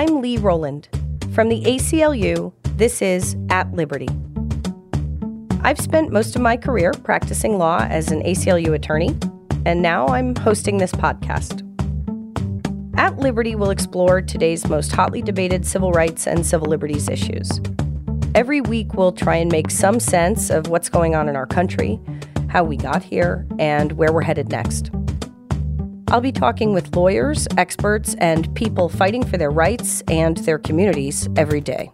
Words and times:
I'm 0.00 0.22
Lee 0.22 0.38
Rowland. 0.38 0.88
From 1.34 1.50
the 1.50 1.62
ACLU, 1.64 2.54
this 2.78 3.02
is 3.02 3.36
At 3.50 3.70
Liberty. 3.74 4.08
I've 5.60 5.78
spent 5.78 6.10
most 6.10 6.34
of 6.34 6.40
my 6.40 6.56
career 6.56 6.94
practicing 7.04 7.58
law 7.58 7.80
as 7.80 8.10
an 8.10 8.22
ACLU 8.22 8.72
attorney, 8.72 9.14
and 9.66 9.82
now 9.82 10.06
I'm 10.08 10.34
hosting 10.36 10.78
this 10.78 10.92
podcast. 10.92 11.60
At 12.96 13.18
Liberty 13.18 13.54
will 13.54 13.68
explore 13.68 14.22
today's 14.22 14.66
most 14.66 14.90
hotly 14.90 15.20
debated 15.20 15.66
civil 15.66 15.92
rights 15.92 16.26
and 16.26 16.46
civil 16.46 16.68
liberties 16.68 17.06
issues. 17.10 17.60
Every 18.34 18.62
week, 18.62 18.94
we'll 18.94 19.12
try 19.12 19.36
and 19.36 19.52
make 19.52 19.70
some 19.70 20.00
sense 20.00 20.48
of 20.48 20.68
what's 20.68 20.88
going 20.88 21.14
on 21.14 21.28
in 21.28 21.36
our 21.36 21.46
country, 21.46 22.00
how 22.48 22.64
we 22.64 22.78
got 22.78 23.02
here, 23.02 23.46
and 23.58 23.92
where 23.92 24.14
we're 24.14 24.22
headed 24.22 24.48
next. 24.48 24.90
I'll 26.12 26.20
be 26.20 26.32
talking 26.32 26.72
with 26.72 26.96
lawyers, 26.96 27.46
experts, 27.56 28.16
and 28.18 28.52
people 28.56 28.88
fighting 28.88 29.24
for 29.24 29.36
their 29.36 29.52
rights 29.52 30.02
and 30.08 30.36
their 30.38 30.58
communities 30.58 31.28
every 31.36 31.60
day. 31.60 31.92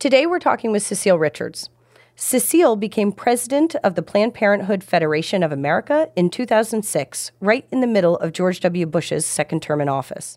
Today, 0.00 0.26
we're 0.26 0.40
talking 0.40 0.72
with 0.72 0.82
Cecile 0.82 1.20
Richards. 1.20 1.70
Cecile 2.16 2.74
became 2.74 3.12
president 3.12 3.76
of 3.84 3.94
the 3.94 4.02
Planned 4.02 4.34
Parenthood 4.34 4.82
Federation 4.82 5.44
of 5.44 5.52
America 5.52 6.10
in 6.16 6.30
2006, 6.30 7.30
right 7.40 7.64
in 7.70 7.80
the 7.80 7.86
middle 7.86 8.16
of 8.16 8.32
George 8.32 8.58
W. 8.58 8.86
Bush's 8.86 9.24
second 9.24 9.62
term 9.62 9.80
in 9.80 9.88
office. 9.88 10.36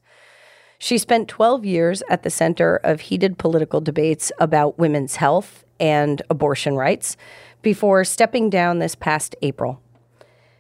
She 0.77 0.99
spent 0.99 1.27
12 1.27 1.65
years 1.65 2.03
at 2.07 2.21
the 2.21 2.29
center 2.29 2.75
of 2.83 3.01
heated 3.01 3.39
political 3.39 3.81
debates 3.81 4.31
about 4.39 4.77
women's 4.77 5.15
health 5.15 5.65
and 5.79 6.21
abortion 6.29 6.75
rights 6.75 7.17
before 7.65 8.03
stepping 8.03 8.47
down 8.47 8.77
this 8.77 8.93
past 8.93 9.35
April. 9.41 9.81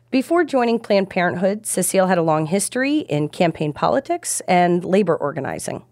Before 0.09 0.43
joining 0.43 0.79
Planned 0.79 1.07
Parenthood, 1.07 1.67
Cecile 1.67 2.07
had 2.07 2.17
a 2.17 2.23
long 2.23 2.47
history 2.47 3.01
in 3.01 3.29
campaign 3.29 3.73
politics 3.73 4.41
and 4.47 4.83
labor 4.83 5.15
organizing. 5.15 5.85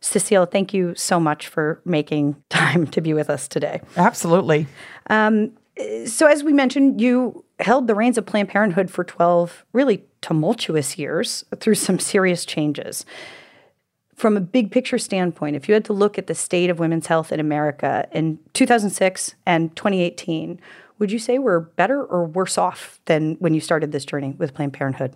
Cecile, 0.00 0.46
thank 0.46 0.72
you 0.72 0.94
so 0.94 1.18
much 1.18 1.48
for 1.48 1.82
making 1.84 2.40
time 2.50 2.86
to 2.86 3.00
be 3.00 3.12
with 3.12 3.28
us 3.28 3.48
today. 3.48 3.80
Absolutely. 3.96 4.68
Um, 5.08 5.58
so, 6.06 6.28
as 6.28 6.44
we 6.44 6.52
mentioned, 6.52 7.00
you 7.00 7.44
held 7.58 7.88
the 7.88 7.96
reins 7.96 8.16
of 8.16 8.24
Planned 8.24 8.48
Parenthood 8.48 8.92
for 8.92 9.02
12 9.02 9.64
really 9.72 10.04
tumultuous 10.20 10.98
years 10.98 11.44
through 11.58 11.74
some 11.74 11.98
serious 11.98 12.44
changes 12.44 13.04
from 14.20 14.36
a 14.36 14.40
big 14.40 14.70
picture 14.70 14.98
standpoint, 14.98 15.56
if 15.56 15.66
you 15.66 15.72
had 15.72 15.84
to 15.86 15.94
look 15.94 16.18
at 16.18 16.26
the 16.26 16.34
state 16.34 16.68
of 16.68 16.78
women's 16.78 17.06
health 17.06 17.32
in 17.32 17.40
America 17.40 18.06
in 18.12 18.38
2006 18.52 19.34
and 19.46 19.74
2018, 19.74 20.60
would 20.98 21.10
you 21.10 21.18
say 21.18 21.38
we're 21.38 21.60
better 21.60 22.04
or 22.04 22.26
worse 22.26 22.58
off 22.58 23.00
than 23.06 23.36
when 23.36 23.54
you 23.54 23.60
started 23.60 23.92
this 23.92 24.04
journey 24.04 24.34
with 24.36 24.52
Planned 24.52 24.74
Parenthood? 24.74 25.14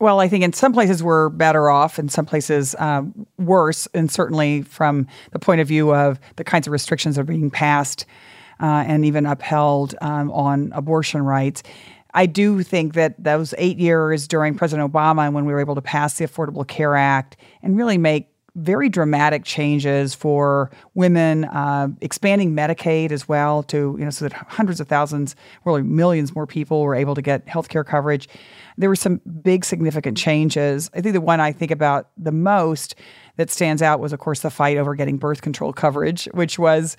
Well, 0.00 0.20
I 0.20 0.28
think 0.28 0.44
in 0.44 0.52
some 0.52 0.72
places 0.72 1.02
we're 1.02 1.28
better 1.30 1.68
off, 1.70 1.98
in 1.98 2.08
some 2.08 2.24
places 2.24 2.76
um, 2.78 3.26
worse, 3.36 3.88
and 3.94 4.10
certainly 4.10 4.62
from 4.62 5.08
the 5.32 5.40
point 5.40 5.60
of 5.60 5.66
view 5.66 5.92
of 5.92 6.20
the 6.36 6.44
kinds 6.44 6.68
of 6.68 6.72
restrictions 6.72 7.16
that 7.16 7.22
are 7.22 7.24
being 7.24 7.50
passed 7.50 8.06
uh, 8.60 8.84
and 8.86 9.04
even 9.04 9.26
upheld 9.26 9.96
um, 10.00 10.30
on 10.30 10.70
abortion 10.72 11.22
rights. 11.22 11.64
I 12.14 12.26
do 12.26 12.62
think 12.62 12.94
that 12.94 13.22
those 13.22 13.54
eight 13.58 13.78
years 13.78 14.28
during 14.28 14.54
President 14.54 14.90
Obama, 14.90 15.26
and 15.26 15.34
when 15.34 15.46
we 15.46 15.52
were 15.52 15.60
able 15.60 15.74
to 15.74 15.82
pass 15.82 16.14
the 16.14 16.26
Affordable 16.26 16.66
Care 16.66 16.94
Act 16.94 17.36
and 17.62 17.76
really 17.76 17.98
make 17.98 18.30
very 18.56 18.88
dramatic 18.88 19.44
changes 19.44 20.14
for 20.14 20.70
women, 20.94 21.44
uh, 21.44 21.88
expanding 22.00 22.54
Medicaid 22.54 23.12
as 23.12 23.28
well 23.28 23.62
to, 23.64 23.94
you 23.98 24.04
know, 24.04 24.10
so 24.10 24.26
that 24.26 24.32
hundreds 24.32 24.80
of 24.80 24.88
thousands, 24.88 25.36
really 25.64 25.82
millions 25.82 26.34
more 26.34 26.46
people 26.46 26.82
were 26.82 26.94
able 26.94 27.14
to 27.14 27.22
get 27.22 27.46
health 27.46 27.68
care 27.68 27.84
coverage. 27.84 28.28
There 28.78 28.88
were 28.88 28.96
some 28.96 29.20
big 29.42 29.64
significant 29.64 30.16
changes. 30.16 30.90
I 30.94 31.02
think 31.02 31.12
the 31.12 31.20
one 31.20 31.38
I 31.38 31.52
think 31.52 31.70
about 31.70 32.08
the 32.16 32.32
most 32.32 32.94
that 33.36 33.50
stands 33.50 33.82
out 33.82 34.00
was, 34.00 34.12
of 34.14 34.18
course, 34.18 34.40
the 34.40 34.50
fight 34.50 34.78
over 34.78 34.94
getting 34.94 35.18
birth 35.18 35.42
control 35.42 35.72
coverage, 35.72 36.24
which 36.32 36.58
was 36.58 36.96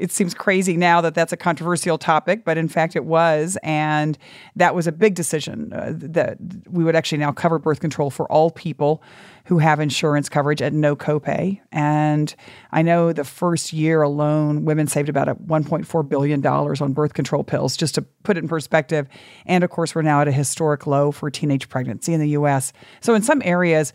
it 0.00 0.10
seems 0.10 0.32
crazy 0.32 0.78
now 0.78 1.02
that 1.02 1.14
that's 1.14 1.32
a 1.32 1.36
controversial 1.36 1.98
topic, 1.98 2.42
but 2.44 2.56
in 2.56 2.68
fact 2.68 2.96
it 2.96 3.04
was. 3.04 3.58
And 3.62 4.16
that 4.56 4.74
was 4.74 4.86
a 4.86 4.92
big 4.92 5.14
decision 5.14 5.72
uh, 5.74 5.92
that 5.94 6.38
we 6.68 6.82
would 6.82 6.96
actually 6.96 7.18
now 7.18 7.32
cover 7.32 7.58
birth 7.58 7.80
control 7.80 8.10
for 8.10 8.30
all 8.32 8.50
people 8.50 9.02
who 9.44 9.58
have 9.58 9.78
insurance 9.78 10.28
coverage 10.28 10.62
at 10.62 10.72
no 10.72 10.96
copay. 10.96 11.60
And 11.70 12.34
I 12.72 12.80
know 12.80 13.12
the 13.12 13.24
first 13.24 13.72
year 13.72 14.00
alone, 14.00 14.64
women 14.64 14.86
saved 14.86 15.10
about 15.10 15.28
$1.4 15.46 16.08
billion 16.08 16.46
on 16.46 16.92
birth 16.92 17.12
control 17.12 17.44
pills, 17.44 17.76
just 17.76 17.94
to 17.96 18.02
put 18.02 18.38
it 18.38 18.42
in 18.42 18.48
perspective. 18.48 19.06
And 19.44 19.62
of 19.64 19.70
course, 19.70 19.94
we're 19.94 20.02
now 20.02 20.22
at 20.22 20.28
a 20.28 20.32
historic 20.32 20.86
low 20.86 21.12
for 21.12 21.30
teenage 21.30 21.68
pregnancy 21.68 22.14
in 22.14 22.20
the 22.20 22.30
US. 22.30 22.72
So 23.00 23.14
in 23.14 23.22
some 23.22 23.42
areas, 23.44 23.92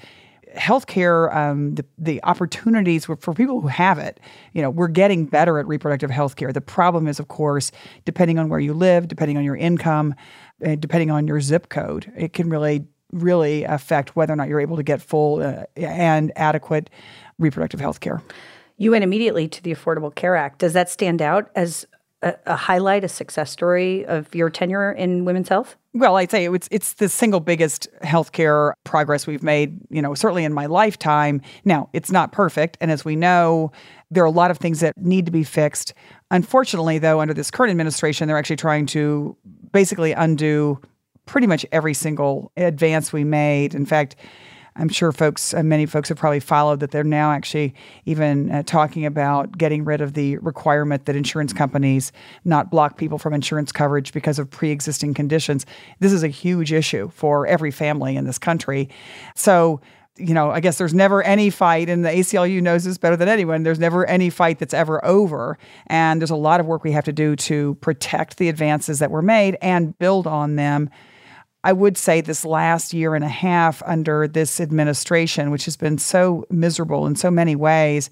healthcare, 0.55 1.35
um, 1.35 1.75
the, 1.75 1.85
the 1.97 2.23
opportunities 2.23 3.05
for 3.05 3.33
people 3.33 3.61
who 3.61 3.67
have 3.67 3.97
it, 3.97 4.19
you 4.53 4.61
know, 4.61 4.69
we're 4.69 4.87
getting 4.87 5.25
better 5.25 5.59
at 5.59 5.67
reproductive 5.67 6.09
health 6.09 6.35
care. 6.35 6.51
The 6.51 6.61
problem 6.61 7.07
is, 7.07 7.19
of 7.19 7.27
course, 7.27 7.71
depending 8.05 8.39
on 8.39 8.49
where 8.49 8.59
you 8.59 8.73
live, 8.73 9.07
depending 9.07 9.37
on 9.37 9.43
your 9.43 9.55
income, 9.55 10.15
uh, 10.65 10.75
depending 10.75 11.11
on 11.11 11.27
your 11.27 11.41
zip 11.41 11.69
code, 11.69 12.11
it 12.15 12.33
can 12.33 12.49
really 12.49 12.85
really 13.11 13.63
affect 13.63 14.15
whether 14.15 14.33
or 14.33 14.35
not 14.35 14.47
you're 14.47 14.59
able 14.59 14.75
to 14.75 14.83
get 14.83 15.01
full 15.01 15.41
uh, 15.41 15.63
and 15.77 16.31
adequate 16.35 16.89
reproductive 17.39 17.79
health 17.79 17.99
care. 17.99 18.21
You 18.77 18.91
went 18.91 19.03
immediately 19.03 19.47
to 19.47 19.63
the 19.63 19.73
Affordable 19.73 20.13
Care 20.13 20.35
Act. 20.35 20.59
Does 20.59 20.73
that 20.73 20.89
stand 20.89 21.21
out 21.21 21.49
as 21.55 21.85
a, 22.21 22.35
a, 22.45 22.55
highlight, 22.55 23.03
a 23.03 23.07
success 23.07 23.51
story 23.51 24.05
of 24.05 24.33
your 24.35 24.49
tenure 24.49 24.91
in 24.91 25.23
women's 25.23 25.49
health? 25.49 25.77
Well, 25.95 26.17
I'd 26.17 26.29
say 26.29 26.43
it's 26.53 26.67
it's 26.71 26.95
the 26.95 27.07
single 27.07 27.39
biggest 27.39 27.87
healthcare 28.03 28.73
progress 28.83 29.25
we've 29.25 29.41
made, 29.41 29.79
you 29.89 30.01
know, 30.01 30.13
certainly 30.13 30.43
in 30.43 30.51
my 30.51 30.65
lifetime. 30.65 31.41
Now, 31.63 31.89
it's 31.93 32.11
not 32.11 32.33
perfect, 32.33 32.77
and 32.81 32.91
as 32.91 33.05
we 33.05 33.15
know, 33.15 33.71
there 34.11 34.21
are 34.21 34.27
a 34.27 34.31
lot 34.31 34.51
of 34.51 34.57
things 34.57 34.81
that 34.81 34.97
need 34.97 35.25
to 35.25 35.31
be 35.31 35.45
fixed. 35.45 35.93
Unfortunately, 36.31 36.99
though, 36.99 37.21
under 37.21 37.33
this 37.33 37.49
current 37.49 37.71
administration, 37.71 38.27
they're 38.27 38.37
actually 38.37 38.57
trying 38.57 38.87
to 38.87 39.37
basically 39.71 40.11
undo 40.11 40.81
pretty 41.27 41.47
much 41.47 41.65
every 41.71 41.93
single 41.93 42.51
advance 42.57 43.13
we 43.13 43.23
made. 43.23 43.73
In 43.73 43.85
fact, 43.85 44.17
I'm 44.77 44.89
sure 44.89 45.13
folks, 45.13 45.53
uh, 45.53 45.63
many 45.63 45.85
folks 45.85 46.09
have 46.09 46.17
probably 46.17 46.41
followed 46.41 46.81
that 46.81 46.91
they're 46.91 47.03
now 47.03 47.31
actually 47.31 47.73
even 48.05 48.51
uh, 48.51 48.63
talking 48.63 49.05
about 49.05 49.57
getting 49.57 49.85
rid 49.85 50.01
of 50.01 50.13
the 50.13 50.37
requirement 50.39 51.05
that 51.05 51.15
insurance 51.15 51.53
companies 51.53 52.11
not 52.43 52.71
block 52.71 52.97
people 52.97 53.17
from 53.17 53.33
insurance 53.33 53.71
coverage 53.71 54.11
because 54.11 54.37
of 54.37 54.49
pre 54.49 54.71
existing 54.71 55.13
conditions. 55.13 55.65
This 55.99 56.11
is 56.11 56.23
a 56.23 56.27
huge 56.27 56.73
issue 56.73 57.09
for 57.11 57.47
every 57.47 57.71
family 57.71 58.17
in 58.17 58.25
this 58.25 58.37
country. 58.37 58.89
So, 59.33 59.79
you 60.17 60.33
know, 60.33 60.51
I 60.51 60.59
guess 60.59 60.77
there's 60.77 60.93
never 60.93 61.23
any 61.23 61.49
fight, 61.49 61.89
and 61.89 62.03
the 62.03 62.09
ACLU 62.09 62.61
knows 62.61 62.83
this 62.83 62.97
better 62.97 63.15
than 63.15 63.29
anyone. 63.29 63.63
There's 63.63 63.79
never 63.79 64.05
any 64.05 64.29
fight 64.29 64.59
that's 64.59 64.73
ever 64.73 65.03
over. 65.05 65.57
And 65.87 66.21
there's 66.21 66.31
a 66.31 66.35
lot 66.35 66.59
of 66.59 66.65
work 66.65 66.83
we 66.83 66.91
have 66.91 67.05
to 67.05 67.13
do 67.13 67.37
to 67.37 67.75
protect 67.75 68.37
the 68.37 68.49
advances 68.49 68.99
that 68.99 69.11
were 69.11 69.21
made 69.21 69.57
and 69.61 69.97
build 69.99 70.27
on 70.27 70.57
them 70.57 70.89
I 71.65 71.73
would 71.73 71.97
say 71.97 72.21
this 72.21 72.45
last 72.45 72.93
year 72.93 73.15
and 73.15 73.23
a 73.23 73.27
half 73.27 73.81
under 73.87 74.27
this 74.27 74.61
administration, 74.61 75.49
which 75.49 75.65
has 75.65 75.75
been 75.75 75.97
so 75.97 76.45
miserable 76.51 77.07
in 77.07 77.15
so 77.15 77.31
many 77.31 77.55
ways, 77.55 78.11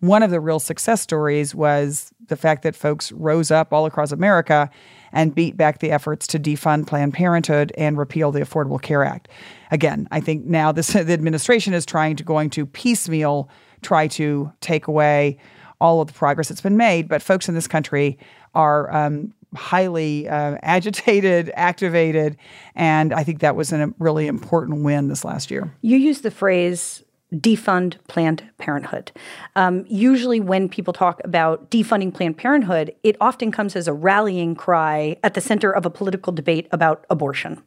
one 0.00 0.22
of 0.22 0.30
the 0.30 0.38
real 0.38 0.60
success 0.60 1.00
stories 1.00 1.54
was 1.54 2.12
the 2.28 2.36
fact 2.36 2.62
that 2.62 2.76
folks 2.76 3.10
rose 3.12 3.50
up 3.50 3.72
all 3.72 3.86
across 3.86 4.12
America 4.12 4.68
and 5.12 5.34
beat 5.34 5.56
back 5.56 5.78
the 5.78 5.90
efforts 5.90 6.26
to 6.26 6.38
defund 6.38 6.86
Planned 6.88 7.14
Parenthood 7.14 7.72
and 7.78 7.96
repeal 7.96 8.32
the 8.32 8.40
Affordable 8.40 8.80
Care 8.80 9.02
Act. 9.02 9.28
Again, 9.70 10.06
I 10.10 10.20
think 10.20 10.44
now 10.44 10.70
this 10.70 10.88
the 10.92 11.12
administration 11.14 11.72
is 11.72 11.86
trying 11.86 12.16
to 12.16 12.22
going 12.22 12.50
to 12.50 12.66
piecemeal 12.66 13.48
try 13.80 14.08
to 14.08 14.52
take 14.60 14.88
away 14.88 15.38
all 15.80 16.02
of 16.02 16.08
the 16.08 16.12
progress 16.12 16.50
that's 16.50 16.60
been 16.60 16.76
made, 16.76 17.08
but 17.08 17.22
folks 17.22 17.48
in 17.48 17.54
this 17.54 17.66
country 17.66 18.18
are 18.54 18.94
um, 18.94 19.32
highly 19.54 20.28
uh, 20.28 20.56
agitated, 20.62 21.50
activated, 21.54 22.36
and 22.74 23.12
I 23.12 23.24
think 23.24 23.40
that 23.40 23.56
was 23.56 23.72
a 23.72 23.92
really 23.98 24.26
important 24.26 24.82
win 24.82 25.08
this 25.08 25.24
last 25.24 25.50
year. 25.50 25.72
You 25.82 25.96
used 25.96 26.22
the 26.22 26.30
phrase 26.30 27.02
defund 27.34 27.96
Planned 28.08 28.48
Parenthood. 28.58 29.12
Um, 29.54 29.84
usually, 29.88 30.40
when 30.40 30.68
people 30.68 30.92
talk 30.92 31.20
about 31.24 31.70
defunding 31.70 32.12
Planned 32.12 32.36
Parenthood, 32.36 32.94
it 33.02 33.16
often 33.20 33.52
comes 33.52 33.76
as 33.76 33.86
a 33.86 33.92
rallying 33.92 34.54
cry 34.54 35.16
at 35.22 35.34
the 35.34 35.40
center 35.40 35.70
of 35.70 35.86
a 35.86 35.90
political 35.90 36.32
debate 36.32 36.68
about 36.72 37.04
abortion. 37.08 37.62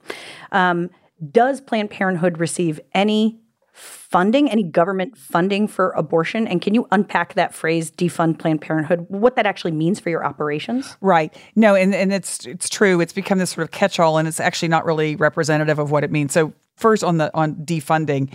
Um, 0.52 0.90
does 1.32 1.62
Planned 1.62 1.92
Parenthood 1.92 2.40
receive 2.40 2.80
any 2.94 3.40
funding, 3.74 4.50
any 4.50 4.64
government 4.64 5.18
funding 5.18 5.68
for 5.68 5.92
abortion? 5.92 6.48
And 6.48 6.62
can 6.62 6.74
you 6.74 6.88
unpack 6.92 7.34
that 7.34 7.54
phrase, 7.54 7.92
defund 7.92 8.40
Planned 8.40 8.62
Parenthood, 8.62 9.06
what 9.10 9.36
that 9.36 9.46
actually 9.46 9.72
means 9.72 10.00
for 10.00 10.10
your 10.10 10.26
operations? 10.26 10.96
Right. 11.02 11.36
No, 11.56 11.76
and, 11.76 11.94
and 11.94 12.14
it's 12.14 12.46
it's 12.46 12.70
true. 12.70 13.02
It's 13.02 13.14
become 13.14 13.40
this 13.40 13.52
sort 13.52 13.64
of 13.64 13.72
catch-all 13.72 14.18
and 14.18 14.28
it's 14.28 14.40
actually 14.40 14.70
not 14.70 14.86
really 14.86 15.16
representative 15.16 15.80
of 15.80 15.92
what 15.92 16.04
it 16.04 16.12
means. 16.12 16.34
So 16.34 16.54
first 16.76 17.04
on 17.04 17.18
the 17.18 17.32
on 17.36 17.56
defunding, 17.56 18.32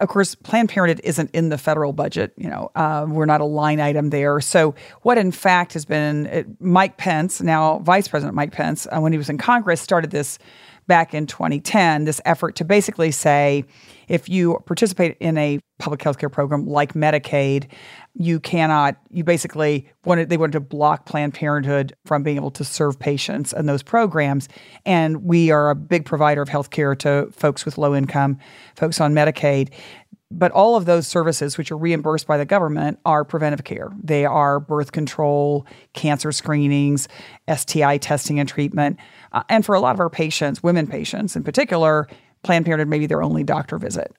of 0.00 0.08
course, 0.08 0.34
Planned 0.34 0.70
Parenthood 0.70 1.04
isn't 1.04 1.30
in 1.32 1.50
the 1.50 1.58
federal 1.58 1.92
budget. 1.92 2.32
You 2.36 2.48
know, 2.48 2.70
uh, 2.74 3.06
we're 3.06 3.26
not 3.26 3.42
a 3.42 3.44
line 3.44 3.80
item 3.80 4.08
there. 4.08 4.40
So, 4.40 4.74
what 5.02 5.18
in 5.18 5.30
fact 5.30 5.74
has 5.74 5.84
been 5.84 6.26
uh, 6.26 6.42
Mike 6.58 6.96
Pence, 6.96 7.42
now 7.42 7.80
Vice 7.80 8.08
President 8.08 8.34
Mike 8.34 8.52
Pence, 8.52 8.86
uh, 8.86 8.98
when 9.00 9.12
he 9.12 9.18
was 9.18 9.28
in 9.28 9.36
Congress, 9.36 9.80
started 9.80 10.10
this 10.10 10.38
back 10.86 11.14
in 11.14 11.24
2010 11.24 12.04
this 12.04 12.20
effort 12.24 12.56
to 12.56 12.64
basically 12.64 13.12
say 13.12 13.64
if 14.10 14.28
you 14.28 14.58
participate 14.66 15.16
in 15.20 15.38
a 15.38 15.60
public 15.78 16.02
health 16.02 16.18
care 16.18 16.28
program 16.28 16.66
like 16.66 16.94
Medicaid, 16.94 17.70
you 18.14 18.40
cannot, 18.40 18.96
you 19.10 19.22
basically 19.22 19.88
wanted, 20.04 20.28
they 20.28 20.36
wanted 20.36 20.52
to 20.52 20.60
block 20.60 21.06
Planned 21.06 21.32
Parenthood 21.32 21.94
from 22.04 22.24
being 22.24 22.36
able 22.36 22.50
to 22.50 22.64
serve 22.64 22.98
patients 22.98 23.52
in 23.52 23.66
those 23.66 23.84
programs. 23.84 24.48
And 24.84 25.22
we 25.22 25.52
are 25.52 25.70
a 25.70 25.76
big 25.76 26.04
provider 26.04 26.42
of 26.42 26.48
health 26.48 26.70
care 26.70 26.96
to 26.96 27.28
folks 27.30 27.64
with 27.64 27.78
low 27.78 27.94
income, 27.94 28.38
folks 28.74 29.00
on 29.00 29.14
Medicaid. 29.14 29.72
But 30.32 30.50
all 30.50 30.74
of 30.74 30.86
those 30.86 31.06
services, 31.06 31.56
which 31.56 31.70
are 31.70 31.76
reimbursed 31.76 32.26
by 32.26 32.36
the 32.36 32.44
government, 32.44 32.98
are 33.04 33.24
preventive 33.24 33.62
care. 33.62 33.92
They 34.02 34.24
are 34.24 34.58
birth 34.58 34.90
control, 34.90 35.66
cancer 35.92 36.32
screenings, 36.32 37.06
STI 37.52 37.98
testing 37.98 38.40
and 38.40 38.48
treatment. 38.48 38.96
Uh, 39.32 39.44
and 39.48 39.64
for 39.64 39.76
a 39.76 39.80
lot 39.80 39.94
of 39.94 40.00
our 40.00 40.10
patients, 40.10 40.64
women 40.64 40.88
patients 40.88 41.36
in 41.36 41.44
particular, 41.44 42.08
Planned 42.42 42.64
Parenthood 42.64 42.88
may 42.88 42.98
be 42.98 43.06
their 43.06 43.22
only 43.22 43.44
doctor 43.44 43.78
visit. 43.78 44.14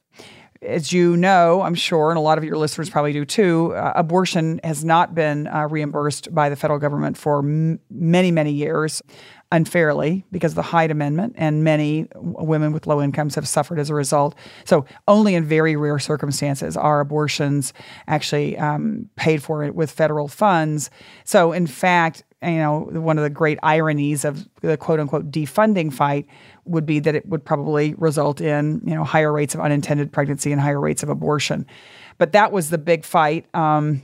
As 0.61 0.93
you 0.93 1.17
know, 1.17 1.63
I'm 1.63 1.73
sure, 1.73 2.11
and 2.11 2.17
a 2.19 2.21
lot 2.21 2.37
of 2.37 2.43
your 2.43 2.55
listeners 2.55 2.87
probably 2.87 3.13
do 3.13 3.25
too, 3.25 3.73
uh, 3.73 3.93
abortion 3.95 4.59
has 4.63 4.85
not 4.85 5.15
been 5.15 5.47
uh, 5.47 5.67
reimbursed 5.67 6.33
by 6.35 6.49
the 6.49 6.55
federal 6.55 6.77
government 6.77 7.17
for 7.17 7.39
m- 7.39 7.79
many, 7.89 8.29
many 8.29 8.51
years 8.51 9.01
unfairly 9.51 10.25
because 10.31 10.53
of 10.53 10.55
the 10.55 10.61
Hyde 10.61 10.91
Amendment, 10.91 11.35
and 11.37 11.63
many 11.63 12.07
women 12.15 12.71
with 12.71 12.87
low 12.87 13.01
incomes 13.01 13.35
have 13.35 13.47
suffered 13.47 13.79
as 13.79 13.89
a 13.89 13.95
result. 13.95 14.35
So, 14.65 14.85
only 15.07 15.35
in 15.35 15.45
very 15.45 15.75
rare 15.75 15.99
circumstances 15.99 16.77
are 16.77 16.99
abortions 16.99 17.73
actually 18.07 18.57
um, 18.57 19.09
paid 19.15 19.43
for 19.43 19.71
with 19.71 19.91
federal 19.91 20.27
funds. 20.27 20.89
So, 21.25 21.51
in 21.51 21.67
fact, 21.67 22.23
you 22.43 22.57
know, 22.57 22.89
one 22.91 23.17
of 23.17 23.23
the 23.23 23.29
great 23.29 23.59
ironies 23.61 24.25
of 24.25 24.47
the 24.61 24.77
quote 24.77 24.99
unquote 24.99 25.29
defunding 25.29 25.93
fight 25.93 26.25
would 26.65 26.85
be 26.85 26.99
that 26.99 27.13
it 27.13 27.27
would 27.27 27.45
probably 27.45 27.93
result 27.95 28.41
in, 28.41 28.81
you 28.85 28.95
know, 28.95 29.03
higher 29.03 29.31
rates 29.31 29.53
of 29.53 29.61
unintended 29.61 30.11
pregnancy 30.11 30.51
and 30.51 30.59
higher 30.59 30.79
rates 30.79 31.03
of 31.03 31.09
abortion. 31.09 31.65
But 32.17 32.31
that 32.31 32.51
was 32.51 32.69
the 32.69 32.77
big 32.77 33.03
fight. 33.03 33.45
Um, 33.55 34.03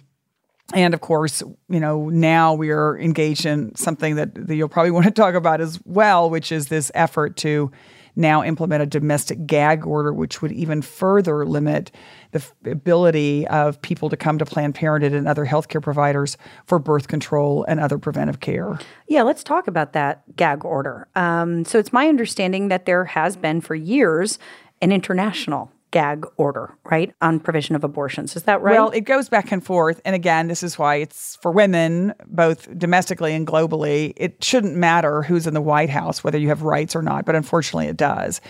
and 0.73 0.93
of 0.93 1.01
course, 1.01 1.41
you 1.69 1.79
know, 1.79 2.09
now 2.09 2.53
we 2.53 2.71
are 2.71 2.97
engaged 2.99 3.45
in 3.45 3.73
something 3.75 4.15
that, 4.15 4.35
that 4.47 4.55
you'll 4.55 4.69
probably 4.69 4.91
want 4.97 5.05
to 5.05 5.11
talk 5.11 5.35
about 5.35 5.61
as 5.61 5.79
well, 5.85 6.29
which 6.29 6.51
is 6.51 6.67
this 6.67 6.91
effort 6.93 7.37
to 7.37 7.71
now 8.17 8.43
implement 8.43 8.81
a 8.81 8.85
domestic 8.85 9.45
gag 9.45 9.85
order, 9.85 10.11
which 10.11 10.41
would 10.41 10.51
even 10.51 10.81
further 10.81 11.45
limit 11.45 11.91
the 12.31 12.39
f- 12.39 12.53
ability 12.65 13.47
of 13.47 13.79
people 13.81 14.09
to 14.09 14.17
come 14.17 14.39
to 14.39 14.45
Planned 14.45 14.73
Parenthood 14.73 15.13
and 15.13 15.27
other 15.27 15.45
healthcare 15.45 15.81
providers 15.81 16.35
for 16.65 16.79
birth 16.79 17.07
control 17.07 17.63
and 17.67 17.79
other 17.79 17.99
preventive 17.99 18.39
care. 18.39 18.79
Yeah, 19.07 19.21
let's 19.21 19.43
talk 19.43 19.67
about 19.67 19.93
that 19.93 20.23
gag 20.35 20.65
order. 20.65 21.07
Um, 21.15 21.63
so 21.63 21.77
it's 21.77 21.93
my 21.93 22.07
understanding 22.09 22.69
that 22.69 22.85
there 22.87 23.05
has 23.05 23.35
been 23.35 23.61
for 23.61 23.75
years 23.75 24.39
an 24.81 24.91
international 24.91 25.71
gag 25.91 26.25
order, 26.35 26.75
right, 26.91 27.13
on 27.21 27.39
provision 27.39 27.75
of 27.75 27.83
abortions. 27.83 28.35
Is 28.35 28.43
that 28.43 28.61
right? 28.61 28.73
Well, 28.73 28.89
it 28.89 29.01
goes 29.01 29.29
back 29.29 29.51
and 29.51 29.63
forth. 29.63 30.01
And 30.03 30.15
again, 30.15 30.47
this 30.47 30.61
is 30.61 30.77
why 30.77 30.95
it's 30.95 31.37
for 31.37 31.51
women, 31.51 32.13
both 32.25 32.77
domestically 32.77 33.33
and 33.33 33.47
globally. 33.47 34.13
It 34.17 34.43
shouldn't 34.43 34.75
matter 34.75 35.21
who's 35.21 35.47
in 35.47 35.53
the 35.53 35.61
White 35.61 35.89
House, 35.89 36.23
whether 36.23 36.37
you 36.37 36.49
have 36.49 36.61
rights 36.61 36.95
or 36.95 37.01
not, 37.01 37.25
but 37.25 37.35
unfortunately 37.35 37.87
it 37.87 37.97
does. 37.97 38.41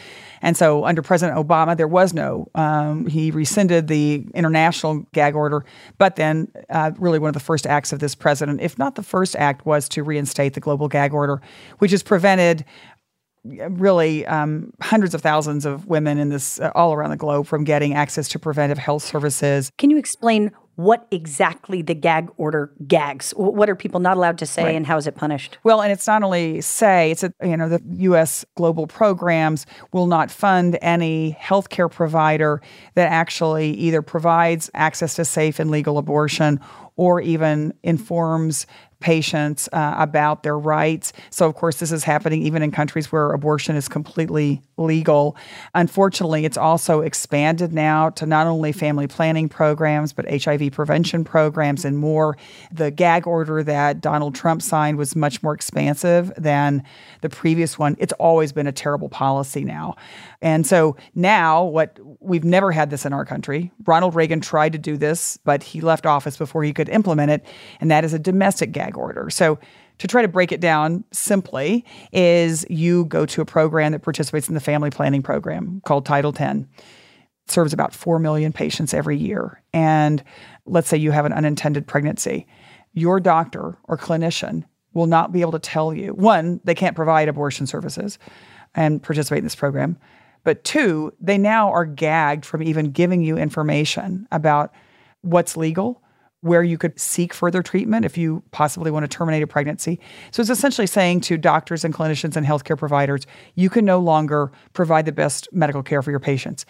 And 0.41 0.57
so 0.57 0.85
under 0.85 1.01
President 1.01 1.37
Obama, 1.37 1.75
there 1.77 1.87
was 1.87 2.13
no, 2.13 2.49
um, 2.55 3.05
he 3.07 3.31
rescinded 3.31 3.87
the 3.87 4.25
international 4.33 5.05
gag 5.13 5.35
order. 5.35 5.65
But 5.97 6.15
then, 6.15 6.51
uh, 6.69 6.91
really, 6.97 7.19
one 7.19 7.29
of 7.29 7.33
the 7.33 7.39
first 7.39 7.65
acts 7.67 7.93
of 7.93 7.99
this 7.99 8.15
president, 8.15 8.61
if 8.61 8.77
not 8.77 8.95
the 8.95 9.03
first 9.03 9.35
act, 9.35 9.65
was 9.65 9.89
to 9.89 10.03
reinstate 10.03 10.53
the 10.53 10.59
global 10.59 10.87
gag 10.87 11.13
order, 11.13 11.41
which 11.79 11.91
has 11.91 12.03
prevented 12.03 12.65
really 13.69 14.25
um, 14.25 14.73
hundreds 14.81 15.13
of 15.13 15.21
thousands 15.21 15.65
of 15.65 15.85
women 15.87 16.17
in 16.17 16.29
this 16.29 16.59
uh, 16.59 16.71
all 16.75 16.93
around 16.93 17.09
the 17.09 17.17
globe 17.17 17.47
from 17.47 17.63
getting 17.63 17.93
access 17.93 18.27
to 18.29 18.39
preventive 18.39 18.77
health 18.77 19.03
services. 19.03 19.71
Can 19.77 19.89
you 19.89 19.97
explain 19.97 20.51
what 20.77 21.07
exactly 21.09 21.81
the 21.81 21.95
gag 21.95 22.29
order 22.37 22.71
gags? 22.87 23.31
What 23.31 23.67
are 23.67 23.75
people 23.75 23.99
not 23.99 24.15
allowed 24.15 24.37
to 24.37 24.45
say, 24.45 24.63
right. 24.63 24.75
and 24.75 24.85
how 24.85 24.95
is 24.97 25.07
it 25.07 25.15
punished? 25.15 25.57
Well, 25.63 25.81
and 25.81 25.91
it's 25.91 26.05
not 26.05 26.21
only 26.21 26.61
say; 26.61 27.09
it's 27.11 27.23
a, 27.23 27.33
you 27.43 27.57
know 27.57 27.67
the 27.67 27.81
U.S. 27.97 28.45
global 28.55 28.85
programs 28.85 29.65
will 29.91 30.05
not 30.05 30.29
fund 30.29 30.77
any 30.83 31.35
healthcare 31.41 31.91
provider 31.91 32.61
that 32.93 33.11
actually 33.11 33.71
either 33.71 34.03
provides 34.03 34.69
access 34.75 35.15
to 35.15 35.25
safe 35.25 35.59
and 35.59 35.71
legal 35.71 35.97
abortion 35.97 36.59
or 36.95 37.21
even 37.21 37.73
informs 37.83 38.67
patients 38.99 39.69
uh, 39.73 39.95
about 39.97 40.43
their 40.43 40.57
rights. 40.57 41.13
So, 41.29 41.47
of 41.47 41.55
course, 41.55 41.77
this 41.77 41.91
is 41.91 42.03
happening 42.03 42.41
even 42.41 42.63
in 42.63 42.71
countries 42.71 43.11
where 43.11 43.31
abortion 43.31 43.75
is 43.75 43.87
completely 43.87 44.61
legal. 44.77 45.35
Unfortunately, 45.75 46.45
it's 46.45 46.57
also 46.57 47.01
expanded 47.01 47.73
now 47.73 48.09
to 48.11 48.25
not 48.25 48.47
only 48.47 48.71
family 48.71 49.07
planning 49.07 49.49
programs, 49.49 50.13
but 50.13 50.25
HIV 50.29 50.71
prevention 50.71 51.23
programs 51.23 51.85
and 51.85 51.97
more. 51.97 52.37
The 52.71 52.91
gag 52.91 53.27
order 53.27 53.63
that 53.63 54.01
Donald 54.01 54.35
Trump 54.35 54.61
signed 54.61 54.97
was 54.97 55.15
much 55.15 55.43
more 55.43 55.53
expansive 55.53 56.31
than 56.37 56.83
the 57.21 57.29
previous 57.29 57.77
one. 57.77 57.95
It's 57.99 58.13
always 58.13 58.51
been 58.51 58.67
a 58.67 58.71
terrible 58.71 59.09
policy 59.09 59.63
now. 59.63 59.95
And 60.41 60.67
so 60.67 60.95
now, 61.15 61.63
what 61.63 61.97
we've 62.19 62.43
never 62.43 62.71
had 62.71 62.89
this 62.89 63.05
in 63.05 63.13
our 63.13 63.25
country. 63.25 63.71
Ronald 63.85 64.15
Reagan 64.15 64.41
tried 64.41 64.73
to 64.73 64.77
do 64.77 64.97
this, 64.97 65.37
but 65.43 65.63
he 65.63 65.81
left 65.81 66.05
office 66.05 66.37
before 66.37 66.63
he 66.63 66.73
could 66.73 66.89
implement 66.89 67.31
it, 67.31 67.45
and 67.79 67.89
that 67.89 68.03
is 68.03 68.13
a 68.13 68.19
domestic 68.19 68.71
gag 68.71 68.97
order. 68.97 69.29
So 69.29 69.59
to 69.99 70.07
try 70.07 70.21
to 70.21 70.27
break 70.27 70.51
it 70.51 70.61
down 70.61 71.03
simply 71.11 71.85
is 72.11 72.65
you 72.69 73.05
go 73.05 73.25
to 73.25 73.41
a 73.41 73.45
program 73.45 73.93
that 73.93 74.03
participates 74.03 74.47
in 74.47 74.53
the 74.53 74.59
family 74.59 74.89
planning 74.89 75.23
program 75.23 75.81
called 75.85 76.05
Title 76.05 76.31
10. 76.31 76.67
It 77.45 77.51
serves 77.51 77.73
about 77.73 77.93
4 77.93 78.19
million 78.19 78.53
patients 78.53 78.93
every 78.93 79.17
year. 79.17 79.61
And 79.73 80.23
let's 80.65 80.87
say 80.87 80.97
you 80.97 81.11
have 81.11 81.25
an 81.25 81.33
unintended 81.33 81.87
pregnancy. 81.87 82.45
Your 82.93 83.19
doctor 83.19 83.77
or 83.85 83.97
clinician 83.97 84.65
will 84.93 85.07
not 85.07 85.31
be 85.31 85.41
able 85.41 85.51
to 85.53 85.59
tell 85.59 85.93
you 85.93 86.13
one, 86.13 86.59
they 86.63 86.75
can't 86.75 86.95
provide 86.95 87.27
abortion 87.27 87.67
services 87.67 88.19
and 88.75 89.01
participate 89.01 89.39
in 89.39 89.43
this 89.43 89.55
program. 89.55 89.97
But 90.47 90.63
two, 90.63 91.11
they 91.19 91.37
now 91.37 91.73
are 91.73 91.83
gagged 91.83 92.45
from 92.45 92.63
even 92.63 92.91
giving 92.91 93.21
you 93.21 93.37
information 93.37 94.29
about 94.31 94.73
what's 95.19 95.57
legal 95.57 96.01
where 96.39 96.63
you 96.63 96.77
could 96.77 96.97
seek 96.97 97.33
further 97.33 97.61
treatment 97.61 98.05
if 98.05 98.17
you 98.17 98.41
possibly 98.51 98.89
want 98.89 99.03
to 99.03 99.09
terminate 99.09 99.43
a 99.43 99.47
pregnancy. 99.47 99.99
So 100.31 100.39
it's 100.39 100.49
essentially 100.49 100.87
saying 100.87 101.19
to 101.21 101.37
doctors 101.37 101.83
and 101.83 101.93
clinicians 101.93 102.37
and 102.37 102.47
healthcare 102.47 102.77
providers, 102.77 103.27
you 103.55 103.69
can 103.69 103.83
no 103.83 103.99
longer 103.99 104.49
provide 104.71 105.05
the 105.05 105.11
best 105.11 105.49
medical 105.51 105.83
care 105.83 106.01
for 106.01 106.11
your 106.11 106.21
patients. 106.21 106.65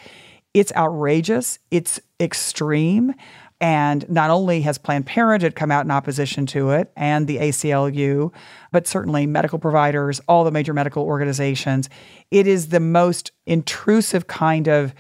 It's 0.56 0.74
outrageous, 0.76 1.60
it's 1.70 2.00
extreme. 2.20 3.14
And 3.60 4.08
not 4.08 4.30
only 4.30 4.62
has 4.62 4.78
Planned 4.78 5.08
Parenthood 5.08 5.56
come 5.56 5.72
out 5.72 5.84
in 5.84 5.90
opposition 5.90 6.46
to 6.48 6.70
it 6.72 6.92
and 6.96 7.26
the 7.26 7.38
ACLU, 7.38 8.32
but 8.72 8.88
certainly 8.88 9.26
medical 9.26 9.58
providers, 9.58 10.22
all 10.28 10.44
the 10.44 10.52
major 10.52 10.74
medical 10.74 11.04
organizations. 11.04 11.90
It 12.30 12.46
is 12.46 12.70
the 12.70 12.80
most 12.80 13.32
intrusive 13.48 14.28
kind 14.28 14.68
of 14.68 14.94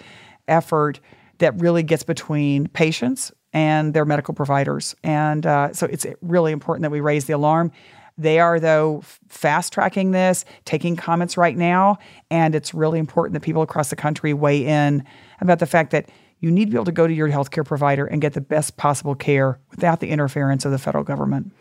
effort 0.48 1.00
that 1.38 1.60
really 1.62 1.84
gets 1.84 2.04
between 2.04 2.68
patients 2.68 3.32
and 3.54 3.94
their 3.94 4.06
medical 4.06 4.34
providers. 4.34 4.96
And 5.04 5.46
uh, 5.46 5.74
so 5.74 5.86
it's 5.86 6.06
really 6.22 6.52
important 6.52 6.82
that 6.84 6.92
we 6.92 7.00
raise 7.00 7.26
the 7.26 7.34
alarm. 7.34 7.72
They 8.18 8.40
are, 8.40 8.60
though, 8.60 9.04
fast 9.30 9.72
tracking 9.72 10.12
this, 10.12 10.44
taking 10.66 10.96
comments 10.96 11.38
right 11.38 11.56
now. 11.56 12.00
And 12.32 12.56
it's 12.56 12.74
really 12.74 12.98
important 12.98 13.34
that 13.34 13.42
people 13.42 13.62
across 13.62 13.92
the 13.92 13.96
country 13.96 14.34
weigh 14.34 14.66
in 14.66 15.04
about 15.40 15.60
the 15.60 15.68
fact 15.68 15.92
that 15.92 16.10
you 16.40 16.52
need 16.52 16.66
to 16.66 16.72
be 16.72 16.78
able 16.78 16.86
to 16.86 16.92
go 16.92 17.08
to 17.08 17.14
your 17.14 17.30
healthcare 17.30 17.66
provider 17.66 18.06
and 18.06 18.22
get 18.22 18.34
the 18.34 18.42
best 18.42 18.78
possible 18.78 19.16
care 19.16 19.60
without 19.72 20.00
the 20.00 20.10
interference 20.10 20.66
of 20.66 20.72
the 20.72 20.78
federal 20.78 21.04
government. 21.04 21.52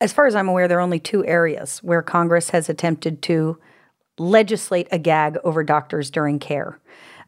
As 0.00 0.12
far 0.12 0.26
as 0.26 0.34
I'm 0.34 0.48
aware, 0.48 0.66
there 0.66 0.78
are 0.78 0.82
only 0.82 0.98
two 0.98 1.24
areas 1.26 1.78
where 1.78 2.02
Congress 2.02 2.50
has 2.50 2.68
attempted 2.68 3.22
to 3.22 3.58
legislate 4.18 4.88
a 4.90 4.98
gag 4.98 5.38
over 5.44 5.62
doctors 5.62 6.10
during 6.10 6.38
care. 6.38 6.80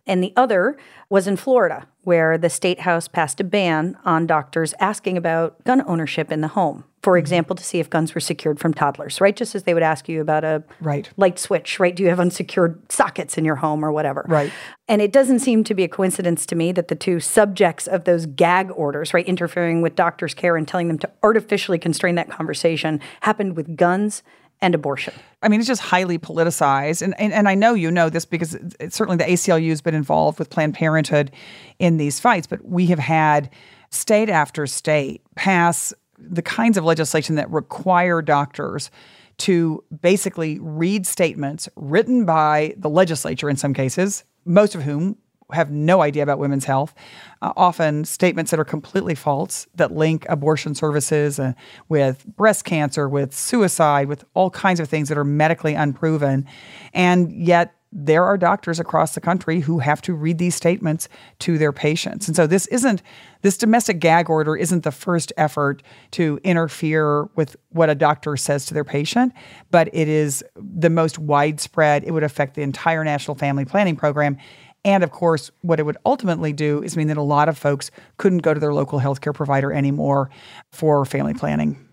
And 0.06 0.22
the 0.22 0.32
other 0.36 0.76
was 1.08 1.26
in 1.26 1.36
Florida, 1.36 1.86
where 2.02 2.36
the 2.36 2.50
state 2.50 2.80
house 2.80 3.08
passed 3.08 3.40
a 3.40 3.44
ban 3.44 3.96
on 4.04 4.26
doctors 4.26 4.74
asking 4.78 5.16
about 5.16 5.62
gun 5.64 5.82
ownership 5.86 6.30
in 6.30 6.42
the 6.42 6.48
home. 6.48 6.84
For 7.02 7.12
mm-hmm. 7.12 7.20
example, 7.20 7.56
to 7.56 7.64
see 7.64 7.80
if 7.80 7.88
guns 7.88 8.14
were 8.14 8.20
secured 8.20 8.58
from 8.58 8.74
toddlers, 8.74 9.20
right? 9.20 9.34
Just 9.34 9.54
as 9.54 9.62
they 9.62 9.72
would 9.72 9.82
ask 9.82 10.08
you 10.08 10.20
about 10.20 10.44
a 10.44 10.62
right. 10.80 11.08
light 11.16 11.38
switch, 11.38 11.80
right? 11.80 11.94
Do 11.94 12.02
you 12.02 12.10
have 12.10 12.20
unsecured 12.20 12.80
sockets 12.92 13.38
in 13.38 13.44
your 13.44 13.56
home 13.56 13.84
or 13.84 13.92
whatever? 13.92 14.24
Right. 14.28 14.52
And 14.88 15.00
it 15.00 15.12
doesn't 15.12 15.38
seem 15.38 15.64
to 15.64 15.74
be 15.74 15.84
a 15.84 15.88
coincidence 15.88 16.44
to 16.46 16.54
me 16.54 16.72
that 16.72 16.88
the 16.88 16.94
two 16.94 17.20
subjects 17.20 17.86
of 17.86 18.04
those 18.04 18.26
gag 18.26 18.70
orders, 18.74 19.14
right, 19.14 19.26
interfering 19.26 19.80
with 19.80 19.94
doctors' 19.96 20.34
care 20.34 20.56
and 20.56 20.68
telling 20.68 20.88
them 20.88 20.98
to 20.98 21.10
artificially 21.22 21.78
constrain 21.78 22.16
that 22.16 22.28
conversation, 22.28 23.00
happened 23.20 23.56
with 23.56 23.76
guns 23.76 24.22
and 24.64 24.74
abortion. 24.74 25.12
I 25.42 25.48
mean, 25.48 25.60
it's 25.60 25.66
just 25.66 25.82
highly 25.82 26.18
politicized. 26.18 27.02
And, 27.02 27.14
and, 27.18 27.34
and 27.34 27.50
I 27.50 27.54
know 27.54 27.74
you 27.74 27.90
know 27.90 28.08
this 28.08 28.24
because 28.24 28.56
certainly 28.88 29.18
the 29.18 29.24
ACLU 29.24 29.68
has 29.68 29.82
been 29.82 29.94
involved 29.94 30.38
with 30.38 30.48
Planned 30.48 30.72
Parenthood 30.72 31.30
in 31.78 31.98
these 31.98 32.18
fights, 32.18 32.46
but 32.46 32.64
we 32.64 32.86
have 32.86 32.98
had 32.98 33.50
state 33.90 34.30
after 34.30 34.66
state 34.66 35.20
pass 35.34 35.92
the 36.18 36.40
kinds 36.40 36.78
of 36.78 36.84
legislation 36.84 37.34
that 37.34 37.50
require 37.50 38.22
doctors 38.22 38.90
to 39.36 39.84
basically 40.00 40.58
read 40.60 41.06
statements 41.06 41.68
written 41.76 42.24
by 42.24 42.72
the 42.78 42.88
legislature 42.88 43.50
in 43.50 43.56
some 43.56 43.74
cases, 43.74 44.24
most 44.46 44.74
of 44.74 44.82
whom 44.82 45.18
have 45.54 45.70
no 45.70 46.02
idea 46.02 46.22
about 46.22 46.38
women's 46.38 46.64
health, 46.64 46.94
uh, 47.42 47.52
often 47.56 48.04
statements 48.04 48.50
that 48.50 48.60
are 48.60 48.64
completely 48.64 49.14
false 49.14 49.66
that 49.74 49.92
link 49.92 50.26
abortion 50.28 50.74
services 50.74 51.38
uh, 51.38 51.52
with 51.88 52.24
breast 52.36 52.64
cancer, 52.64 53.08
with 53.08 53.34
suicide, 53.34 54.08
with 54.08 54.24
all 54.34 54.50
kinds 54.50 54.80
of 54.80 54.88
things 54.88 55.08
that 55.08 55.18
are 55.18 55.24
medically 55.24 55.74
unproven. 55.74 56.46
And 56.92 57.32
yet, 57.32 57.74
there 57.96 58.24
are 58.24 58.36
doctors 58.36 58.80
across 58.80 59.14
the 59.14 59.20
country 59.20 59.60
who 59.60 59.78
have 59.78 60.02
to 60.02 60.14
read 60.14 60.38
these 60.38 60.56
statements 60.56 61.08
to 61.38 61.56
their 61.56 61.72
patients. 61.72 62.26
And 62.26 62.34
so 62.34 62.44
this 62.44 62.66
isn't 62.66 63.02
this 63.42 63.56
domestic 63.56 64.00
gag 64.00 64.28
order 64.28 64.56
isn't 64.56 64.82
the 64.82 64.90
first 64.90 65.32
effort 65.36 65.82
to 66.12 66.40
interfere 66.42 67.24
with 67.36 67.56
what 67.68 67.90
a 67.90 67.94
doctor 67.94 68.36
says 68.36 68.66
to 68.66 68.74
their 68.74 68.84
patient, 68.84 69.32
but 69.70 69.88
it 69.92 70.08
is 70.08 70.42
the 70.56 70.90
most 70.90 71.20
widespread. 71.20 72.02
It 72.04 72.10
would 72.10 72.24
affect 72.24 72.56
the 72.56 72.62
entire 72.62 73.04
national 73.04 73.36
family 73.36 73.64
planning 73.64 73.94
program. 73.94 74.38
And 74.84 75.02
of 75.02 75.10
course, 75.10 75.50
what 75.62 75.80
it 75.80 75.84
would 75.84 75.96
ultimately 76.04 76.52
do 76.52 76.82
is 76.82 76.96
mean 76.96 77.08
that 77.08 77.16
a 77.16 77.22
lot 77.22 77.48
of 77.48 77.56
folks 77.56 77.90
couldn't 78.18 78.38
go 78.38 78.52
to 78.52 78.60
their 78.60 78.74
local 78.74 79.00
healthcare 79.00 79.34
provider 79.34 79.72
anymore 79.72 80.30
for 80.72 81.04
family 81.04 81.34
planning. 81.34 81.88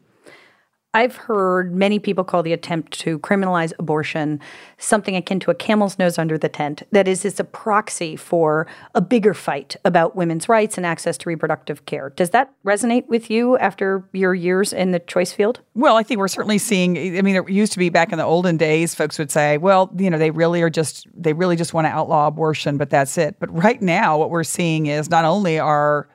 I've 0.93 1.15
heard 1.15 1.74
many 1.74 2.00
people 2.00 2.25
call 2.25 2.43
the 2.43 2.51
attempt 2.51 3.00
to 3.00 3.17
criminalize 3.19 3.71
abortion 3.79 4.41
something 4.77 5.15
akin 5.15 5.39
to 5.41 5.51
a 5.51 5.55
camel's 5.55 5.98
nose 5.98 6.17
under 6.17 6.38
the 6.38 6.50
tent. 6.50 6.83
That 6.91 7.07
is, 7.07 7.24
it's 7.24 7.39
a 7.39 7.45
proxy 7.45 8.17
for 8.17 8.67
a 8.93 9.00
bigger 9.00 9.33
fight 9.33 9.77
about 9.86 10.17
women's 10.17 10.50
rights 10.50 10.75
and 10.77 10.86
access 10.86 11.17
to 11.19 11.29
reproductive 11.29 11.86
care. 11.86 12.10
Does 12.10 12.31
that 12.31 12.53
resonate 12.65 13.07
with 13.07 13.29
you 13.29 13.57
after 13.60 14.03
your 14.12 14.36
years 14.36 14.74
in 14.74 14.91
the 14.91 15.00
choice 15.00 15.31
field? 15.31 15.62
Well, 15.75 15.95
I 15.95 16.03
think 16.03 16.17
we're 16.17 16.27
certainly 16.27 16.57
seeing. 16.57 16.98
I 17.17 17.21
mean, 17.21 17.38
it 17.38 17.50
used 17.50 17.71
to 17.71 17.79
be 17.79 17.89
back 17.89 18.12
in 18.12 18.17
the 18.17 18.25
olden 18.25 18.57
days, 18.57 18.93
folks 18.93 19.17
would 19.17 19.31
say, 19.31 19.57
well, 19.57 19.89
you 19.98 20.10
know, 20.10 20.17
they 20.17 20.31
really 20.31 20.62
are 20.62 20.69
just, 20.69 21.07
they 21.15 21.31
really 21.31 21.55
just 21.55 21.74
want 21.74 21.86
to 21.88 21.91
outlaw 21.91 22.27
abortion, 22.27 22.77
but 22.77 22.89
that's 22.89 23.17
it. 23.17 23.38
But 23.39 23.50
right 23.55 23.81
now, 23.81 24.17
what 24.17 24.29
we're 24.29 24.43
seeing 24.43 24.88
is 24.88 25.10
not 25.10 25.24
only 25.24 25.57
are 25.57 26.10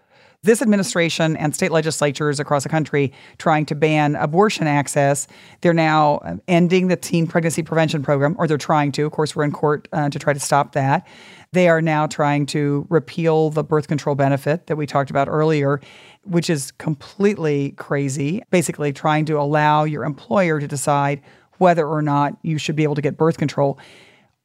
this 0.47 0.63
administration 0.63 1.37
and 1.37 1.55
state 1.55 1.71
legislatures 1.71 2.41
across 2.41 2.63
the 2.63 2.69
country 2.69 3.13
trying 3.37 3.67
to 3.67 3.75
ban 3.75 4.17
abortion 4.17 4.67
access. 4.67 5.27
They're 5.61 5.75
now 5.75 6.17
uh, 6.19 6.37
ending 6.49 6.89
the 6.89 6.97
teen 6.97 7.27
pregnancy 7.27 7.63
prevention 7.63 8.03
program, 8.03 8.35
or 8.39 8.47
they're 8.47 8.57
trying 8.57 8.93
to. 8.93 9.05
Of 9.05 9.13
course, 9.13 9.37
we're 9.37 9.45
in 9.45 9.53
court 9.53 9.89
uh, 9.93 10.09
to 10.09 10.19
try 10.19 10.33
to 10.33 10.41
stop 10.41 10.73
that. 10.73 11.07
They 11.53 11.69
are 11.69 11.83
now 11.83 12.07
trying 12.07 12.47
to 12.47 12.87
repeal 12.89 13.51
the 13.51 13.63
birth 13.63 13.89
control 13.89 14.15
benefit 14.15 14.67
that 14.69 14.77
we 14.77 14.87
talked 14.87 15.11
about 15.11 15.29
earlier, 15.29 15.81
which 16.23 16.49
is 16.49 16.73
completely 16.73 17.73
crazy. 17.73 18.43
Basically, 18.51 18.93
trying 18.93 19.27
to 19.27 19.39
allow 19.39 19.85
your 19.85 20.05
employer 20.05 20.61
to 20.61 20.67
decide 20.67 21.21
whether 21.59 21.87
or 21.87 22.03
not 22.03 22.37
you 22.43 22.59
should 22.59 22.77
be 22.77 22.83
able 22.83 22.95
to 22.95 23.03
get 23.03 23.17
birth 23.17 23.39
control. 23.39 23.79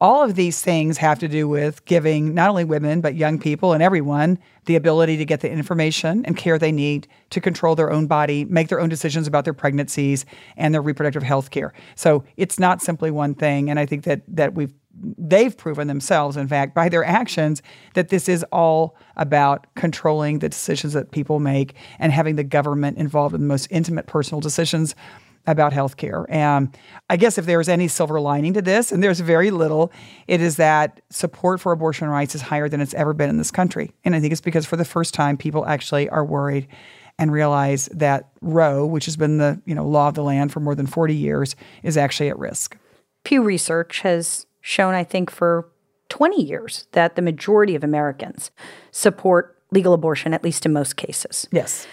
All 0.01 0.23
of 0.23 0.33
these 0.33 0.63
things 0.63 0.97
have 0.97 1.19
to 1.19 1.27
do 1.27 1.47
with 1.47 1.85
giving 1.85 2.33
not 2.33 2.49
only 2.49 2.63
women, 2.63 3.01
but 3.01 3.13
young 3.13 3.37
people 3.37 3.73
and 3.73 3.83
everyone 3.83 4.39
the 4.65 4.75
ability 4.75 5.15
to 5.17 5.25
get 5.25 5.41
the 5.41 5.51
information 5.51 6.25
and 6.25 6.35
care 6.35 6.57
they 6.57 6.71
need 6.71 7.07
to 7.29 7.39
control 7.39 7.75
their 7.75 7.91
own 7.91 8.07
body, 8.07 8.43
make 8.45 8.67
their 8.67 8.79
own 8.79 8.89
decisions 8.89 9.27
about 9.27 9.45
their 9.45 9.53
pregnancies 9.53 10.25
and 10.57 10.73
their 10.73 10.81
reproductive 10.81 11.21
health 11.21 11.51
care. 11.51 11.71
So 11.95 12.23
it's 12.35 12.57
not 12.57 12.81
simply 12.81 13.11
one 13.11 13.35
thing. 13.35 13.69
And 13.69 13.79
I 13.79 13.85
think 13.85 14.03
that, 14.05 14.23
that 14.27 14.55
we've 14.55 14.73
they've 15.17 15.55
proven 15.55 15.87
themselves, 15.87 16.35
in 16.35 16.47
fact, 16.47 16.75
by 16.75 16.89
their 16.89 17.03
actions, 17.03 17.61
that 17.93 18.09
this 18.09 18.27
is 18.27 18.43
all 18.51 18.95
about 19.15 19.67
controlling 19.75 20.39
the 20.39 20.49
decisions 20.49 20.93
that 20.93 21.11
people 21.11 21.39
make 21.39 21.75
and 21.99 22.11
having 22.11 22.35
the 22.35 22.43
government 22.43 22.97
involved 22.97 23.33
in 23.33 23.41
the 23.41 23.47
most 23.47 23.67
intimate 23.71 24.07
personal 24.07 24.41
decisions 24.41 24.95
about 25.47 25.73
healthcare. 25.73 26.25
And 26.29 26.75
I 27.09 27.17
guess 27.17 27.37
if 27.37 27.45
there's 27.45 27.69
any 27.69 27.87
silver 27.87 28.19
lining 28.19 28.53
to 28.53 28.61
this, 28.61 28.91
and 28.91 29.03
there's 29.03 29.19
very 29.19 29.51
little, 29.51 29.91
it 30.27 30.41
is 30.41 30.57
that 30.57 31.01
support 31.09 31.59
for 31.59 31.71
abortion 31.71 32.07
rights 32.07 32.35
is 32.35 32.41
higher 32.41 32.69
than 32.69 32.81
it's 32.81 32.93
ever 32.93 33.13
been 33.13 33.29
in 33.29 33.37
this 33.37 33.51
country. 33.51 33.91
And 34.03 34.15
I 34.15 34.19
think 34.19 34.31
it's 34.31 34.41
because 34.41 34.65
for 34.65 34.77
the 34.77 34.85
first 34.85 35.13
time, 35.13 35.37
people 35.37 35.65
actually 35.65 36.09
are 36.09 36.25
worried 36.25 36.67
and 37.17 37.31
realize 37.31 37.87
that 37.87 38.29
Roe, 38.41 38.85
which 38.85 39.05
has 39.05 39.17
been 39.17 39.37
the 39.37 39.61
you 39.65 39.75
know 39.75 39.87
law 39.87 40.07
of 40.09 40.15
the 40.15 40.23
land 40.23 40.51
for 40.51 40.59
more 40.59 40.75
than 40.75 40.87
40 40.87 41.15
years, 41.15 41.55
is 41.83 41.97
actually 41.97 42.29
at 42.29 42.39
risk. 42.39 42.77
Pew 43.23 43.43
Research 43.43 44.01
has 44.01 44.45
shown, 44.61 44.93
I 44.93 45.03
think, 45.03 45.29
for 45.29 45.69
20 46.09 46.43
years 46.43 46.87
that 46.93 47.15
the 47.15 47.21
majority 47.21 47.75
of 47.75 47.83
Americans 47.83 48.51
support 48.91 49.57
legal 49.71 49.93
abortion, 49.93 50.33
at 50.33 50.43
least 50.43 50.65
in 50.65 50.73
most 50.73 50.97
cases. 50.97 51.47
Yes 51.51 51.87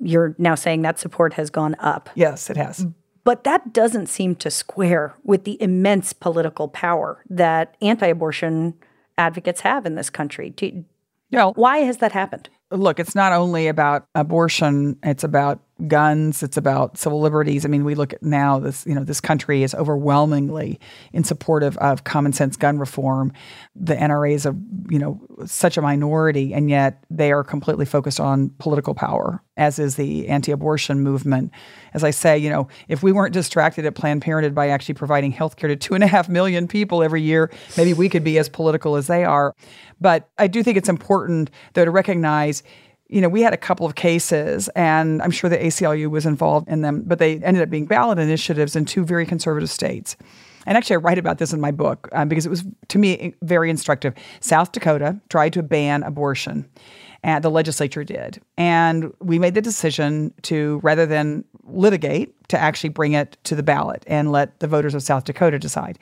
you're 0.00 0.34
now 0.38 0.54
saying 0.54 0.82
that 0.82 0.98
support 0.98 1.34
has 1.34 1.50
gone 1.50 1.76
up. 1.78 2.10
Yes, 2.14 2.50
it 2.50 2.56
has. 2.56 2.86
But 3.24 3.44
that 3.44 3.72
doesn't 3.72 4.06
seem 4.08 4.34
to 4.36 4.50
square 4.50 5.14
with 5.24 5.44
the 5.44 5.60
immense 5.60 6.12
political 6.12 6.68
power 6.68 7.24
that 7.30 7.74
anti 7.80 8.06
abortion 8.06 8.74
advocates 9.16 9.62
have 9.62 9.86
in 9.86 9.94
this 9.94 10.10
country. 10.10 10.50
Do, 10.50 10.84
yeah. 11.30 11.46
Why 11.54 11.78
has 11.78 11.98
that 11.98 12.12
happened? 12.12 12.50
Look, 12.70 12.98
it's 13.00 13.14
not 13.14 13.32
only 13.32 13.68
about 13.68 14.06
abortion, 14.14 14.98
it's 15.02 15.24
about 15.24 15.60
guns, 15.88 16.42
it's 16.42 16.56
about 16.56 16.96
civil 16.96 17.20
liberties. 17.20 17.64
I 17.64 17.68
mean, 17.68 17.84
we 17.84 17.94
look 17.94 18.12
at 18.12 18.22
now 18.22 18.60
this, 18.60 18.86
you 18.86 18.94
know, 18.94 19.02
this 19.02 19.20
country 19.20 19.62
is 19.64 19.74
overwhelmingly 19.74 20.78
in 21.12 21.24
support 21.24 21.62
of, 21.62 21.76
of 21.78 22.04
common 22.04 22.32
sense 22.32 22.56
gun 22.56 22.78
reform. 22.78 23.32
The 23.74 23.94
NRA 23.94 24.34
is 24.34 24.46
a, 24.46 24.56
you 24.88 24.98
know, 24.98 25.20
such 25.46 25.76
a 25.76 25.82
minority, 25.82 26.54
and 26.54 26.70
yet 26.70 27.02
they 27.10 27.32
are 27.32 27.42
completely 27.42 27.86
focused 27.86 28.20
on 28.20 28.50
political 28.58 28.94
power, 28.94 29.42
as 29.56 29.78
is 29.80 29.96
the 29.96 30.28
anti-abortion 30.28 31.00
movement. 31.00 31.50
As 31.92 32.04
I 32.04 32.10
say, 32.10 32.38
you 32.38 32.50
know, 32.50 32.68
if 32.88 33.02
we 33.02 33.10
weren't 33.10 33.34
distracted 33.34 33.84
at 33.84 33.96
Planned 33.96 34.22
Parenthood 34.22 34.54
by 34.54 34.68
actually 34.68 34.94
providing 34.94 35.32
health 35.32 35.56
care 35.56 35.68
to 35.68 35.76
two 35.76 35.94
and 35.94 36.04
a 36.04 36.08
half 36.08 36.28
million 36.28 36.68
people 36.68 37.02
every 37.02 37.22
year, 37.22 37.50
maybe 37.76 37.94
we 37.94 38.08
could 38.08 38.24
be 38.24 38.38
as 38.38 38.48
political 38.48 38.94
as 38.94 39.08
they 39.08 39.24
are. 39.24 39.54
But 40.00 40.28
I 40.38 40.46
do 40.46 40.62
think 40.62 40.76
it's 40.76 40.88
important, 40.88 41.50
though, 41.72 41.84
to 41.84 41.90
recognize 41.90 42.62
you 43.08 43.20
know, 43.20 43.28
we 43.28 43.42
had 43.42 43.52
a 43.52 43.58
couple 43.58 43.86
of 43.86 43.94
cases, 43.94 44.68
and 44.70 45.20
I'm 45.22 45.30
sure 45.30 45.50
the 45.50 45.58
ACLU 45.58 46.10
was 46.10 46.26
involved 46.26 46.68
in 46.68 46.80
them, 46.82 47.02
but 47.04 47.18
they 47.18 47.38
ended 47.40 47.62
up 47.62 47.70
being 47.70 47.86
ballot 47.86 48.18
initiatives 48.18 48.74
in 48.74 48.84
two 48.86 49.04
very 49.04 49.26
conservative 49.26 49.70
states. 49.70 50.16
And 50.66 50.78
actually, 50.78 50.94
I 50.94 50.98
write 50.98 51.18
about 51.18 51.38
this 51.38 51.52
in 51.52 51.60
my 51.60 51.70
book 51.70 52.08
um, 52.12 52.28
because 52.28 52.46
it 52.46 52.48
was, 52.48 52.64
to 52.88 52.98
me, 52.98 53.34
very 53.42 53.68
instructive. 53.68 54.14
South 54.40 54.72
Dakota 54.72 55.20
tried 55.28 55.52
to 55.52 55.62
ban 55.62 56.02
abortion, 56.02 56.68
and 57.22 57.44
the 57.44 57.50
legislature 57.50 58.04
did. 58.04 58.40
And 58.56 59.12
we 59.20 59.38
made 59.38 59.54
the 59.54 59.62
decision 59.62 60.32
to, 60.42 60.80
rather 60.82 61.04
than 61.04 61.44
litigate, 61.64 62.48
to 62.48 62.58
actually 62.58 62.90
bring 62.90 63.12
it 63.12 63.36
to 63.44 63.54
the 63.54 63.62
ballot 63.62 64.04
and 64.06 64.32
let 64.32 64.60
the 64.60 64.66
voters 64.66 64.94
of 64.94 65.02
South 65.02 65.24
Dakota 65.24 65.58
decide. 65.58 65.98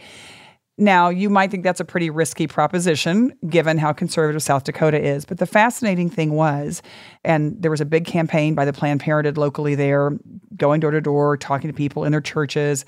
Now, 0.83 1.11
you 1.11 1.31
might 1.31 1.53
think 1.53 1.63
that's 1.63 1.79
a 1.79 1.85
pretty 1.85 2.11
risky 2.11 2.49
proposition 2.49 3.33
given 3.49 3.79
how 3.79 3.93
conservative 3.93 4.43
South 4.43 4.65
Dakota 4.65 5.01
is. 5.01 5.25
But 5.25 5.39
the 5.39 5.47
fascinating 5.47 6.11
thing 6.11 6.33
was, 6.33 6.83
and 7.25 7.55
there 7.63 7.71
was 7.71 7.81
a 7.81 7.85
big 7.85 8.05
campaign 8.05 8.57
by 8.57 8.65
the 8.65 8.73
Planned 8.73 8.99
Parenthood 8.99 9.39
locally 9.39 9.77
there, 9.77 10.19
going 10.57 10.81
door 10.81 10.91
to 10.91 11.01
door, 11.01 11.37
talking 11.37 11.71
to 11.71 11.73
people 11.73 12.03
in 12.03 12.11
their 12.11 12.21
churches. 12.21 12.85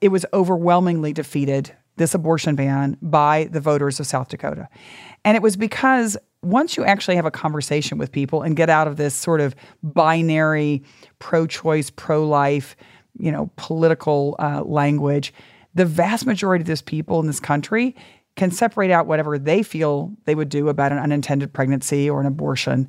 It 0.00 0.10
was 0.10 0.24
overwhelmingly 0.32 1.12
defeated, 1.12 1.74
this 1.96 2.14
abortion 2.14 2.54
ban, 2.54 2.96
by 3.02 3.48
the 3.50 3.60
voters 3.60 3.98
of 3.98 4.06
South 4.06 4.28
Dakota. 4.28 4.68
And 5.24 5.36
it 5.36 5.42
was 5.42 5.56
because 5.56 6.16
once 6.42 6.76
you 6.76 6.84
actually 6.84 7.16
have 7.16 7.26
a 7.26 7.32
conversation 7.32 7.98
with 7.98 8.12
people 8.12 8.42
and 8.42 8.54
get 8.54 8.70
out 8.70 8.86
of 8.86 8.96
this 8.96 9.12
sort 9.12 9.40
of 9.40 9.56
binary 9.82 10.84
pro 11.18 11.48
choice, 11.48 11.90
pro 11.90 12.24
life, 12.28 12.76
you 13.18 13.32
know, 13.32 13.50
political 13.56 14.36
uh, 14.38 14.62
language, 14.62 15.34
the 15.74 15.84
vast 15.84 16.26
majority 16.26 16.62
of 16.62 16.66
these 16.66 16.82
people 16.82 17.20
in 17.20 17.26
this 17.26 17.40
country 17.40 17.96
can 18.36 18.50
separate 18.50 18.90
out 18.90 19.06
whatever 19.06 19.38
they 19.38 19.62
feel 19.62 20.12
they 20.24 20.34
would 20.34 20.48
do 20.48 20.68
about 20.68 20.92
an 20.92 20.98
unintended 20.98 21.52
pregnancy 21.52 22.10
or 22.10 22.20
an 22.20 22.26
abortion 22.26 22.88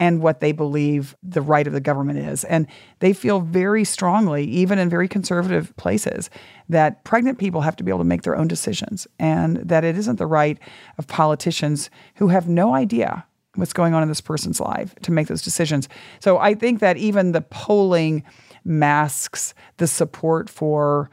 and 0.00 0.20
what 0.20 0.40
they 0.40 0.52
believe 0.52 1.14
the 1.22 1.40
right 1.40 1.66
of 1.66 1.72
the 1.72 1.80
government 1.80 2.18
is. 2.18 2.44
And 2.44 2.66
they 2.98 3.12
feel 3.12 3.40
very 3.40 3.84
strongly, 3.84 4.44
even 4.44 4.78
in 4.78 4.88
very 4.88 5.06
conservative 5.06 5.74
places, 5.76 6.28
that 6.68 7.04
pregnant 7.04 7.38
people 7.38 7.60
have 7.60 7.76
to 7.76 7.84
be 7.84 7.90
able 7.90 8.00
to 8.00 8.04
make 8.04 8.22
their 8.22 8.36
own 8.36 8.48
decisions 8.48 9.06
and 9.18 9.58
that 9.58 9.84
it 9.84 9.96
isn't 9.96 10.16
the 10.16 10.26
right 10.26 10.58
of 10.98 11.06
politicians 11.06 11.88
who 12.16 12.28
have 12.28 12.48
no 12.48 12.74
idea 12.74 13.24
what's 13.54 13.72
going 13.72 13.94
on 13.94 14.02
in 14.02 14.08
this 14.08 14.20
person's 14.20 14.60
life 14.60 14.94
to 15.02 15.12
make 15.12 15.28
those 15.28 15.42
decisions. 15.42 15.88
So 16.20 16.38
I 16.38 16.54
think 16.54 16.80
that 16.80 16.96
even 16.96 17.32
the 17.32 17.42
polling 17.42 18.24
masks 18.64 19.54
the 19.76 19.86
support 19.86 20.48
for 20.48 21.10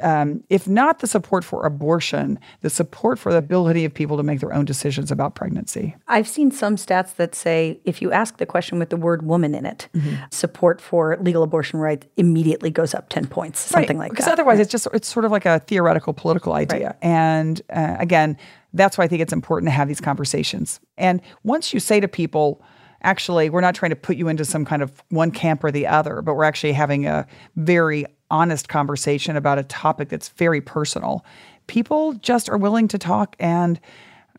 um, 0.00 0.42
if 0.50 0.68
not 0.68 1.00
the 1.00 1.06
support 1.06 1.44
for 1.44 1.64
abortion, 1.66 2.38
the 2.62 2.70
support 2.70 3.18
for 3.18 3.32
the 3.32 3.38
ability 3.38 3.84
of 3.84 3.92
people 3.92 4.16
to 4.16 4.22
make 4.22 4.40
their 4.40 4.52
own 4.52 4.64
decisions 4.64 5.10
about 5.10 5.34
pregnancy. 5.34 5.94
I've 6.08 6.28
seen 6.28 6.50
some 6.50 6.76
stats 6.76 7.16
that 7.16 7.34
say 7.34 7.80
if 7.84 8.02
you 8.02 8.12
ask 8.12 8.38
the 8.38 8.46
question 8.46 8.78
with 8.78 8.90
the 8.90 8.96
word 8.96 9.22
woman 9.22 9.54
in 9.54 9.66
it, 9.66 9.88
mm-hmm. 9.94 10.16
support 10.30 10.80
for 10.80 11.16
legal 11.20 11.42
abortion 11.42 11.80
rights 11.80 12.06
immediately 12.16 12.70
goes 12.70 12.94
up 12.94 13.08
10 13.08 13.26
points, 13.26 13.60
something 13.60 13.98
right. 13.98 14.04
like 14.04 14.10
because 14.12 14.24
that. 14.24 14.32
Because 14.32 14.40
otherwise, 14.40 14.60
it's 14.60 14.70
just, 14.70 14.88
it's 14.92 15.08
sort 15.08 15.24
of 15.24 15.32
like 15.32 15.46
a 15.46 15.60
theoretical 15.60 16.12
political 16.12 16.52
idea. 16.52 16.86
Right. 16.86 16.96
And 17.02 17.60
uh, 17.70 17.96
again, 17.98 18.36
that's 18.72 18.98
why 18.98 19.04
I 19.04 19.08
think 19.08 19.22
it's 19.22 19.32
important 19.32 19.68
to 19.68 19.72
have 19.72 19.88
these 19.88 20.00
conversations. 20.00 20.80
And 20.98 21.20
once 21.42 21.72
you 21.72 21.80
say 21.80 22.00
to 22.00 22.08
people, 22.08 22.62
actually, 23.02 23.50
we're 23.50 23.60
not 23.60 23.74
trying 23.74 23.90
to 23.90 23.96
put 23.96 24.16
you 24.16 24.28
into 24.28 24.44
some 24.44 24.64
kind 24.64 24.82
of 24.82 25.02
one 25.08 25.30
camp 25.30 25.64
or 25.64 25.70
the 25.70 25.86
other, 25.86 26.22
but 26.22 26.34
we're 26.34 26.44
actually 26.44 26.72
having 26.72 27.06
a 27.06 27.26
very 27.56 28.04
honest 28.30 28.68
conversation 28.68 29.36
about 29.36 29.58
a 29.58 29.62
topic 29.64 30.08
that's 30.08 30.28
very 30.30 30.60
personal, 30.60 31.24
people 31.66 32.14
just 32.14 32.48
are 32.48 32.58
willing 32.58 32.88
to 32.88 32.98
talk. 32.98 33.36
And 33.38 33.80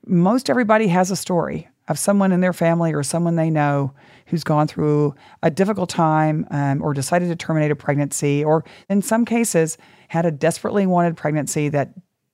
most 0.06 0.50
everybody 0.50 0.88
has 0.88 1.12
a 1.12 1.16
story 1.16 1.68
of 1.88 1.98
someone 1.98 2.32
in 2.32 2.42
their 2.42 2.54
family 2.54 2.94
or 2.94 3.02
someone 3.04 3.36
they 3.36 3.50
know 3.50 3.94
who's 4.26 4.44
gone 4.44 4.68
through 4.68 5.16
a 5.42 5.50
difficult 5.50 5.90
time 5.90 6.46
um, 6.52 6.82
or 6.82 6.94
decided 6.94 7.30
to 7.30 7.36
terminate 7.36 7.72
a 7.72 7.76
pregnancy, 7.78 8.44
or 8.44 8.66
in 8.90 9.02
some 9.02 9.24
cases, 9.24 9.78
had 10.10 10.26
a 10.26 10.32
desperately 10.32 10.86
wanted 10.86 11.16
pregnancy 11.16 11.70
that 11.70 11.92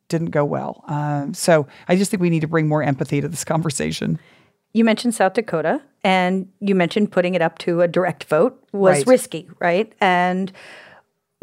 didn't 0.10 0.32
go 0.32 0.44
well. 0.44 0.84
Um, 0.88 1.34
so 1.36 1.68
I 1.88 1.96
just 1.96 2.10
think 2.10 2.22
we 2.22 2.32
need 2.32 2.42
to 2.42 2.48
bring 2.48 2.68
more 2.68 2.82
empathy 2.82 3.22
to 3.22 3.28
this 3.28 3.44
conversation. 3.54 4.20
You 4.74 4.84
mentioned 4.84 5.14
South 5.14 5.34
Dakota 5.34 5.82
and 6.04 6.48
you 6.60 6.74
mentioned 6.74 7.12
putting 7.12 7.36
it 7.36 7.42
up 7.44 7.60
to 7.60 7.82
a 7.82 7.88
direct 7.88 8.24
vote 8.24 8.60
was 8.72 8.98
Right. 8.98 9.08
risky, 9.08 9.48
right? 9.60 9.94
And 10.02 10.52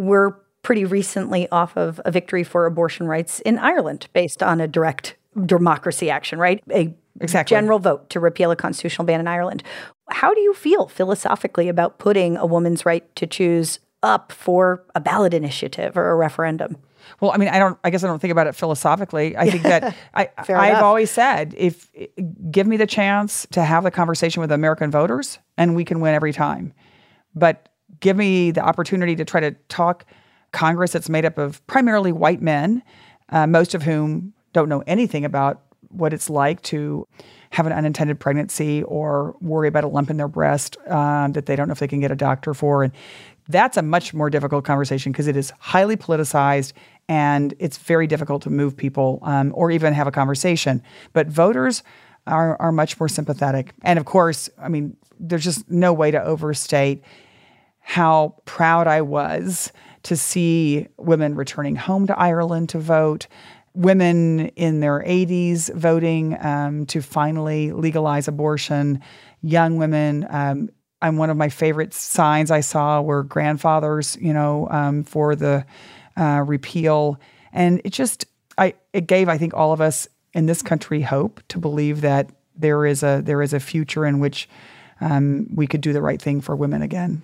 we're 0.00 0.30
pretty 0.62 0.84
recently 0.84 1.48
off 1.50 1.76
of 1.76 2.00
a 2.04 2.10
victory 2.10 2.44
for 2.44 2.66
abortion 2.66 3.06
rights 3.06 3.40
in 3.40 3.58
Ireland 3.58 4.08
based 4.12 4.42
on 4.42 4.60
a 4.60 4.68
direct 4.68 5.16
democracy 5.46 6.10
action, 6.10 6.38
right? 6.38 6.62
A 6.70 6.94
Exactly. 7.20 7.54
general 7.54 7.78
vote 7.78 8.08
to 8.10 8.20
repeal 8.20 8.50
a 8.50 8.56
constitutional 8.56 9.04
ban 9.04 9.20
in 9.20 9.26
Ireland. 9.28 9.62
How 10.10 10.32
do 10.32 10.40
you 10.40 10.54
feel 10.54 10.86
philosophically 10.86 11.68
about 11.68 11.98
putting 11.98 12.36
a 12.36 12.46
woman's 12.46 12.86
right 12.86 13.14
to 13.16 13.26
choose 13.26 13.78
up 14.02 14.32
for 14.32 14.84
a 14.94 15.00
ballot 15.00 15.34
initiative 15.34 15.96
or 15.98 16.10
a 16.12 16.16
referendum? 16.16 16.76
Well, 17.20 17.32
I 17.32 17.36
mean, 17.36 17.48
I 17.48 17.58
don't. 17.58 17.78
I 17.84 17.90
guess 17.90 18.04
I 18.04 18.06
don't 18.06 18.20
think 18.20 18.30
about 18.32 18.46
it 18.46 18.54
philosophically. 18.54 19.36
I 19.36 19.50
think 19.50 19.64
that 19.64 19.94
I, 20.14 20.28
Fair 20.44 20.56
I've 20.56 20.70
enough. 20.70 20.82
always 20.84 21.10
said, 21.10 21.54
if 21.58 21.90
give 22.50 22.66
me 22.66 22.76
the 22.76 22.86
chance 22.86 23.46
to 23.50 23.62
have 23.64 23.84
the 23.84 23.90
conversation 23.90 24.40
with 24.40 24.52
American 24.52 24.90
voters, 24.90 25.38
and 25.58 25.74
we 25.74 25.84
can 25.84 26.00
win 26.00 26.14
every 26.14 26.32
time. 26.32 26.72
But 27.34 27.68
give 28.00 28.16
me 28.16 28.50
the 28.50 28.60
opportunity 28.60 29.14
to 29.16 29.24
try 29.24 29.40
to 29.40 29.52
talk 29.68 30.04
Congress 30.52 30.92
that's 30.92 31.08
made 31.08 31.24
up 31.24 31.38
of 31.38 31.64
primarily 31.66 32.12
white 32.12 32.42
men, 32.42 32.82
uh, 33.28 33.46
most 33.46 33.74
of 33.74 33.82
whom 33.82 34.32
don't 34.52 34.68
know 34.68 34.82
anything 34.86 35.24
about 35.24 35.62
what 35.88 36.12
it's 36.12 36.30
like 36.30 36.62
to 36.62 37.06
have 37.50 37.66
an 37.66 37.72
unintended 37.72 38.18
pregnancy 38.20 38.82
or 38.84 39.34
worry 39.40 39.68
about 39.68 39.84
a 39.84 39.88
lump 39.88 40.08
in 40.08 40.16
their 40.16 40.28
breast 40.28 40.76
um, 40.86 41.32
that 41.32 41.46
they 41.46 41.56
don't 41.56 41.68
know 41.68 41.72
if 41.72 41.80
they 41.80 41.88
can 41.88 42.00
get 42.00 42.10
a 42.10 42.16
doctor 42.16 42.54
for. 42.54 42.84
And 42.84 42.92
that's 43.48 43.76
a 43.76 43.82
much 43.82 44.14
more 44.14 44.30
difficult 44.30 44.64
conversation 44.64 45.10
because 45.10 45.26
it 45.26 45.36
is 45.36 45.52
highly 45.58 45.96
politicized 45.96 46.72
and 47.08 47.54
it's 47.58 47.76
very 47.76 48.06
difficult 48.06 48.42
to 48.42 48.50
move 48.50 48.76
people 48.76 49.18
um, 49.22 49.52
or 49.56 49.72
even 49.72 49.92
have 49.94 50.06
a 50.06 50.12
conversation. 50.12 50.80
But 51.12 51.26
voters 51.26 51.82
are, 52.28 52.56
are 52.60 52.70
much 52.70 53.00
more 53.00 53.08
sympathetic. 53.08 53.72
And 53.82 53.98
of 53.98 54.04
course, 54.04 54.48
I 54.58 54.68
mean, 54.68 54.96
there's 55.18 55.44
just 55.44 55.68
no 55.68 55.92
way 55.92 56.12
to 56.12 56.22
overstate 56.22 57.02
how 57.80 58.36
proud 58.44 58.86
I 58.86 59.02
was 59.02 59.72
to 60.04 60.16
see 60.16 60.86
women 60.96 61.34
returning 61.34 61.76
home 61.76 62.06
to 62.06 62.18
Ireland 62.18 62.70
to 62.70 62.78
vote, 62.78 63.26
women 63.74 64.48
in 64.50 64.80
their 64.80 65.00
80s 65.00 65.72
voting 65.74 66.36
um, 66.40 66.86
to 66.86 67.02
finally 67.02 67.72
legalize 67.72 68.28
abortion, 68.28 69.00
young 69.42 69.76
women. 69.76 70.26
Um, 70.30 70.70
I'm 71.02 71.16
one 71.16 71.30
of 71.30 71.36
my 71.36 71.48
favorite 71.48 71.94
signs 71.94 72.50
I 72.50 72.60
saw 72.60 73.00
were 73.00 73.22
grandfathers, 73.22 74.16
you 74.20 74.32
know, 74.32 74.68
um, 74.70 75.04
for 75.04 75.34
the 75.34 75.64
uh, 76.16 76.44
repeal, 76.46 77.18
and 77.52 77.80
it 77.84 77.90
just, 77.90 78.26
I, 78.58 78.74
it 78.92 79.06
gave, 79.06 79.28
I 79.28 79.38
think, 79.38 79.54
all 79.54 79.72
of 79.72 79.80
us 79.80 80.08
in 80.34 80.46
this 80.46 80.62
country 80.62 81.00
hope 81.00 81.40
to 81.48 81.58
believe 81.58 82.02
that 82.02 82.30
there 82.56 82.84
is 82.84 83.02
a 83.02 83.22
there 83.24 83.42
is 83.42 83.52
a 83.52 83.60
future 83.60 84.04
in 84.04 84.20
which 84.20 84.48
um, 85.00 85.48
we 85.54 85.66
could 85.66 85.80
do 85.80 85.92
the 85.92 86.02
right 86.02 86.20
thing 86.20 86.40
for 86.40 86.54
women 86.54 86.82
again. 86.82 87.22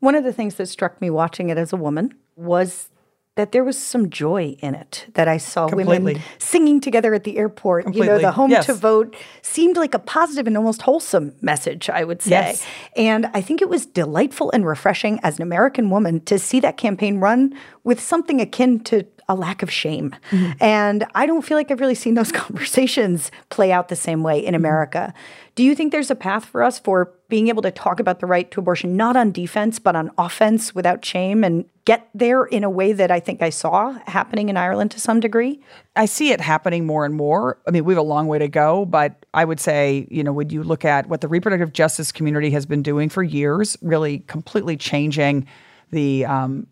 One 0.00 0.14
of 0.14 0.24
the 0.24 0.32
things 0.32 0.54
that 0.56 0.66
struck 0.66 1.00
me 1.00 1.10
watching 1.10 1.48
it 1.50 1.58
as 1.58 1.72
a 1.72 1.76
woman 1.76 2.14
was 2.36 2.88
that 3.34 3.52
there 3.52 3.62
was 3.62 3.78
some 3.78 4.10
joy 4.10 4.56
in 4.58 4.74
it. 4.74 5.06
That 5.14 5.28
I 5.28 5.36
saw 5.36 5.68
women 5.68 6.20
singing 6.38 6.80
together 6.80 7.14
at 7.14 7.22
the 7.22 7.38
airport. 7.38 7.94
You 7.94 8.04
know, 8.04 8.18
the 8.18 8.32
home 8.32 8.50
Yes. 8.50 8.66
to 8.66 8.74
vote 8.74 9.14
seemed 9.42 9.76
like 9.76 9.94
a 9.94 10.00
positive 10.00 10.48
and 10.48 10.56
almost 10.56 10.82
wholesome 10.82 11.34
message, 11.40 11.88
I 11.88 12.02
would 12.02 12.20
say. 12.20 12.30
Yes. 12.30 12.66
And 12.96 13.26
I 13.34 13.40
think 13.40 13.62
it 13.62 13.68
was 13.68 13.86
delightful 13.86 14.50
and 14.50 14.66
refreshing 14.66 15.20
as 15.22 15.36
an 15.36 15.42
American 15.42 15.88
woman 15.88 16.20
to 16.22 16.36
see 16.38 16.58
that 16.60 16.76
campaign 16.76 17.18
run 17.18 17.54
with 17.84 18.00
something 18.00 18.40
akin 18.40 18.80
to 18.80 19.06
a 19.28 19.34
lack 19.34 19.62
of 19.62 19.70
shame. 19.70 20.14
Mm-hmm. 20.30 20.52
And 20.60 21.06
I 21.14 21.26
don't 21.26 21.42
feel 21.42 21.56
like 21.56 21.70
I've 21.70 21.80
really 21.80 21.94
seen 21.94 22.14
those 22.14 22.32
conversations 22.32 23.30
play 23.50 23.70
out 23.70 23.88
the 23.88 23.96
same 23.96 24.22
way 24.22 24.38
in 24.38 24.46
mm-hmm. 24.46 24.54
America. 24.56 25.14
Do 25.54 25.64
you 25.64 25.74
think 25.74 25.90
there's 25.90 26.10
a 26.10 26.14
path 26.14 26.44
for 26.44 26.62
us 26.62 26.78
for 26.78 27.12
being 27.28 27.48
able 27.48 27.62
to 27.62 27.72
talk 27.72 27.98
about 27.98 28.20
the 28.20 28.26
right 28.26 28.48
to 28.52 28.60
abortion, 28.60 28.96
not 28.96 29.16
on 29.16 29.32
defense, 29.32 29.80
but 29.80 29.96
on 29.96 30.10
offense 30.16 30.72
without 30.72 31.04
shame 31.04 31.42
and 31.42 31.64
get 31.84 32.08
there 32.14 32.44
in 32.44 32.62
a 32.62 32.70
way 32.70 32.92
that 32.92 33.10
I 33.10 33.18
think 33.18 33.42
I 33.42 33.50
saw 33.50 33.98
happening 34.06 34.48
in 34.48 34.56
Ireland 34.56 34.92
to 34.92 35.00
some 35.00 35.18
degree? 35.18 35.60
I 35.96 36.06
see 36.06 36.30
it 36.30 36.40
happening 36.40 36.86
more 36.86 37.04
and 37.04 37.14
more. 37.14 37.58
I 37.66 37.72
mean, 37.72 37.84
we 37.84 37.92
have 37.92 38.00
a 38.00 38.06
long 38.06 38.28
way 38.28 38.38
to 38.38 38.46
go, 38.46 38.84
but 38.84 39.26
I 39.34 39.44
would 39.44 39.58
say, 39.58 40.06
you 40.10 40.22
know, 40.22 40.32
when 40.32 40.48
you 40.50 40.62
look 40.62 40.84
at 40.84 41.08
what 41.08 41.22
the 41.22 41.28
reproductive 41.28 41.72
justice 41.72 42.12
community 42.12 42.50
has 42.50 42.64
been 42.64 42.82
doing 42.82 43.08
for 43.08 43.24
years, 43.24 43.76
really 43.82 44.20
completely 44.20 44.76
changing 44.76 45.46
the 45.90 46.24
um, 46.24 46.66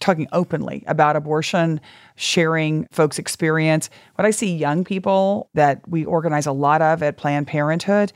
talking 0.00 0.28
openly 0.32 0.84
about 0.86 1.16
abortion, 1.16 1.80
sharing 2.16 2.86
folks' 2.90 3.18
experience. 3.18 3.90
What 4.16 4.26
I 4.26 4.30
see 4.30 4.54
young 4.54 4.84
people 4.84 5.50
that 5.54 5.86
we 5.88 6.04
organize 6.04 6.46
a 6.46 6.52
lot 6.52 6.82
of 6.82 7.02
at 7.02 7.16
Planned 7.16 7.46
Parenthood, 7.46 8.12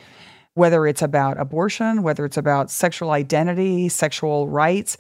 whether 0.54 0.86
it's 0.86 1.02
about 1.02 1.38
abortion, 1.38 2.02
whether 2.02 2.24
it's 2.24 2.36
about 2.36 2.70
sexual 2.70 3.10
identity, 3.10 3.88
sexual 3.88 4.48
rights, 4.48 4.96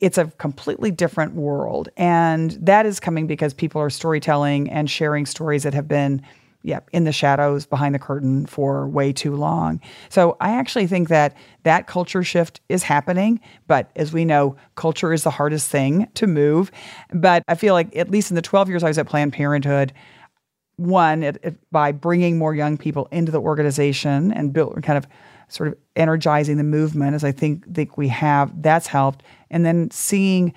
it's 0.00 0.18
a 0.18 0.26
completely 0.38 0.90
different 0.90 1.34
world. 1.34 1.88
And 1.96 2.52
that 2.52 2.86
is 2.86 3.00
coming 3.00 3.26
because 3.26 3.52
people 3.52 3.80
are 3.80 3.90
storytelling 3.90 4.70
and 4.70 4.90
sharing 4.90 5.26
stories 5.26 5.62
that 5.62 5.74
have 5.74 5.88
been 5.88 6.22
yeah, 6.62 6.80
in 6.92 7.04
the 7.04 7.12
shadows 7.12 7.64
behind 7.66 7.94
the 7.94 7.98
curtain 7.98 8.44
for 8.46 8.86
way 8.88 9.12
too 9.12 9.34
long. 9.34 9.80
So 10.10 10.36
I 10.40 10.50
actually 10.50 10.86
think 10.86 11.08
that 11.08 11.34
that 11.62 11.86
culture 11.86 12.22
shift 12.22 12.60
is 12.68 12.82
happening, 12.82 13.40
but 13.66 13.90
as 13.96 14.12
we 14.12 14.24
know, 14.24 14.56
culture 14.74 15.12
is 15.12 15.22
the 15.24 15.30
hardest 15.30 15.70
thing 15.70 16.06
to 16.14 16.26
move. 16.26 16.70
But 17.14 17.42
I 17.48 17.54
feel 17.54 17.72
like 17.74 17.96
at 17.96 18.10
least 18.10 18.30
in 18.30 18.34
the 18.34 18.42
12 18.42 18.68
years 18.68 18.84
I 18.84 18.88
was 18.88 18.98
at 18.98 19.06
Planned 19.06 19.32
Parenthood, 19.32 19.92
one 20.76 21.22
it, 21.22 21.38
it- 21.42 21.58
by 21.70 21.92
bringing 21.92 22.38
more 22.38 22.54
young 22.54 22.76
people 22.78 23.08
into 23.10 23.32
the 23.32 23.40
organization 23.40 24.32
and 24.32 24.52
build 24.52 24.82
kind 24.82 24.96
of 24.98 25.06
sort 25.48 25.68
of 25.68 25.76
energizing 25.96 26.56
the 26.58 26.64
movement 26.64 27.14
as 27.14 27.24
I 27.24 27.32
think 27.32 27.74
think 27.74 27.96
we 27.98 28.08
have 28.08 28.62
that's 28.62 28.86
helped 28.86 29.24
and 29.50 29.66
then 29.66 29.90
seeing 29.90 30.54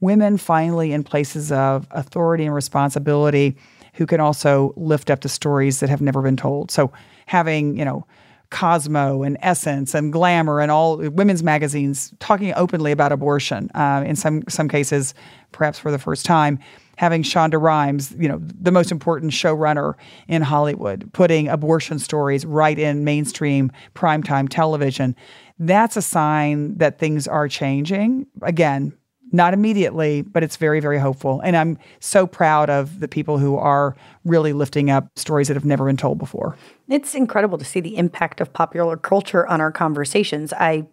women 0.00 0.36
finally 0.36 0.92
in 0.92 1.04
places 1.04 1.52
of 1.52 1.86
authority 1.92 2.44
and 2.44 2.54
responsibility 2.54 3.56
who 3.94 4.06
can 4.06 4.20
also 4.20 4.72
lift 4.76 5.10
up 5.10 5.20
the 5.20 5.28
stories 5.28 5.80
that 5.80 5.88
have 5.88 6.00
never 6.00 6.22
been 6.22 6.36
told 6.36 6.70
so 6.70 6.92
having 7.26 7.76
you 7.76 7.84
know 7.84 8.06
Cosmo 8.52 9.22
and 9.22 9.38
Essence 9.40 9.94
and 9.94 10.12
Glamour 10.12 10.60
and 10.60 10.70
all 10.70 10.98
women's 10.98 11.42
magazines 11.42 12.12
talking 12.20 12.52
openly 12.54 12.92
about 12.92 13.10
abortion. 13.10 13.70
Uh, 13.74 14.04
in 14.06 14.14
some 14.14 14.44
some 14.48 14.68
cases, 14.68 15.14
perhaps 15.52 15.78
for 15.78 15.90
the 15.90 15.98
first 15.98 16.26
time, 16.26 16.58
having 16.96 17.22
Shonda 17.22 17.60
Rhimes, 17.60 18.14
you 18.18 18.28
know, 18.28 18.38
the 18.42 18.70
most 18.70 18.92
important 18.92 19.32
showrunner 19.32 19.94
in 20.28 20.42
Hollywood, 20.42 21.10
putting 21.14 21.48
abortion 21.48 21.98
stories 21.98 22.44
right 22.44 22.78
in 22.78 23.04
mainstream 23.04 23.72
primetime 23.94 24.48
television. 24.48 25.16
That's 25.58 25.96
a 25.96 26.02
sign 26.02 26.76
that 26.76 26.98
things 26.98 27.26
are 27.26 27.48
changing. 27.48 28.26
Again, 28.42 28.92
not 29.32 29.54
immediately, 29.54 30.22
but 30.22 30.42
it's 30.42 30.56
very, 30.56 30.78
very 30.80 30.98
hopeful. 30.98 31.40
And 31.40 31.56
I'm 31.56 31.78
so 32.00 32.26
proud 32.26 32.70
of 32.70 33.00
the 33.00 33.08
people 33.08 33.38
who 33.38 33.56
are 33.56 33.96
really 34.24 34.52
lifting 34.52 34.90
up 34.90 35.08
stories 35.16 35.48
that 35.48 35.54
have 35.54 35.64
never 35.64 35.86
been 35.86 35.96
told 35.96 36.18
before. 36.18 36.56
It's 36.88 37.14
incredible 37.14 37.58
to 37.58 37.64
see 37.64 37.80
the 37.80 37.96
impact 37.96 38.40
of 38.40 38.52
popular 38.52 38.96
culture 38.96 39.46
on 39.46 39.60
our 39.60 39.72
conversations. 39.72 40.52
I 40.52 40.86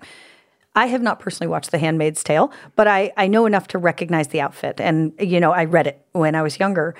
I 0.76 0.86
have 0.86 1.02
not 1.02 1.20
personally 1.20 1.50
watched 1.50 1.72
The 1.72 1.80
Handmaid's 1.80 2.24
Tale, 2.24 2.54
but 2.76 2.88
I, 2.88 3.12
I 3.18 3.28
know 3.28 3.46
enough 3.48 3.68
to 3.70 3.78
recognize 3.80 4.28
the 4.28 4.40
outfit. 4.40 4.80
And, 4.80 5.12
you 5.20 5.40
know, 5.40 5.52
I 5.52 5.66
read 5.66 5.88
it 5.88 6.06
when 6.14 6.36
I 6.36 6.44
was 6.44 6.60
younger. 6.60 6.96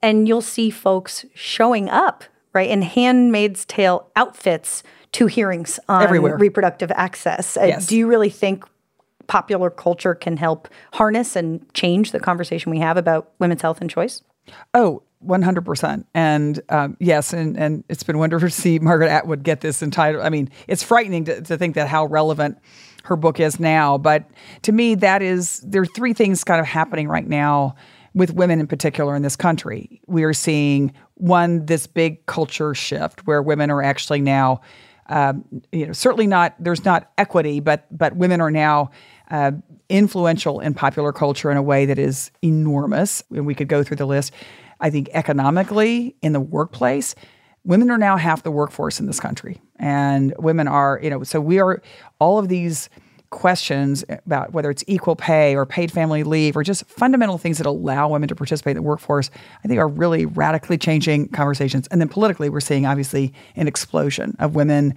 And 0.00 0.28
you'll 0.28 0.40
see 0.40 0.70
folks 0.70 1.26
showing 1.34 1.90
up, 1.90 2.24
right, 2.54 2.70
in 2.70 2.82
Handmaid's 2.82 3.64
Tale 3.66 4.08
outfits 4.14 4.82
to 5.12 5.26
hearings 5.26 5.80
on 5.88 6.04
Everywhere. 6.04 6.36
reproductive 6.38 6.92
access. 6.92 7.56
Uh, 7.56 7.80
Do 7.84 7.98
you 7.98 8.06
really 8.06 8.30
think 8.30 8.64
popular 9.30 9.70
culture 9.70 10.12
can 10.12 10.36
help 10.36 10.66
harness 10.92 11.36
and 11.36 11.64
change 11.72 12.10
the 12.10 12.18
conversation 12.18 12.68
we 12.68 12.80
have 12.80 12.96
about 12.96 13.30
women's 13.38 13.62
health 13.62 13.80
and 13.80 13.88
choice? 13.88 14.22
Oh, 14.74 15.04
100%. 15.24 16.04
And 16.14 16.60
um, 16.68 16.96
yes, 16.98 17.32
and, 17.32 17.56
and 17.56 17.84
it's 17.88 18.02
been 18.02 18.18
wonderful 18.18 18.48
to 18.50 18.54
see 18.54 18.80
Margaret 18.80 19.08
Atwood 19.08 19.44
get 19.44 19.60
this 19.60 19.84
entitled. 19.84 20.24
I 20.24 20.30
mean, 20.30 20.50
it's 20.66 20.82
frightening 20.82 21.26
to, 21.26 21.42
to 21.42 21.56
think 21.56 21.76
that 21.76 21.86
how 21.86 22.06
relevant 22.06 22.58
her 23.04 23.14
book 23.14 23.38
is 23.38 23.60
now. 23.60 23.96
But 23.98 24.28
to 24.62 24.72
me, 24.72 24.96
that 24.96 25.22
is, 25.22 25.60
there 25.60 25.82
are 25.82 25.86
three 25.86 26.12
things 26.12 26.42
kind 26.42 26.60
of 26.60 26.66
happening 26.66 27.06
right 27.06 27.26
now 27.26 27.76
with 28.14 28.34
women 28.34 28.58
in 28.58 28.66
particular 28.66 29.14
in 29.14 29.22
this 29.22 29.36
country. 29.36 30.00
We 30.08 30.24
are 30.24 30.34
seeing 30.34 30.92
one, 31.14 31.66
this 31.66 31.86
big 31.86 32.26
culture 32.26 32.74
shift 32.74 33.28
where 33.28 33.42
women 33.42 33.70
are 33.70 33.80
actually 33.80 34.22
now, 34.22 34.62
um, 35.08 35.44
you 35.70 35.86
know, 35.86 35.92
certainly 35.92 36.26
not, 36.26 36.56
there's 36.58 36.84
not 36.84 37.12
equity, 37.16 37.60
but, 37.60 37.86
but 37.96 38.16
women 38.16 38.40
are 38.40 38.50
now 38.50 38.90
uh, 39.30 39.52
influential 39.88 40.60
in 40.60 40.74
popular 40.74 41.12
culture 41.12 41.50
in 41.50 41.56
a 41.56 41.62
way 41.62 41.86
that 41.86 41.98
is 41.98 42.30
enormous. 42.42 43.22
And 43.30 43.46
we 43.46 43.54
could 43.54 43.68
go 43.68 43.82
through 43.82 43.96
the 43.96 44.06
list. 44.06 44.32
I 44.80 44.90
think 44.90 45.08
economically, 45.12 46.16
in 46.22 46.32
the 46.32 46.40
workplace, 46.40 47.14
women 47.64 47.90
are 47.90 47.98
now 47.98 48.16
half 48.16 48.42
the 48.42 48.50
workforce 48.50 49.00
in 49.00 49.06
this 49.06 49.20
country. 49.20 49.60
And 49.76 50.34
women 50.38 50.68
are, 50.68 50.98
you 51.02 51.10
know, 51.10 51.22
so 51.22 51.40
we 51.40 51.58
are 51.58 51.82
all 52.18 52.38
of 52.38 52.48
these 52.48 52.88
questions 53.30 54.04
about 54.08 54.52
whether 54.52 54.70
it's 54.70 54.82
equal 54.88 55.14
pay 55.14 55.54
or 55.54 55.64
paid 55.64 55.92
family 55.92 56.24
leave 56.24 56.56
or 56.56 56.64
just 56.64 56.84
fundamental 56.86 57.38
things 57.38 57.58
that 57.58 57.66
allow 57.66 58.08
women 58.08 58.28
to 58.28 58.34
participate 58.34 58.72
in 58.72 58.82
the 58.82 58.88
workforce, 58.88 59.30
I 59.64 59.68
think 59.68 59.78
are 59.78 59.88
really 59.88 60.26
radically 60.26 60.76
changing 60.76 61.28
conversations. 61.28 61.86
And 61.88 62.00
then 62.00 62.08
politically, 62.08 62.48
we're 62.48 62.60
seeing 62.60 62.86
obviously 62.86 63.32
an 63.54 63.68
explosion 63.68 64.36
of 64.40 64.56
women 64.56 64.94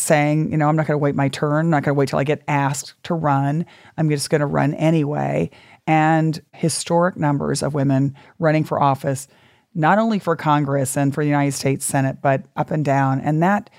saying, 0.00 0.50
you 0.50 0.56
know, 0.56 0.68
I'm 0.68 0.76
not 0.76 0.86
going 0.86 0.94
to 0.94 1.02
wait 1.02 1.14
my 1.14 1.28
turn. 1.28 1.66
I'm 1.66 1.70
not 1.70 1.82
going 1.82 1.94
to 1.94 1.98
wait 1.98 2.08
till 2.08 2.18
I 2.18 2.24
get 2.24 2.42
asked 2.48 2.94
to 3.04 3.14
run. 3.14 3.66
I'm 3.96 4.08
just 4.10 4.30
going 4.30 4.40
to 4.40 4.46
run 4.46 4.74
anyway. 4.74 5.50
And 5.86 6.40
historic 6.52 7.16
numbers 7.16 7.62
of 7.62 7.74
women 7.74 8.14
running 8.38 8.64
for 8.64 8.80
office, 8.80 9.28
not 9.74 9.98
only 9.98 10.18
for 10.18 10.36
Congress 10.36 10.96
and 10.96 11.14
for 11.14 11.22
the 11.22 11.28
United 11.28 11.52
States 11.52 11.84
Senate, 11.84 12.18
but 12.22 12.44
up 12.56 12.70
and 12.70 12.84
down. 12.84 13.20
And 13.20 13.42
that, 13.42 13.70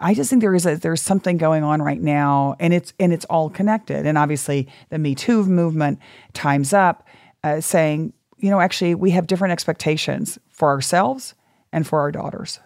I 0.00 0.14
just 0.14 0.30
think 0.30 0.42
there 0.42 0.54
is 0.54 0.66
a, 0.66 0.76
there's 0.76 1.02
something 1.02 1.36
going 1.36 1.62
on 1.64 1.80
right 1.80 2.00
now, 2.00 2.56
and 2.58 2.74
it's 2.74 2.92
and 2.98 3.12
it's 3.12 3.24
all 3.26 3.48
connected. 3.48 4.06
And 4.06 4.18
obviously, 4.18 4.68
the 4.90 4.98
Me 4.98 5.14
Too 5.14 5.44
movement, 5.44 5.98
Times 6.32 6.72
Up, 6.72 7.06
uh, 7.44 7.60
saying, 7.60 8.12
you 8.38 8.50
know, 8.50 8.60
actually, 8.60 8.94
we 8.94 9.12
have 9.12 9.26
different 9.26 9.52
expectations 9.52 10.38
for 10.50 10.68
ourselves 10.68 11.34
and 11.72 11.86
for 11.86 12.00
our 12.00 12.10
daughters. 12.10 12.58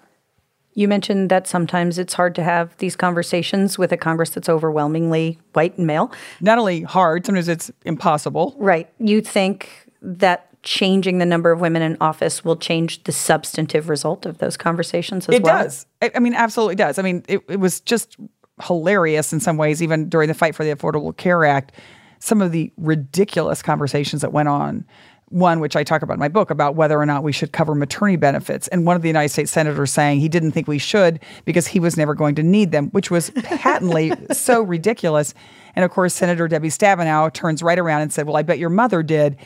You 0.79 0.87
mentioned 0.87 1.29
that 1.31 1.49
sometimes 1.49 1.99
it's 1.99 2.15
hard 2.15 2.37
to 2.37 2.45
have 2.45 2.77
these 2.77 2.95
conversations 2.95 3.79
with 3.79 3.91
a 3.91 3.97
Congress 3.97 4.31
that's 4.31 4.49
overwhelmingly 4.49 5.41
white 5.53 5.77
and 5.77 5.89
male. 5.89 6.13
Not 6.41 6.57
only 6.57 6.83
hard, 6.83 7.27
sometimes 7.27 7.49
it's 7.49 7.69
impossible. 7.85 8.55
Right. 8.59 8.89
You 9.01 9.21
think 9.21 9.89
that 10.01 10.47
changing 10.63 11.19
the 11.19 11.27
number 11.27 11.51
of 11.51 11.61
women 11.61 11.83
in 11.83 11.97
office 12.01 12.45
will 12.45 12.55
change 12.55 13.03
the 13.03 13.11
substantive 13.11 13.89
result 13.89 14.25
of 14.25 14.39
those 14.39 14.57
conversations 14.57 15.29
as 15.29 15.35
it 15.35 15.43
well? 15.43 15.63
It 15.63 15.65
does. 15.65 15.87
I 16.15 16.21
mean, 16.21 16.35
absolutely 16.35 16.77
does. 16.77 16.97
I 16.97 17.03
mean, 17.03 17.25
it, 17.27 17.41
it 17.49 17.59
was 17.59 17.81
just 17.81 18.17
hilarious 18.63 19.33
in 19.33 19.41
some 19.41 19.57
ways, 19.57 19.83
even 19.83 20.09
during 20.09 20.29
the 20.29 20.35
fight 20.35 20.55
for 20.55 20.63
the 20.63 20.73
Affordable 20.73 21.17
Care 21.17 21.45
Act, 21.45 21.73
some 22.21 22.41
of 22.41 22.53
the 22.53 22.71
ridiculous 22.77 23.63
conversations 23.63 24.23
that 24.23 24.33
went 24.33 24.49
on 24.49 24.87
one 25.31 25.61
which 25.61 25.77
I 25.77 25.85
talk 25.85 26.03
about 26.03 26.15
in 26.15 26.21
my 26.21 26.29
book 26.29 26.51
about 26.51 26.75
whether 26.75 26.99
or 26.99 27.07
not 27.07 27.23
we 27.23 27.33
should 27.33 27.53
cover 27.53 27.75
maternity 27.75 28.17
benefits. 28.17 28.69
And 28.69 28.87
one 28.87 28.97
of 28.97 29.03
the 29.03 29.09
United 29.09 29.31
States 29.31 29.51
senators 29.51 29.93
saying 29.93 30.21
he 30.21 30.29
didn't 30.29 30.53
think 30.53 30.69
we 30.69 30.79
should 30.79 31.21
because 31.45 31.67
he 31.67 31.81
was 31.81 31.97
never 31.97 32.15
going 32.15 32.35
to 32.37 32.43
need 32.43 32.73
them, 32.73 32.89
which 32.91 33.11
was 33.11 33.31
patently 33.31 34.13
so 34.33 34.63
ridiculous. 34.63 35.35
And 35.77 35.85
of 35.85 35.91
course, 35.91 36.15
Senator 36.15 36.49
Debbie 36.49 36.69
Stabenow 36.69 37.33
turns 37.33 37.63
right 37.63 37.79
around 37.79 38.03
and 38.03 38.13
said, 38.13 38.27
Well, 38.27 38.37
I 38.37 38.43
bet 38.43 38.59
your 38.59 38.71
mother 38.71 39.03
did. 39.03 39.37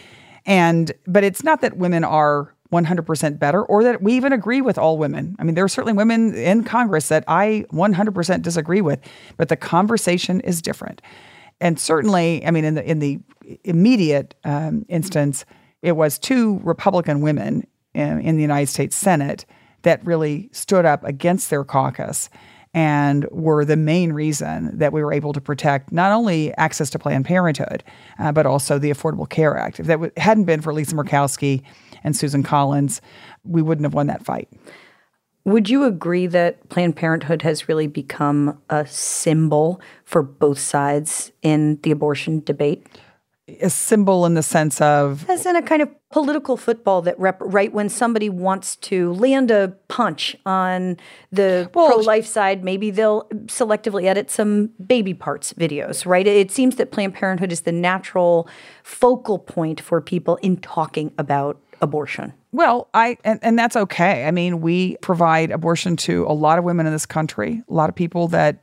And, 0.46 0.90
but 1.06 1.24
it's 1.24 1.44
not 1.44 1.60
that 1.60 1.76
women 1.76 2.04
are 2.04 2.54
100% 2.72 3.38
better 3.38 3.62
or 3.62 3.84
that 3.84 4.02
we 4.02 4.14
even 4.14 4.32
agree 4.32 4.60
with 4.60 4.78
all 4.78 4.96
women. 4.98 5.36
I 5.38 5.44
mean, 5.44 5.54
there 5.54 5.64
are 5.64 5.68
certainly 5.68 5.92
women 5.92 6.34
in 6.34 6.64
Congress 6.64 7.08
that 7.08 7.22
I 7.28 7.66
100% 7.72 8.42
disagree 8.42 8.80
with, 8.80 8.98
but 9.36 9.50
the 9.50 9.56
conversation 9.56 10.40
is 10.40 10.62
different. 10.62 11.02
And 11.60 11.78
certainly, 11.78 12.44
I 12.44 12.50
mean, 12.50 12.64
in 12.64 12.74
the 12.74 12.84
in 12.84 12.98
the 12.98 13.20
immediate 13.62 14.34
um, 14.42 14.84
instance, 14.88 15.44
it 15.82 15.92
was 15.92 16.18
two 16.18 16.60
Republican 16.62 17.20
women 17.20 17.66
in, 17.94 18.20
in 18.20 18.36
the 18.36 18.42
United 18.42 18.68
States 18.68 18.96
Senate 18.96 19.44
that 19.82 20.04
really 20.06 20.48
stood 20.52 20.84
up 20.84 21.04
against 21.04 21.50
their 21.50 21.64
caucus 21.64 22.30
and 22.74 23.26
were 23.30 23.64
the 23.64 23.76
main 23.76 24.12
reason 24.12 24.76
that 24.78 24.92
we 24.92 25.02
were 25.04 25.12
able 25.12 25.32
to 25.34 25.40
protect 25.40 25.92
not 25.92 26.10
only 26.10 26.54
access 26.54 26.88
to 26.90 26.98
Planned 26.98 27.26
Parenthood, 27.26 27.84
uh, 28.18 28.32
but 28.32 28.46
also 28.46 28.78
the 28.78 28.90
Affordable 28.90 29.28
Care 29.28 29.56
Act. 29.56 29.78
If 29.78 29.86
that 29.86 29.94
w- 29.94 30.12
hadn't 30.16 30.44
been 30.44 30.62
for 30.62 30.72
Lisa 30.72 30.94
Murkowski 30.94 31.62
and 32.02 32.16
Susan 32.16 32.42
Collins, 32.42 33.02
we 33.44 33.60
wouldn't 33.60 33.84
have 33.84 33.92
won 33.92 34.06
that 34.06 34.24
fight. 34.24 34.48
Would 35.44 35.68
you 35.68 35.84
agree 35.84 36.26
that 36.28 36.68
Planned 36.68 36.96
Parenthood 36.96 37.42
has 37.42 37.68
really 37.68 37.88
become 37.88 38.62
a 38.70 38.86
symbol 38.86 39.80
for 40.04 40.22
both 40.22 40.58
sides 40.58 41.32
in 41.42 41.78
the 41.82 41.90
abortion 41.90 42.40
debate? 42.40 42.86
A 43.60 43.68
symbol 43.68 44.24
in 44.24 44.34
the 44.34 44.42
sense 44.42 44.80
of 44.80 45.28
as 45.28 45.44
in 45.46 45.56
a 45.56 45.62
kind 45.62 45.82
of 45.82 45.88
political 46.10 46.56
football 46.56 47.02
that 47.02 47.18
rep, 47.18 47.38
right 47.40 47.72
when 47.72 47.88
somebody 47.88 48.28
wants 48.28 48.76
to 48.76 49.12
land 49.14 49.50
a 49.50 49.74
punch 49.88 50.36
on 50.46 50.96
the 51.32 51.68
well, 51.74 51.88
pro-life 51.88 52.24
side 52.24 52.62
maybe 52.62 52.90
they'll 52.90 53.24
selectively 53.46 54.04
edit 54.04 54.30
some 54.30 54.68
baby 54.86 55.12
parts 55.12 55.52
videos 55.54 56.06
right 56.06 56.28
it 56.28 56.52
seems 56.52 56.76
that 56.76 56.92
planned 56.92 57.14
parenthood 57.14 57.50
is 57.50 57.62
the 57.62 57.72
natural 57.72 58.48
focal 58.84 59.40
point 59.40 59.80
for 59.80 60.00
people 60.00 60.36
in 60.36 60.56
talking 60.58 61.12
about 61.18 61.60
abortion 61.80 62.32
well, 62.52 62.88
I 62.92 63.16
and, 63.24 63.40
and 63.42 63.58
that's 63.58 63.76
okay. 63.76 64.26
I 64.26 64.30
mean, 64.30 64.60
we 64.60 64.98
provide 64.98 65.50
abortion 65.50 65.96
to 65.96 66.26
a 66.26 66.34
lot 66.34 66.58
of 66.58 66.64
women 66.64 66.86
in 66.86 66.92
this 66.92 67.06
country, 67.06 67.62
a 67.66 67.72
lot 67.72 67.88
of 67.88 67.94
people 67.94 68.28
that 68.28 68.58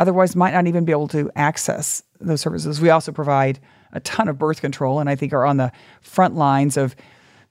otherwise 0.00 0.34
might 0.34 0.52
not 0.52 0.66
even 0.66 0.84
be 0.84 0.90
able 0.90 1.06
to 1.08 1.30
access 1.36 2.02
those 2.20 2.40
services. 2.40 2.80
We 2.80 2.90
also 2.90 3.12
provide 3.12 3.60
a 3.92 4.00
ton 4.00 4.28
of 4.28 4.38
birth 4.38 4.60
control 4.60 5.00
and 5.00 5.08
I 5.08 5.16
think 5.16 5.32
are 5.32 5.44
on 5.44 5.56
the 5.56 5.72
front 6.00 6.36
lines 6.36 6.76
of 6.76 6.94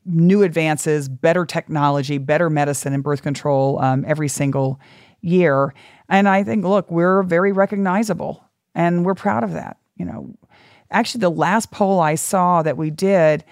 new 0.06 0.44
advances, 0.44 1.08
better 1.10 1.46
technology, 1.46 2.18
better 2.18 2.50
medicine 2.50 2.94
and 2.94 3.04
birth 3.04 3.22
control 3.22 3.80
um, 3.80 4.04
every 4.08 4.28
single 4.28 4.80
year. 5.22 5.74
And 6.08 6.28
I 6.28 6.44
think, 6.44 6.66
look, 6.66 6.90
we're 6.90 7.24
very 7.24 7.52
recognizable 7.52 8.44
and 8.74 9.06
we're 9.06 9.16
proud 9.16 9.44
of 9.44 9.54
that. 9.54 9.78
You 9.98 10.06
know, 10.06 10.34
actually, 10.92 11.20
the 11.20 11.30
last 11.32 11.72
poll 11.72 12.00
I 12.00 12.16
saw 12.16 12.62
that 12.64 12.78
we 12.78 12.90
did 12.90 13.44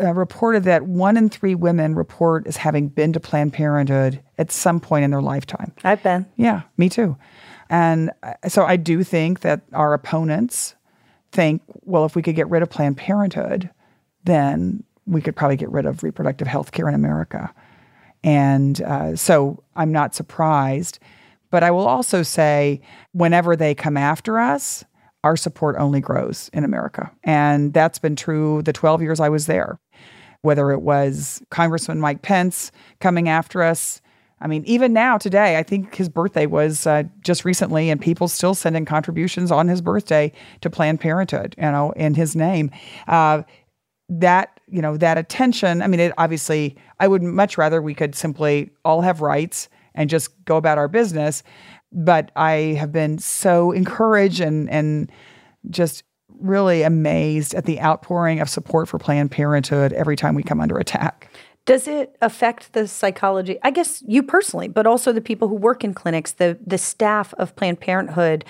uh, 0.00 0.12
reported 0.14 0.64
that 0.64 0.84
one 0.84 1.16
in 1.16 1.28
three 1.28 1.54
women 1.54 1.94
report 1.94 2.46
as 2.46 2.56
having 2.56 2.88
been 2.88 3.12
to 3.12 3.20
Planned 3.20 3.52
Parenthood 3.52 4.22
at 4.38 4.50
some 4.50 4.80
point 4.80 5.04
in 5.04 5.10
their 5.10 5.22
lifetime. 5.22 5.72
I've 5.84 6.02
been. 6.02 6.26
Yeah, 6.36 6.62
me 6.76 6.88
too. 6.88 7.16
And 7.70 8.10
uh, 8.22 8.34
so 8.48 8.64
I 8.64 8.76
do 8.76 9.04
think 9.04 9.40
that 9.40 9.62
our 9.72 9.94
opponents 9.94 10.74
think, 11.32 11.62
well, 11.82 12.04
if 12.04 12.14
we 12.14 12.22
could 12.22 12.36
get 12.36 12.48
rid 12.48 12.62
of 12.62 12.70
Planned 12.70 12.96
Parenthood, 12.96 13.70
then 14.24 14.84
we 15.06 15.20
could 15.20 15.34
probably 15.34 15.56
get 15.56 15.70
rid 15.70 15.86
of 15.86 16.02
reproductive 16.02 16.46
health 16.46 16.72
care 16.72 16.88
in 16.88 16.94
America. 16.94 17.52
And 18.22 18.80
uh, 18.82 19.16
so 19.16 19.62
I'm 19.74 19.90
not 19.90 20.14
surprised. 20.14 20.98
But 21.50 21.62
I 21.62 21.70
will 21.70 21.86
also 21.86 22.22
say, 22.22 22.80
whenever 23.12 23.56
they 23.56 23.74
come 23.74 23.96
after 23.96 24.38
us, 24.38 24.84
our 25.24 25.36
support 25.36 25.76
only 25.78 26.00
grows 26.00 26.50
in 26.52 26.64
America. 26.64 27.10
And 27.24 27.72
that's 27.72 27.98
been 27.98 28.16
true 28.16 28.62
the 28.62 28.72
12 28.72 29.02
years 29.02 29.20
I 29.20 29.28
was 29.28 29.46
there. 29.46 29.78
Whether 30.42 30.72
it 30.72 30.80
was 30.82 31.42
Congressman 31.50 32.00
Mike 32.00 32.22
Pence 32.22 32.72
coming 33.00 33.28
after 33.28 33.62
us, 33.62 34.00
I 34.42 34.48
mean, 34.48 34.64
even 34.66 34.92
now, 34.92 35.18
today, 35.18 35.56
I 35.56 35.62
think 35.62 35.94
his 35.94 36.08
birthday 36.08 36.46
was 36.46 36.84
uh, 36.84 37.04
just 37.20 37.44
recently, 37.44 37.90
and 37.90 38.00
people 38.00 38.26
still 38.26 38.54
sending 38.54 38.84
contributions 38.84 39.52
on 39.52 39.68
his 39.68 39.80
birthday 39.80 40.32
to 40.62 40.68
Planned 40.68 41.00
Parenthood, 41.00 41.54
you 41.56 41.62
know, 41.62 41.92
in 41.92 42.14
his 42.14 42.34
name. 42.34 42.70
Uh, 43.06 43.42
that 44.08 44.60
you 44.68 44.82
know 44.82 44.96
that 44.96 45.16
attention. 45.16 45.80
I 45.80 45.86
mean, 45.86 46.00
it 46.00 46.12
obviously, 46.18 46.76
I 46.98 47.06
would 47.08 47.22
much 47.22 47.56
rather 47.56 47.80
we 47.80 47.94
could 47.94 48.14
simply 48.14 48.70
all 48.84 49.00
have 49.00 49.20
rights 49.20 49.68
and 49.94 50.10
just 50.10 50.44
go 50.44 50.56
about 50.56 50.76
our 50.76 50.88
business. 50.88 51.42
But 51.92 52.32
I 52.34 52.76
have 52.78 52.90
been 52.90 53.18
so 53.18 53.70
encouraged 53.70 54.40
and 54.40 54.68
and 54.68 55.10
just 55.70 56.02
really 56.40 56.82
amazed 56.82 57.54
at 57.54 57.66
the 57.66 57.80
outpouring 57.80 58.40
of 58.40 58.50
support 58.50 58.88
for 58.88 58.98
Planned 58.98 59.30
Parenthood 59.30 59.92
every 59.92 60.16
time 60.16 60.34
we 60.34 60.42
come 60.42 60.60
under 60.60 60.78
attack. 60.78 61.30
Does 61.64 61.86
it 61.86 62.16
affect 62.20 62.72
the 62.72 62.88
psychology? 62.88 63.58
I 63.62 63.70
guess 63.70 64.02
you 64.06 64.22
personally, 64.22 64.68
but 64.68 64.86
also 64.86 65.12
the 65.12 65.20
people 65.20 65.48
who 65.48 65.54
work 65.54 65.84
in 65.84 65.94
clinics, 65.94 66.32
the 66.32 66.58
the 66.66 66.78
staff 66.78 67.32
of 67.34 67.54
Planned 67.54 67.80
Parenthood 67.80 68.44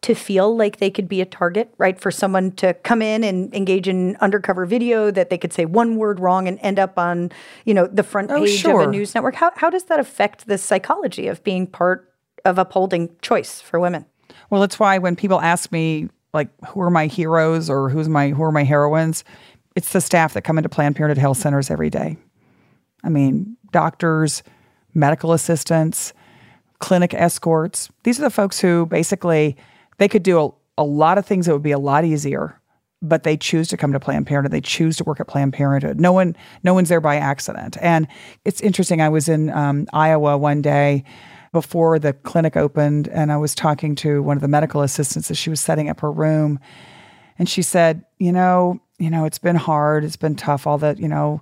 to 0.00 0.14
feel 0.14 0.56
like 0.56 0.76
they 0.76 0.90
could 0.90 1.08
be 1.08 1.20
a 1.20 1.24
target, 1.24 1.72
right? 1.76 1.98
For 1.98 2.10
someone 2.10 2.52
to 2.52 2.74
come 2.74 3.02
in 3.02 3.24
and 3.24 3.52
engage 3.54 3.88
in 3.88 4.16
undercover 4.20 4.64
video 4.64 5.10
that 5.10 5.28
they 5.28 5.38
could 5.38 5.52
say 5.52 5.64
one 5.64 5.96
word 5.96 6.20
wrong 6.20 6.46
and 6.46 6.58
end 6.60 6.78
up 6.78 6.98
on, 6.98 7.32
you 7.64 7.74
know, 7.74 7.86
the 7.88 8.04
front 8.04 8.30
oh, 8.30 8.38
page 8.40 8.50
oh, 8.50 8.56
sure. 8.56 8.82
of 8.82 8.88
a 8.88 8.90
news 8.92 9.14
network. 9.14 9.34
How 9.34 9.50
how 9.56 9.70
does 9.70 9.84
that 9.84 9.98
affect 9.98 10.46
the 10.46 10.58
psychology 10.58 11.26
of 11.26 11.42
being 11.42 11.66
part 11.66 12.12
of 12.44 12.58
upholding 12.58 13.10
choice 13.22 13.60
for 13.60 13.80
women? 13.80 14.04
Well, 14.50 14.60
that's 14.60 14.78
why 14.78 14.98
when 14.98 15.16
people 15.16 15.40
ask 15.40 15.72
me 15.72 16.08
like 16.32 16.48
who 16.66 16.80
are 16.80 16.90
my 16.90 17.06
heroes 17.06 17.68
or 17.68 17.88
who's 17.88 18.08
my 18.08 18.28
who 18.28 18.42
are 18.42 18.52
my 18.52 18.64
heroines, 18.64 19.24
it's 19.74 19.92
the 19.92 20.00
staff 20.00 20.34
that 20.34 20.42
come 20.42 20.58
into 20.58 20.68
Planned 20.68 20.96
Parenthood 20.96 21.20
health 21.20 21.38
centers 21.38 21.70
every 21.70 21.90
day. 21.90 22.16
I 23.04 23.08
mean, 23.08 23.56
doctors, 23.70 24.42
medical 24.94 25.32
assistants, 25.32 26.12
clinic 26.78 27.14
escorts. 27.14 27.90
These 28.04 28.18
are 28.18 28.22
the 28.22 28.30
folks 28.30 28.60
who 28.60 28.86
basically 28.86 29.56
they 29.98 30.08
could 30.08 30.22
do 30.22 30.40
a, 30.40 30.82
a 30.82 30.84
lot 30.84 31.18
of 31.18 31.26
things 31.26 31.46
that 31.46 31.52
would 31.52 31.62
be 31.62 31.72
a 31.72 31.78
lot 31.78 32.04
easier, 32.04 32.60
but 33.02 33.22
they 33.22 33.36
choose 33.36 33.68
to 33.68 33.76
come 33.76 33.92
to 33.92 34.00
Planned 34.00 34.26
Parenthood. 34.26 34.52
They 34.52 34.60
choose 34.60 34.96
to 34.98 35.04
work 35.04 35.20
at 35.20 35.26
Planned 35.26 35.52
Parenthood. 35.52 36.00
No 36.00 36.12
one, 36.12 36.36
no 36.62 36.74
one's 36.74 36.88
there 36.88 37.00
by 37.00 37.16
accident. 37.16 37.76
And 37.80 38.08
it's 38.44 38.60
interesting. 38.60 39.00
I 39.00 39.08
was 39.08 39.28
in 39.28 39.50
um, 39.50 39.86
Iowa 39.92 40.38
one 40.38 40.62
day 40.62 41.04
before 41.52 41.98
the 41.98 42.12
clinic 42.12 42.56
opened, 42.56 43.08
and 43.08 43.32
I 43.32 43.36
was 43.36 43.54
talking 43.54 43.94
to 43.96 44.22
one 44.22 44.36
of 44.36 44.42
the 44.42 44.48
medical 44.48 44.82
assistants 44.82 45.30
as 45.30 45.38
she 45.38 45.50
was 45.50 45.60
setting 45.60 45.88
up 45.88 46.00
her 46.00 46.12
room. 46.12 46.60
And 47.38 47.48
she 47.48 47.62
said, 47.62 48.04
you 48.18 48.32
know, 48.32 48.80
you 48.98 49.10
know, 49.10 49.24
it's 49.24 49.38
been 49.38 49.56
hard. 49.56 50.04
It's 50.04 50.16
been 50.16 50.34
tough. 50.34 50.66
All 50.66 50.78
the, 50.78 50.96
you 50.98 51.08
know, 51.08 51.40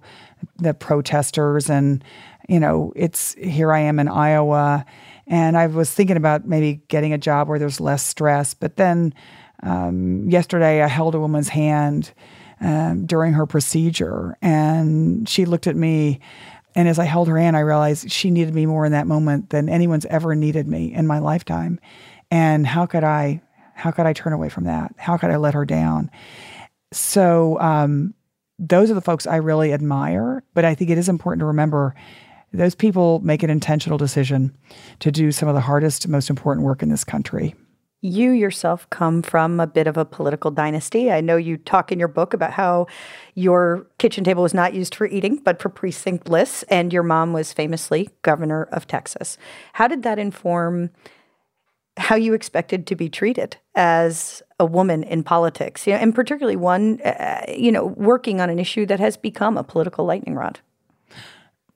the 0.59 0.75
protesters 0.75 1.71
and, 1.71 2.05
you 2.49 2.61
know, 2.61 2.93
it's 2.95 3.35
here 3.35 3.73
I 3.73 3.81
am 3.81 3.99
in 3.99 4.09
Iowa. 4.09 4.85
And 5.27 5.57
I 5.57 5.67
was 5.67 5.91
thinking 5.91 6.17
about 6.17 6.47
maybe 6.47 6.83
getting 6.89 7.13
a 7.13 7.19
job 7.19 7.49
where 7.49 7.59
there's 7.59 7.81
less 7.81 8.05
stress. 8.05 8.55
But 8.55 8.77
then 8.77 9.15
um, 9.63 10.29
yesterday 10.29 10.83
I 10.83 10.87
held 10.87 11.15
a 11.15 11.21
woman's 11.21 11.49
hand 11.49 12.13
um, 12.61 13.07
during 13.07 13.33
her 13.33 13.47
procedure 13.47 14.37
and 14.43 15.29
she 15.29 15.45
looked 15.45 15.67
at 15.67 15.77
me. 15.77 16.21
And 16.75 16.89
as 16.89 16.99
I 16.99 17.05
held 17.05 17.29
her 17.29 17.39
hand, 17.39 17.57
I 17.57 17.61
realized 17.61 18.11
she 18.11 18.31
needed 18.31 18.55
me 18.55 18.67
more 18.67 18.85
in 18.85 18.93
that 18.93 19.07
moment 19.07 19.49
than 19.49 19.71
anyone's 19.71 20.05
ever 20.07 20.35
needed 20.35 20.69
me 20.69 20.93
in 20.93 21.07
my 21.07 21.21
lifetime. 21.21 21.81
And 22.31 22.67
how 22.67 22.85
could 22.85 23.03
I, 23.03 23.41
how 23.75 23.91
could 23.91 24.05
I 24.05 24.13
turn 24.13 24.35
away 24.35 24.51
from 24.51 24.65
that? 24.65 24.95
How 24.99 25.17
could 25.17 25.31
I 25.31 25.37
let 25.37 25.55
her 25.55 25.65
down? 25.65 26.11
So 26.93 27.59
um, 27.61 28.15
those 28.59 28.91
are 28.91 28.95
the 28.95 29.01
folks 29.01 29.27
I 29.27 29.37
really 29.37 29.73
admire. 29.73 30.43
But 30.55 30.65
I 30.65 30.75
think 30.75 30.91
it 30.91 30.99
is 30.99 31.09
important 31.09 31.41
to 31.41 31.47
remember 31.47 31.95
those 32.53 32.75
people 32.75 33.21
make 33.21 33.43
an 33.43 33.51
intentional 33.51 33.99
decision 33.99 34.57
to 35.01 35.11
do 35.11 35.33
some 35.33 35.49
of 35.49 35.55
the 35.55 35.61
hardest, 35.61 36.09
most 36.09 36.31
important 36.31 36.65
work 36.65 36.83
in 36.83 36.89
this 36.89 37.05
country. 37.05 37.55
You 38.03 38.31
yourself 38.31 38.89
come 38.91 39.23
from 39.23 39.59
a 39.59 39.67
bit 39.67 39.87
of 39.87 39.97
a 39.97 40.05
political 40.05 40.51
dynasty. 40.51 41.11
I 41.11 41.21
know 41.21 41.37
you 41.37 41.57
talk 41.57 41.91
in 41.91 41.99
your 41.99 42.09
book 42.09 42.35
about 42.35 42.53
how 42.53 42.87
your 43.35 43.87
kitchen 43.99 44.23
table 44.23 44.43
was 44.43 44.55
not 44.55 44.75
used 44.75 44.95
for 44.95 45.07
eating, 45.07 45.37
but 45.37 45.61
for 45.61 45.71
precinct 45.71 46.29
lists, 46.29 46.63
and 46.65 46.93
your 46.93 47.03
mom 47.03 47.33
was 47.33 47.53
famously 47.53 48.11
governor 48.23 48.65
of 48.65 48.87
Texas. 48.87 49.39
How 49.73 49.89
did 49.89 50.03
that 50.05 50.19
inform 50.19 50.91
how 51.97 52.15
you 52.17 52.35
expected 52.35 52.87
to 52.87 52.97
be 52.97 53.09
treated 53.09 53.57
as 53.75 54.43
a 54.59 54.67
woman 54.67 55.03
in 55.03 55.23
politics, 55.23 55.87
you 55.87 55.93
know, 55.93 55.99
and 55.99 56.15
particularly 56.15 56.57
one, 56.57 57.01
uh, 57.03 57.45
you 57.49 57.73
know, 57.73 57.87
working 57.87 58.41
on 58.41 58.51
an 58.51 58.59
issue 58.59 58.87
that 58.87 59.01
has 59.01 59.17
become 59.17 59.57
a 59.57 59.65
political 59.65 60.05
lightning 60.05 60.35
rod. 60.35 60.61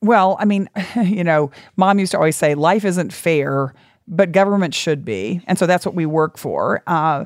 Well, 0.03 0.37
I 0.39 0.45
mean, 0.45 0.69
you 1.03 1.25
know, 1.25 1.51
mom 1.77 1.99
used 1.99 2.13
to 2.13 2.19
always 2.19 2.37
say, 2.37 2.55
life 2.55 2.85
isn't 2.85 3.13
fair, 3.13 3.75
but 4.07 4.33
government 4.33 4.75
should 4.75 5.05
be. 5.05 5.41
And 5.47 5.59
so 5.59 5.67
that's 5.67 5.87
what 5.87 5.95
we 5.95 6.07
work 6.07 6.37
for. 6.37 6.83
Uh, 6.87 7.25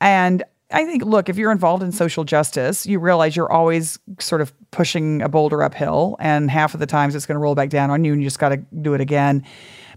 and 0.00 0.44
I 0.72 0.84
think, 0.84 1.04
look, 1.04 1.28
if 1.28 1.36
you're 1.36 1.52
involved 1.52 1.82
in 1.82 1.92
social 1.92 2.24
justice, 2.24 2.86
you 2.86 2.98
realize 2.98 3.36
you're 3.36 3.50
always 3.50 3.98
sort 4.18 4.40
of 4.40 4.52
pushing 4.72 5.22
a 5.22 5.28
boulder 5.28 5.62
uphill, 5.62 6.16
and 6.18 6.50
half 6.50 6.74
of 6.74 6.80
the 6.80 6.86
times 6.86 7.14
it's 7.14 7.24
going 7.24 7.36
to 7.36 7.40
roll 7.40 7.54
back 7.54 7.70
down 7.70 7.90
on 7.90 8.04
you, 8.04 8.12
and 8.12 8.20
you 8.20 8.26
just 8.26 8.40
got 8.40 8.48
to 8.48 8.56
do 8.56 8.92
it 8.92 9.00
again. 9.00 9.44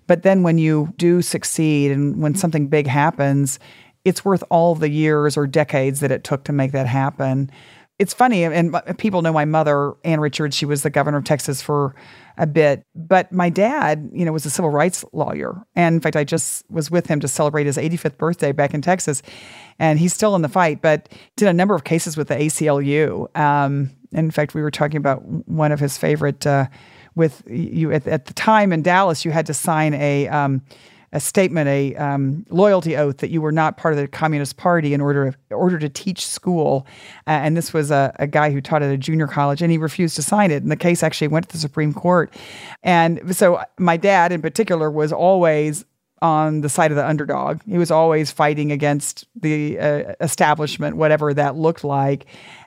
But 0.09 0.23
then 0.23 0.41
when 0.41 0.57
you 0.57 0.91
do 0.97 1.21
succeed 1.21 1.91
and 1.91 2.19
when 2.19 2.33
something 2.33 2.67
big 2.67 2.87
happens, 2.87 3.59
it's 4.03 4.25
worth 4.25 4.43
all 4.49 4.73
the 4.73 4.89
years 4.89 5.37
or 5.37 5.45
decades 5.45 5.99
that 5.99 6.11
it 6.11 6.23
took 6.23 6.45
to 6.45 6.51
make 6.51 6.71
that 6.71 6.87
happen. 6.87 7.51
It's 7.99 8.11
funny, 8.11 8.43
and 8.43 8.75
people 8.97 9.21
know 9.21 9.31
my 9.31 9.45
mother, 9.45 9.93
Ann 10.03 10.19
Richards. 10.19 10.55
She 10.55 10.65
was 10.65 10.81
the 10.81 10.89
governor 10.89 11.19
of 11.19 11.25
Texas 11.25 11.61
for 11.61 11.93
a 12.39 12.47
bit, 12.47 12.81
but 12.95 13.31
my 13.31 13.51
dad, 13.51 14.09
you 14.11 14.25
know, 14.25 14.31
was 14.31 14.47
a 14.47 14.49
civil 14.49 14.71
rights 14.71 15.05
lawyer. 15.13 15.63
And 15.75 15.95
in 15.95 16.01
fact, 16.01 16.15
I 16.15 16.23
just 16.23 16.63
was 16.71 16.89
with 16.89 17.05
him 17.05 17.19
to 17.19 17.27
celebrate 17.27 17.67
his 17.67 17.77
85th 17.77 18.17
birthday 18.17 18.51
back 18.51 18.73
in 18.73 18.81
Texas, 18.81 19.21
and 19.77 19.99
he's 19.99 20.13
still 20.13 20.35
in 20.35 20.41
the 20.41 20.49
fight. 20.49 20.81
But 20.81 21.07
did 21.35 21.47
a 21.49 21.53
number 21.53 21.75
of 21.75 21.83
cases 21.83 22.17
with 22.17 22.29
the 22.29 22.35
ACLU. 22.35 23.37
Um, 23.37 23.91
in 24.11 24.31
fact, 24.31 24.55
we 24.55 24.63
were 24.63 24.71
talking 24.71 24.97
about 24.97 25.23
one 25.47 25.71
of 25.71 25.79
his 25.79 25.99
favorite. 25.99 26.47
Uh, 26.47 26.65
with 27.15 27.43
you 27.47 27.91
at, 27.91 28.07
at 28.07 28.25
the 28.25 28.33
time 28.33 28.71
in 28.71 28.81
Dallas, 28.81 29.25
you 29.25 29.31
had 29.31 29.45
to 29.47 29.53
sign 29.53 29.93
a 29.93 30.27
um, 30.27 30.61
a 31.11 31.19
statement, 31.19 31.67
a 31.67 31.95
um, 31.95 32.45
loyalty 32.49 32.95
oath 32.95 33.17
that 33.17 33.31
you 33.31 33.41
were 33.41 33.51
not 33.51 33.77
part 33.77 33.93
of 33.93 33.99
the 33.99 34.07
Communist 34.07 34.57
Party 34.57 34.93
in 34.93 35.01
order 35.01 35.27
in 35.49 35.55
order 35.55 35.79
to 35.79 35.89
teach 35.89 36.27
school. 36.27 36.85
Uh, 37.25 37.31
and 37.31 37.57
this 37.57 37.73
was 37.73 37.89
a, 37.89 38.15
a 38.19 38.27
guy 38.27 38.51
who 38.51 38.61
taught 38.61 38.83
at 38.83 38.91
a 38.91 38.97
junior 38.97 39.27
college, 39.27 39.61
and 39.61 39.71
he 39.71 39.77
refused 39.77 40.15
to 40.17 40.21
sign 40.21 40.51
it. 40.51 40.61
And 40.61 40.71
the 40.71 40.75
case 40.75 41.01
actually 41.01 41.29
went 41.29 41.47
to 41.49 41.53
the 41.53 41.59
Supreme 41.59 41.93
Court. 41.93 42.33
And 42.83 43.35
so 43.35 43.61
my 43.77 43.97
dad, 43.97 44.31
in 44.31 44.41
particular, 44.41 44.91
was 44.91 45.11
always 45.11 45.83
on 46.21 46.61
the 46.61 46.69
side 46.69 46.91
of 46.91 46.97
the 46.97 47.07
underdog. 47.07 47.61
He 47.65 47.77
was 47.77 47.91
always 47.91 48.29
fighting 48.29 48.71
against 48.71 49.25
the 49.35 49.79
uh, 49.79 50.13
establishment, 50.21 50.97
whatever 50.97 51.33
that 51.33 51.55
looked 51.55 51.83
like. 51.83 52.25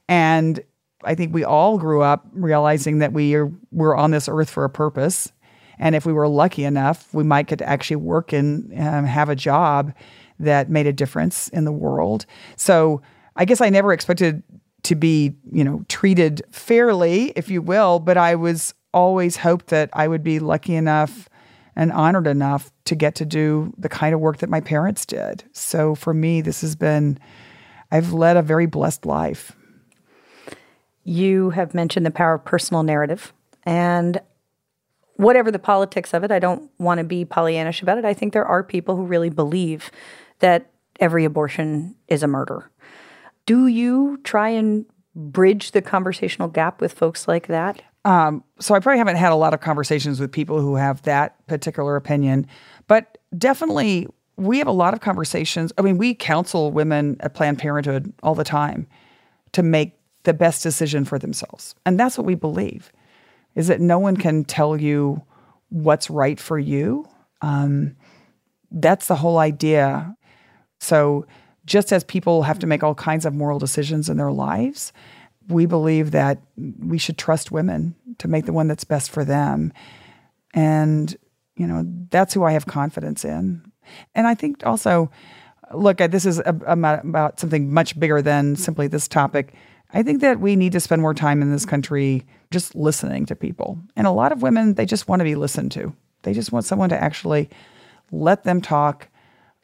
And 0.09 0.61
I 1.04 1.14
think 1.14 1.34
we 1.34 1.44
all 1.44 1.78
grew 1.78 2.02
up 2.02 2.26
realizing 2.32 2.98
that 2.98 3.12
we 3.12 3.34
are 3.34 3.50
we're 3.70 3.96
on 3.96 4.10
this 4.10 4.28
earth 4.28 4.50
for 4.50 4.64
a 4.64 4.70
purpose, 4.70 5.32
and 5.78 5.94
if 5.94 6.06
we 6.06 6.12
were 6.12 6.28
lucky 6.28 6.64
enough, 6.64 7.12
we 7.12 7.24
might 7.24 7.46
get 7.46 7.58
to 7.58 7.68
actually 7.68 7.96
work 7.96 8.32
and 8.32 8.72
um, 8.78 9.04
have 9.04 9.28
a 9.28 9.36
job 9.36 9.92
that 10.38 10.70
made 10.70 10.86
a 10.86 10.92
difference 10.92 11.48
in 11.48 11.64
the 11.64 11.72
world. 11.72 12.26
So 12.56 13.02
I 13.36 13.44
guess 13.44 13.60
I 13.60 13.70
never 13.70 13.92
expected 13.92 14.42
to 14.84 14.94
be, 14.94 15.34
you 15.52 15.64
know, 15.64 15.84
treated 15.88 16.42
fairly, 16.50 17.32
if 17.36 17.48
you 17.48 17.62
will, 17.62 18.00
but 18.00 18.16
I 18.16 18.34
was 18.34 18.74
always 18.92 19.36
hoped 19.36 19.68
that 19.68 19.90
I 19.92 20.08
would 20.08 20.22
be 20.22 20.38
lucky 20.38 20.74
enough 20.74 21.28
and 21.74 21.92
honored 21.92 22.26
enough 22.26 22.70
to 22.84 22.94
get 22.94 23.14
to 23.14 23.24
do 23.24 23.72
the 23.78 23.88
kind 23.88 24.14
of 24.14 24.20
work 24.20 24.38
that 24.38 24.50
my 24.50 24.60
parents 24.60 25.06
did. 25.06 25.44
So 25.52 25.94
for 25.94 26.12
me, 26.12 26.40
this 26.40 26.60
has 26.60 26.76
been, 26.76 27.18
I've 27.90 28.12
led 28.12 28.36
a 28.36 28.42
very 28.42 28.66
blessed 28.66 29.06
life. 29.06 29.56
You 31.04 31.50
have 31.50 31.74
mentioned 31.74 32.06
the 32.06 32.10
power 32.10 32.34
of 32.34 32.44
personal 32.44 32.82
narrative. 32.82 33.32
And 33.64 34.20
whatever 35.16 35.50
the 35.50 35.58
politics 35.58 36.14
of 36.14 36.24
it, 36.24 36.32
I 36.32 36.38
don't 36.38 36.70
want 36.78 36.98
to 36.98 37.04
be 37.04 37.24
Pollyannish 37.24 37.82
about 37.82 37.98
it. 37.98 38.04
I 38.04 38.14
think 38.14 38.32
there 38.32 38.44
are 38.44 38.62
people 38.62 38.96
who 38.96 39.04
really 39.04 39.30
believe 39.30 39.90
that 40.40 40.70
every 41.00 41.24
abortion 41.24 41.94
is 42.08 42.22
a 42.22 42.26
murder. 42.26 42.70
Do 43.46 43.66
you 43.66 44.20
try 44.24 44.48
and 44.48 44.84
bridge 45.14 45.72
the 45.72 45.82
conversational 45.82 46.48
gap 46.48 46.80
with 46.80 46.92
folks 46.92 47.28
like 47.28 47.46
that? 47.48 47.82
Um, 48.04 48.42
so 48.58 48.74
I 48.74 48.80
probably 48.80 48.98
haven't 48.98 49.16
had 49.16 49.32
a 49.32 49.36
lot 49.36 49.54
of 49.54 49.60
conversations 49.60 50.18
with 50.18 50.32
people 50.32 50.60
who 50.60 50.74
have 50.74 51.02
that 51.02 51.46
particular 51.46 51.96
opinion, 51.96 52.46
but 52.88 53.18
definitely 53.36 54.08
we 54.36 54.58
have 54.58 54.66
a 54.66 54.72
lot 54.72 54.94
of 54.94 55.00
conversations. 55.00 55.72
I 55.78 55.82
mean, 55.82 55.98
we 55.98 56.14
counsel 56.14 56.72
women 56.72 57.16
at 57.20 57.34
Planned 57.34 57.58
Parenthood 57.58 58.12
all 58.22 58.34
the 58.34 58.44
time 58.44 58.86
to 59.52 59.62
make 59.62 59.94
the 60.24 60.35
best 60.35 60.62
decision 60.62 61.04
for 61.04 61.18
themselves. 61.18 61.74
And 61.85 61.98
that's 61.98 62.16
what 62.16 62.26
we 62.26 62.35
believe 62.35 62.92
is 63.54 63.68
that 63.68 63.80
no 63.80 63.98
one 63.98 64.16
can 64.16 64.44
tell 64.44 64.80
you 64.80 65.22
what's 65.68 66.11
right 66.11 66.38
for 66.38 66.58
you. 66.58 67.06
Um, 67.40 67.96
that's 68.70 69.08
the 69.08 69.16
whole 69.16 69.38
idea. 69.38 70.16
So, 70.80 71.26
just 71.64 71.92
as 71.92 72.02
people 72.02 72.42
have 72.42 72.58
to 72.58 72.66
make 72.66 72.82
all 72.82 72.94
kinds 72.94 73.24
of 73.24 73.35
moral 73.35 73.61
decisions 73.61 74.08
in 74.08 74.16
their 74.16 74.32
lives, 74.32 74.92
we 75.48 75.64
believe 75.66 76.11
that 76.11 76.40
we 76.56 76.98
should 76.98 77.16
trust 77.16 77.52
women 77.52 77.94
to 78.18 78.26
make 78.26 78.46
the 78.46 78.52
one 78.52 78.66
that's 78.66 78.85
best 78.85 79.11
for 79.11 79.24
them. 79.24 79.72
And, 80.54 81.14
you 81.56 81.66
know, 81.66 81.85
that's 82.11 82.35
who 82.35 82.42
I 82.42 82.52
have 82.52 82.66
confidence 82.66 83.24
in. 83.24 83.62
And 84.14 84.26
I 84.26 84.35
think 84.35 84.66
also, 84.66 85.11
look, 85.72 85.98
this 85.98 86.26
is 86.26 86.42
about, 86.44 87.04
about 87.04 87.38
something 87.38 87.72
much 87.72 87.98
bigger 87.98 88.20
than 88.20 88.56
simply 88.56 88.88
this 88.88 89.06
topic. 89.06 89.54
I 89.92 90.02
think 90.02 90.20
that 90.20 90.40
we 90.40 90.57
need 90.57 90.72
to 90.72 90.81
spend 90.81 91.02
more 91.02 91.14
time 91.14 91.42
in 91.42 91.52
this 91.52 91.66
country 91.66 92.24
just 92.50 92.74
listening 92.74 93.26
to 93.26 93.37
people. 93.37 93.78
And 93.96 94.07
a 94.07 94.11
lot 94.11 94.33
of 94.33 94.42
women, 94.42 94.74
they 94.74 94.87
just 94.87 95.09
want 95.09 95.20
to 95.20 95.24
be 95.24 95.35
listened 95.35 95.72
to. 95.72 95.94
They 96.22 96.33
just 96.33 96.52
want 96.52 96.64
someone 96.64 96.88
to 96.90 97.02
actually 97.02 97.50
let 98.11 98.44
them 98.44 98.61
talk, 98.61 99.09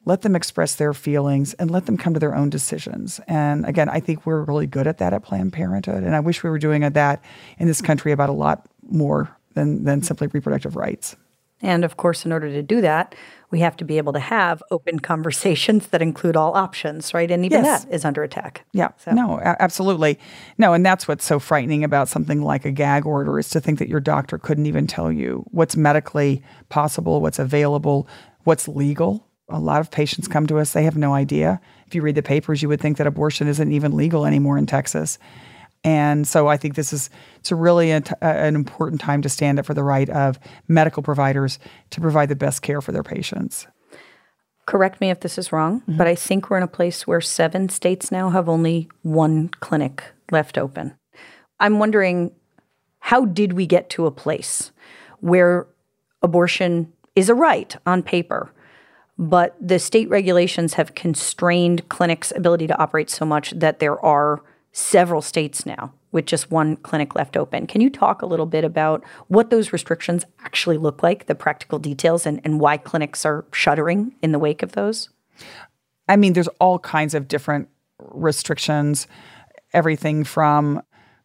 let 0.05 0.23
them 0.23 0.37
express 0.37 0.75
their 0.75 0.93
feelings, 0.93 1.55
and 1.55 1.71
let 1.71 1.87
them 1.87 1.97
come 1.97 2.15
to 2.15 2.21
their 2.21 2.35
own 2.35 2.51
decisions. 2.51 3.21
And 3.27 3.65
again, 3.67 3.89
I 3.89 4.01
think 4.01 4.27
we're 4.27 4.43
really 4.43 4.67
good 4.67 4.87
at 4.87 4.99
that 4.99 5.13
at 5.13 5.23
Planned 5.23 5.53
Parenthood. 5.53 6.03
And 6.03 6.15
I 6.15 6.21
wish 6.21 6.43
we 6.43 6.51
were 6.51 6.59
doing 6.59 6.81
that 6.81 7.23
in 7.59 7.67
this 7.67 7.81
country 7.81 8.13
about 8.13 8.29
a 8.29 8.33
lot 8.33 8.67
more 8.83 9.35
than, 9.55 9.85
than 9.85 10.03
simply 10.03 10.29
reproductive 10.29 10.77
rights. 10.77 11.17
And 11.61 11.85
of 11.85 11.97
course, 11.97 12.25
in 12.25 12.33
order 12.33 12.49
to 12.51 12.63
do 12.63 12.81
that, 12.81 13.15
we 13.51 13.61
have 13.61 13.77
to 13.79 13.85
be 13.85 13.99
able 13.99 14.13
to 14.13 14.21
have 14.21 14.63
open 14.71 14.99
conversations 15.13 15.89
that 15.89 16.03
include 16.03 16.37
all 16.37 16.55
options, 16.55 17.15
right? 17.15 17.31
And 17.31 17.45
even 17.45 17.65
yes. 17.65 17.85
that 17.85 17.93
is 17.93 18.05
under 18.05 18.23
attack. 18.23 18.65
Yeah. 18.73 18.91
So. 18.99 19.13
No, 19.13 19.41
absolutely. 19.43 20.19
No, 20.59 20.75
and 20.75 20.85
that's 20.85 21.09
what's 21.09 21.25
so 21.25 21.39
frightening 21.39 21.85
about 21.85 22.09
something 22.09 22.43
like 22.43 22.65
a 22.65 22.71
gag 22.71 23.07
order 23.07 23.39
is 23.39 23.49
to 23.51 23.61
think 23.61 23.79
that 23.79 23.89
your 23.89 24.01
doctor 24.01 24.39
couldn't 24.39 24.67
even 24.67 24.87
tell 24.87 25.11
you 25.11 25.45
what's 25.51 25.77
medically 25.77 26.43
possible, 26.69 27.21
what's 27.21 27.39
available, 27.39 28.09
what's 28.45 28.69
legal. 28.69 29.27
A 29.49 29.59
lot 29.59 29.81
of 29.81 29.91
patients 29.91 30.29
come 30.29 30.47
to 30.49 30.59
us, 30.59 30.73
they 30.73 30.85
have 30.85 30.97
no 30.97 31.15
idea. 31.15 31.61
If 31.87 31.95
you 31.95 32.03
read 32.03 32.17
the 32.17 32.23
papers, 32.23 32.61
you 32.61 32.69
would 32.69 32.83
think 32.83 32.99
that 32.99 33.07
abortion 33.07 33.49
isn't 33.49 33.73
even 33.73 33.97
legal 33.97 34.27
anymore 34.27 34.59
in 34.59 34.67
Texas. 34.67 35.19
And 35.85 36.27
so 36.27 36.49
I 36.49 36.57
think 36.57 36.75
this 36.75 36.93
is 36.93 37.09
it's 37.39 37.51
a 37.51 37.57
really 37.57 37.91
a, 37.91 38.03
an 38.21 38.55
important 38.55 39.01
time 39.01 39.23
to 39.23 39.29
stand 39.29 39.59
up 39.59 39.67
for 39.67 39.75
the 39.75 39.85
right 39.85 40.09
of 40.11 40.39
medical 40.67 41.03
providers 41.03 41.59
to 41.91 42.01
provide 42.01 42.29
the 42.29 42.37
best 42.37 42.63
care 42.63 42.81
for 42.81 42.93
their 42.93 43.03
patients. 43.03 43.67
Correct 44.67 45.01
me 45.01 45.11
if 45.11 45.21
this 45.21 45.39
is 45.39 45.51
wrong, 45.51 45.81
mm-hmm. 45.81 45.97
but 45.97 46.07
I 46.07 46.15
think 46.15 46.51
we're 46.51 46.59
in 46.59 46.63
a 46.63 46.69
place 46.69 47.07
where 47.07 47.21
seven 47.21 47.69
states 47.69 48.13
now 48.13 48.31
have 48.31 48.49
only 48.49 48.89
one 49.03 49.49
clinic 49.61 50.05
left 50.31 50.59
open. 50.59 50.95
I'm 51.59 51.79
wondering 51.79 52.33
how 52.99 53.25
did 53.25 53.55
we 53.55 53.67
get 53.67 53.89
to 53.91 54.07
a 54.07 54.11
place 54.11 54.71
where 55.21 55.67
abortion 56.23 56.93
is 57.17 57.29
a 57.29 57.35
right 57.35 57.75
on 57.87 58.03
paper, 58.03 58.53
but 59.17 59.57
the 59.61 59.79
state 59.79 60.09
regulations 60.11 60.75
have 60.75 60.95
constrained 60.95 61.89
clinics' 61.89 62.33
ability 62.37 62.67
to 62.67 62.79
operate 62.79 63.09
so 63.09 63.25
much 63.25 63.53
that 63.53 63.79
there 63.79 63.99
are 64.05 64.43
several 64.79 65.21
states 65.21 65.67
now 65.67 65.93
with 66.13 66.25
just 66.25 66.51
one 66.51 66.77
clinic 66.77 67.15
left 67.15 67.37
open. 67.37 67.67
Can 67.67 67.81
you 67.81 67.91
talk 67.91 68.23
a 68.23 68.27
little 68.27 68.47
bit 68.47 68.65
about 68.65 69.05
what 69.27 69.51
those 69.51 69.73
restrictions 69.73 70.25
actually 70.41 70.79
look 70.79 71.03
like, 71.03 71.27
the 71.27 71.35
practical 71.35 71.79
details, 71.79 72.25
and, 72.25 72.41
and 72.45 72.61
why 72.61 72.77
clinics 72.77 73.27
are 73.27 73.45
shuttering 73.53 74.15
in 74.23 74.33
the 74.33 74.39
wake 74.39 74.63
of 74.63 74.73
those? 74.73 75.11
I 76.09 76.17
mean, 76.17 76.33
there's 76.33 76.49
all 76.61 76.79
kinds 76.79 77.15
of 77.15 77.29
different 77.29 77.69
restrictions, 77.99 79.07
everything 79.73 80.25
from 80.25 80.83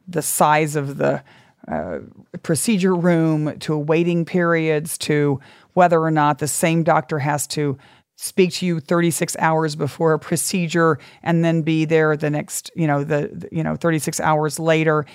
the 0.08 0.22
size 0.22 0.76
of 0.76 0.98
the 0.98 1.24
uh, 1.68 2.00
procedure 2.42 2.96
room 2.96 3.58
to 3.60 3.78
waiting 3.78 4.26
periods 4.26 4.98
to 4.98 5.40
whether 5.74 6.02
or 6.02 6.12
not 6.12 6.40
the 6.40 6.48
same 6.48 6.84
doctor 6.84 7.20
has 7.20 7.48
to 7.48 7.78
speak 8.16 8.54
to 8.54 8.66
you 8.66 8.80
36 8.80 9.36
hours 9.40 9.76
before 9.76 10.14
a 10.14 10.20
procedure 10.20 11.00
and 11.24 11.44
then 11.44 11.62
be 11.62 11.86
there 11.86 12.16
the 12.16 12.30
next 12.30 12.72
you 12.76 12.88
know 12.88 13.04
the, 13.04 13.48
you 13.52 13.64
know 13.64 13.76
36 13.76 14.20
hours 14.20 14.60
later. 14.60 15.06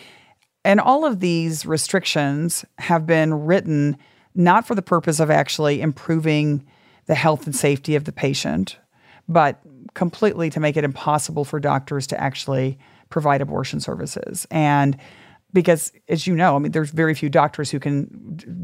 And 0.64 0.80
all 0.80 1.04
of 1.04 1.20
these 1.20 1.64
restrictions 1.64 2.64
have 2.78 3.06
been 3.06 3.32
written 3.46 3.96
not 4.34 4.66
for 4.66 4.74
the 4.74 4.82
purpose 4.82 5.20
of 5.20 5.30
actually 5.30 5.80
improving 5.80 6.66
the 7.06 7.14
health 7.14 7.46
and 7.46 7.56
safety 7.56 7.94
of 7.94 8.04
the 8.04 8.12
patient 8.12 8.78
but 9.28 9.60
completely 9.94 10.50
to 10.50 10.60
make 10.60 10.76
it 10.76 10.84
impossible 10.84 11.44
for 11.44 11.60
doctors 11.60 12.06
to 12.08 12.20
actually 12.20 12.78
provide 13.10 13.40
abortion 13.40 13.80
services. 13.80 14.46
And 14.50 14.96
because 15.52 15.92
as 16.08 16.26
you 16.26 16.34
know, 16.34 16.56
I 16.56 16.58
mean, 16.58 16.72
there's 16.72 16.90
very 16.90 17.14
few 17.14 17.30
doctors 17.30 17.70
who 17.70 17.80
can 17.80 18.06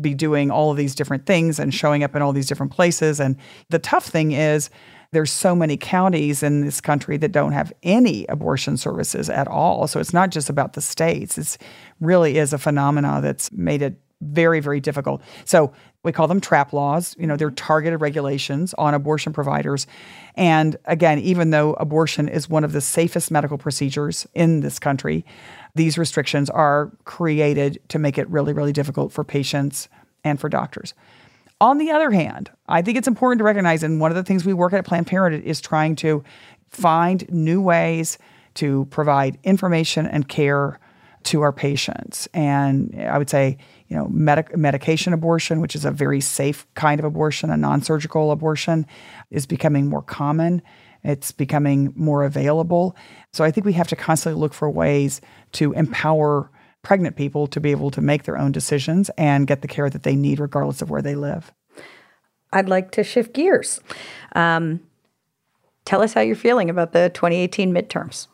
be 0.00 0.14
doing 0.14 0.50
all 0.50 0.70
of 0.70 0.76
these 0.76 0.94
different 0.94 1.26
things 1.26 1.58
and 1.58 1.72
showing 1.72 2.04
up 2.04 2.14
in 2.14 2.22
all 2.22 2.32
these 2.32 2.46
different 2.46 2.72
places. 2.72 3.20
And 3.20 3.36
the 3.70 3.78
tough 3.78 4.06
thing 4.06 4.32
is 4.32 4.68
there's 5.12 5.30
so 5.30 5.54
many 5.54 5.76
counties 5.76 6.42
in 6.42 6.60
this 6.60 6.80
country 6.80 7.16
that 7.18 7.32
don't 7.32 7.52
have 7.52 7.72
any 7.82 8.26
abortion 8.26 8.76
services 8.76 9.30
at 9.30 9.48
all. 9.48 9.86
So 9.86 10.00
it's 10.00 10.12
not 10.12 10.30
just 10.30 10.50
about 10.50 10.74
the 10.74 10.80
states. 10.80 11.38
It's 11.38 11.56
really 12.00 12.36
is 12.36 12.52
a 12.52 12.58
phenomena 12.58 13.20
that's 13.22 13.50
made 13.52 13.80
it 13.80 13.98
very, 14.20 14.60
very 14.60 14.80
difficult. 14.80 15.22
So 15.44 15.72
we 16.02 16.12
call 16.12 16.28
them 16.28 16.40
trap 16.40 16.72
laws. 16.72 17.16
You 17.18 17.26
know, 17.26 17.36
they're 17.36 17.48
mm-hmm. 17.48 17.66
targeted 17.66 18.00
regulations 18.00 18.74
on 18.74 18.94
abortion 18.94 19.32
providers. 19.32 19.86
And 20.34 20.76
again, 20.84 21.18
even 21.18 21.50
though 21.50 21.74
abortion 21.74 22.28
is 22.28 22.48
one 22.48 22.64
of 22.64 22.72
the 22.72 22.80
safest 22.80 23.30
medical 23.30 23.58
procedures 23.58 24.26
in 24.34 24.60
this 24.60 24.78
country, 24.78 25.24
these 25.74 25.98
restrictions 25.98 26.50
are 26.50 26.92
created 27.04 27.80
to 27.88 27.98
make 27.98 28.18
it 28.18 28.28
really, 28.28 28.52
really 28.52 28.72
difficult 28.72 29.12
for 29.12 29.24
patients 29.24 29.88
and 30.22 30.40
for 30.40 30.48
doctors. 30.48 30.94
On 31.60 31.78
the 31.78 31.90
other 31.90 32.10
hand, 32.10 32.50
I 32.68 32.82
think 32.82 32.98
it's 32.98 33.08
important 33.08 33.38
to 33.38 33.44
recognize, 33.44 33.82
and 33.82 34.00
one 34.00 34.10
of 34.10 34.16
the 34.16 34.24
things 34.24 34.44
we 34.44 34.52
work 34.52 34.72
at 34.72 34.84
Planned 34.84 35.06
Parenthood 35.06 35.44
is 35.44 35.60
trying 35.60 35.96
to 35.96 36.22
find 36.68 37.30
new 37.30 37.60
ways 37.60 38.18
to 38.54 38.86
provide 38.90 39.38
information 39.44 40.06
and 40.06 40.28
care 40.28 40.78
to 41.24 41.40
our 41.42 41.52
patients. 41.52 42.28
And 42.34 42.94
I 43.00 43.18
would 43.18 43.30
say, 43.30 43.58
you 43.88 43.96
know, 43.96 44.08
medic- 44.08 44.56
medication 44.56 45.12
abortion, 45.12 45.60
which 45.60 45.74
is 45.74 45.84
a 45.84 45.90
very 45.90 46.20
safe 46.20 46.66
kind 46.74 46.98
of 46.98 47.04
abortion, 47.04 47.50
a 47.50 47.56
non 47.56 47.82
surgical 47.82 48.30
abortion, 48.30 48.86
is 49.30 49.46
becoming 49.46 49.88
more 49.88 50.02
common. 50.02 50.62
It's 51.02 51.32
becoming 51.32 51.92
more 51.94 52.24
available. 52.24 52.96
So 53.32 53.44
I 53.44 53.50
think 53.50 53.66
we 53.66 53.74
have 53.74 53.88
to 53.88 53.96
constantly 53.96 54.40
look 54.40 54.54
for 54.54 54.70
ways 54.70 55.20
to 55.52 55.72
empower 55.72 56.50
pregnant 56.82 57.16
people 57.16 57.46
to 57.48 57.60
be 57.60 57.70
able 57.70 57.90
to 57.90 58.00
make 58.00 58.24
their 58.24 58.38
own 58.38 58.52
decisions 58.52 59.10
and 59.18 59.46
get 59.46 59.62
the 59.62 59.68
care 59.68 59.90
that 59.90 60.02
they 60.02 60.16
need, 60.16 60.40
regardless 60.40 60.82
of 60.82 60.90
where 60.90 61.02
they 61.02 61.14
live. 61.14 61.52
I'd 62.52 62.68
like 62.68 62.92
to 62.92 63.04
shift 63.04 63.34
gears. 63.34 63.80
Um, 64.34 64.80
tell 65.84 66.02
us 66.02 66.12
how 66.12 66.20
you're 66.20 66.36
feeling 66.36 66.70
about 66.70 66.92
the 66.92 67.10
2018 67.12 67.72
midterms. 67.72 68.28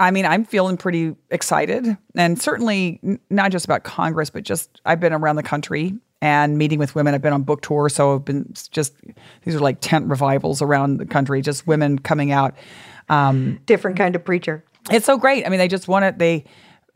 I 0.00 0.10
mean, 0.10 0.24
I'm 0.24 0.46
feeling 0.46 0.78
pretty 0.78 1.14
excited, 1.30 1.96
and 2.16 2.40
certainly 2.40 3.20
not 3.28 3.52
just 3.52 3.66
about 3.66 3.84
Congress, 3.84 4.30
but 4.30 4.44
just 4.44 4.80
I've 4.86 4.98
been 4.98 5.12
around 5.12 5.36
the 5.36 5.42
country 5.42 5.94
and 6.22 6.56
meeting 6.56 6.78
with 6.78 6.94
women. 6.94 7.14
I've 7.14 7.22
been 7.22 7.34
on 7.34 7.42
book 7.42 7.60
tour, 7.60 7.88
so 7.90 8.14
I've 8.14 8.24
been 8.24 8.50
just 8.70 8.94
these 9.42 9.54
are 9.54 9.60
like 9.60 9.78
tent 9.80 10.08
revivals 10.08 10.62
around 10.62 10.96
the 10.96 11.06
country, 11.06 11.42
just 11.42 11.66
women 11.66 11.98
coming 11.98 12.32
out. 12.32 12.54
Um, 13.10 13.60
Different 13.66 13.98
kind 13.98 14.16
of 14.16 14.24
preacher. 14.24 14.64
It's 14.90 15.04
so 15.04 15.18
great. 15.18 15.46
I 15.46 15.50
mean, 15.50 15.58
they 15.58 15.68
just 15.68 15.86
want 15.86 16.06
it. 16.06 16.18
They 16.18 16.44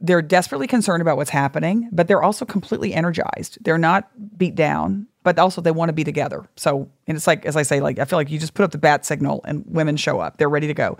they're 0.00 0.22
desperately 0.22 0.66
concerned 0.66 1.02
about 1.02 1.16
what's 1.16 1.30
happening, 1.30 1.88
but 1.92 2.08
they're 2.08 2.22
also 2.22 2.44
completely 2.44 2.94
energized. 2.94 3.58
They're 3.62 3.78
not 3.78 4.08
beat 4.36 4.54
down, 4.54 5.06
but 5.24 5.38
also 5.38 5.60
they 5.60 5.72
want 5.72 5.88
to 5.88 5.92
be 5.92 6.04
together. 6.04 6.46
So, 6.56 6.88
and 7.08 7.16
it's 7.16 7.26
like, 7.26 7.44
as 7.44 7.56
I 7.56 7.62
say, 7.62 7.80
like, 7.80 7.98
I 7.98 8.04
feel 8.04 8.18
like 8.18 8.30
you 8.30 8.38
just 8.38 8.54
put 8.54 8.62
up 8.62 8.70
the 8.70 8.78
bat 8.78 9.04
signal 9.04 9.40
and 9.44 9.64
women 9.66 9.96
show 9.96 10.20
up. 10.20 10.36
They're 10.36 10.48
ready 10.48 10.68
to 10.68 10.74
go. 10.74 10.96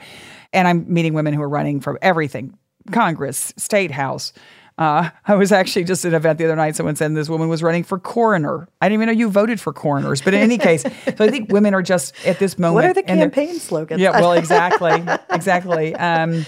And 0.52 0.66
I'm 0.66 0.92
meeting 0.92 1.14
women 1.14 1.32
who 1.32 1.42
are 1.42 1.48
running 1.48 1.80
for 1.80 1.98
everything 2.02 2.58
Congress, 2.90 3.54
State 3.56 3.90
House, 3.90 4.34
uh, 4.76 5.10
I 5.26 5.34
was 5.34 5.52
actually 5.52 5.84
just 5.84 6.04
at 6.04 6.10
an 6.10 6.14
event 6.16 6.38
the 6.38 6.44
other 6.44 6.56
night. 6.56 6.76
Someone 6.76 6.96
said 6.96 7.14
this 7.14 7.28
woman 7.28 7.48
was 7.48 7.62
running 7.62 7.84
for 7.84 7.98
coroner. 7.98 8.68
I 8.80 8.88
didn't 8.88 9.02
even 9.02 9.06
know 9.06 9.18
you 9.18 9.30
voted 9.30 9.60
for 9.60 9.72
coroners. 9.72 10.20
But 10.20 10.34
in 10.34 10.40
any 10.40 10.58
case, 10.58 10.82
so 11.16 11.24
I 11.24 11.30
think 11.30 11.52
women 11.52 11.74
are 11.74 11.82
just 11.82 12.14
at 12.26 12.38
this 12.38 12.58
moment. 12.58 12.74
What 12.74 12.84
are 12.84 12.94
the 12.94 13.02
campaign 13.02 13.58
slogans? 13.58 14.00
Yeah, 14.00 14.20
well, 14.20 14.32
exactly, 14.32 15.04
exactly. 15.30 15.94
Um, 15.94 16.46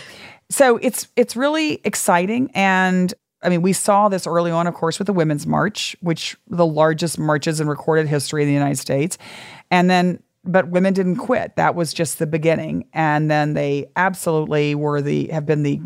so 0.49 0.77
it's 0.77 1.09
it's 1.17 1.37
really 1.37 1.81
exciting, 1.85 2.51
and 2.55 3.13
I 3.47 3.49
mean, 3.49 3.63
we 3.63 3.73
saw 3.73 4.09
this 4.09 4.27
early 4.27 4.51
on, 4.51 4.67
of 4.67 4.75
course, 4.75 4.99
with 4.99 5.07
the 5.07 5.13
Women's 5.13 5.47
March, 5.47 5.95
which 6.01 6.37
the 6.49 6.67
largest 6.67 7.17
marches 7.17 7.61
in 7.61 7.69
recorded 7.69 8.09
history 8.09 8.43
in 8.43 8.49
the 8.49 8.55
United 8.55 8.79
States, 8.79 9.17
and 9.71 9.89
then 9.89 10.21
but 10.49 10.69
women 10.69 10.95
didn't 10.95 11.17
quit. 11.17 11.57
That 11.57 11.75
was 11.75 11.93
just 11.93 12.19
the 12.19 12.27
beginning, 12.27 12.87
and 12.93 13.31
then 13.31 13.55
they 13.55 13.87
absolutely 13.97 14.75
were 14.75 15.01
the 15.01 15.29
have 15.29 15.47
been 15.47 15.63
the 15.63 15.81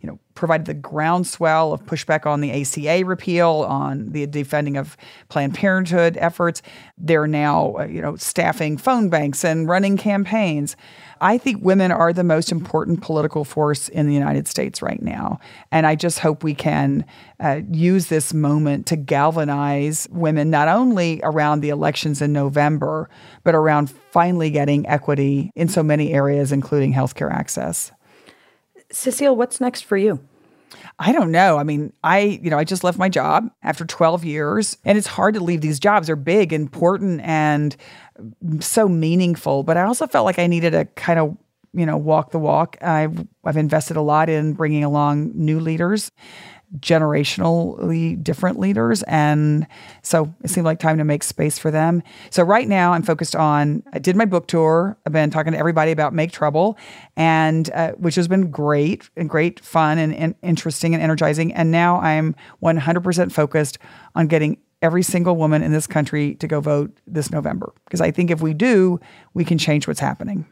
you 0.00 0.06
know 0.06 0.18
provided 0.34 0.66
the 0.66 0.74
groundswell 0.74 1.72
of 1.72 1.84
pushback 1.86 2.26
on 2.26 2.42
the 2.42 2.52
ACA 2.52 3.04
repeal, 3.04 3.64
on 3.68 4.10
the 4.12 4.26
defending 4.26 4.76
of 4.76 4.96
Planned 5.28 5.54
Parenthood 5.54 6.16
efforts. 6.18 6.60
They're 6.98 7.26
now, 7.26 7.76
uh, 7.78 7.86
you 7.86 8.02
know, 8.02 8.16
staffing 8.16 8.76
phone 8.76 9.08
banks 9.08 9.44
and 9.44 9.68
running 9.68 9.96
campaigns. 9.96 10.76
I 11.20 11.38
think 11.38 11.64
women 11.64 11.90
are 11.90 12.12
the 12.12 12.24
most 12.24 12.52
important 12.52 13.00
political 13.00 13.44
force 13.44 13.88
in 13.88 14.06
the 14.06 14.14
United 14.14 14.46
States 14.46 14.82
right 14.82 15.00
now. 15.00 15.40
And 15.72 15.86
I 15.86 15.94
just 15.94 16.18
hope 16.18 16.42
we 16.42 16.54
can 16.54 17.04
uh, 17.40 17.60
use 17.70 18.06
this 18.06 18.34
moment 18.34 18.86
to 18.86 18.96
galvanize 18.96 20.08
women, 20.10 20.50
not 20.50 20.68
only 20.68 21.20
around 21.22 21.60
the 21.60 21.70
elections 21.70 22.20
in 22.20 22.32
November, 22.32 23.08
but 23.44 23.54
around 23.54 23.90
finally 24.10 24.50
getting 24.50 24.86
equity 24.86 25.50
in 25.54 25.68
so 25.68 25.82
many 25.82 26.12
areas, 26.12 26.52
including 26.52 26.92
healthcare 26.92 27.30
access. 27.30 27.92
Cecile, 28.90 29.36
what's 29.36 29.60
next 29.60 29.82
for 29.82 29.96
you? 29.96 30.20
I 30.98 31.12
don't 31.12 31.30
know. 31.30 31.58
I 31.58 31.62
mean, 31.62 31.92
I, 32.02 32.20
you 32.42 32.50
know, 32.50 32.58
I 32.58 32.64
just 32.64 32.84
left 32.84 32.98
my 32.98 33.08
job 33.08 33.50
after 33.62 33.84
12 33.84 34.24
years, 34.24 34.76
and 34.84 34.96
it's 34.96 35.06
hard 35.06 35.34
to 35.34 35.40
leave 35.40 35.60
these 35.60 35.78
jobs. 35.78 36.06
They're 36.06 36.16
big, 36.16 36.52
important, 36.52 37.20
and 37.22 37.76
so 38.60 38.88
meaningful. 38.88 39.62
But 39.62 39.76
I 39.76 39.82
also 39.82 40.06
felt 40.06 40.24
like 40.24 40.38
I 40.38 40.46
needed 40.46 40.70
to 40.70 40.86
kind 40.96 41.18
of, 41.18 41.36
you 41.74 41.84
know, 41.84 41.96
walk 41.96 42.30
the 42.30 42.38
walk. 42.38 42.78
I've, 42.80 43.26
I've 43.44 43.56
invested 43.56 43.96
a 43.96 44.02
lot 44.02 44.28
in 44.28 44.54
bringing 44.54 44.84
along 44.84 45.32
new 45.34 45.60
leaders 45.60 46.10
generationally 46.80 48.22
different 48.22 48.58
leaders. 48.58 49.02
And 49.04 49.66
so 50.02 50.34
it 50.42 50.50
seemed 50.50 50.64
like 50.64 50.78
time 50.78 50.98
to 50.98 51.04
make 51.04 51.22
space 51.22 51.58
for 51.58 51.70
them. 51.70 52.02
So 52.30 52.42
right 52.42 52.68
now 52.68 52.92
I'm 52.92 53.02
focused 53.02 53.36
on, 53.36 53.82
I 53.92 53.98
did 53.98 54.16
my 54.16 54.24
book 54.24 54.46
tour. 54.46 54.96
I've 55.06 55.12
been 55.12 55.30
talking 55.30 55.52
to 55.52 55.58
everybody 55.58 55.92
about 55.92 56.12
Make 56.12 56.32
Trouble, 56.32 56.78
and 57.16 57.70
uh, 57.70 57.92
which 57.92 58.14
has 58.16 58.28
been 58.28 58.50
great 58.50 59.08
and 59.16 59.28
great 59.28 59.60
fun 59.60 59.98
and, 59.98 60.14
and 60.14 60.34
interesting 60.42 60.94
and 60.94 61.02
energizing. 61.02 61.52
And 61.52 61.70
now 61.70 62.00
I'm 62.00 62.34
100% 62.62 63.32
focused 63.32 63.78
on 64.14 64.26
getting 64.26 64.58
every 64.82 65.02
single 65.02 65.36
woman 65.36 65.62
in 65.62 65.72
this 65.72 65.86
country 65.86 66.34
to 66.36 66.46
go 66.46 66.60
vote 66.60 66.96
this 67.06 67.30
November. 67.30 67.72
Because 67.84 68.00
I 68.00 68.10
think 68.10 68.30
if 68.30 68.40
we 68.40 68.54
do, 68.54 69.00
we 69.34 69.44
can 69.44 69.58
change 69.58 69.88
what's 69.88 70.00
happening. 70.00 70.46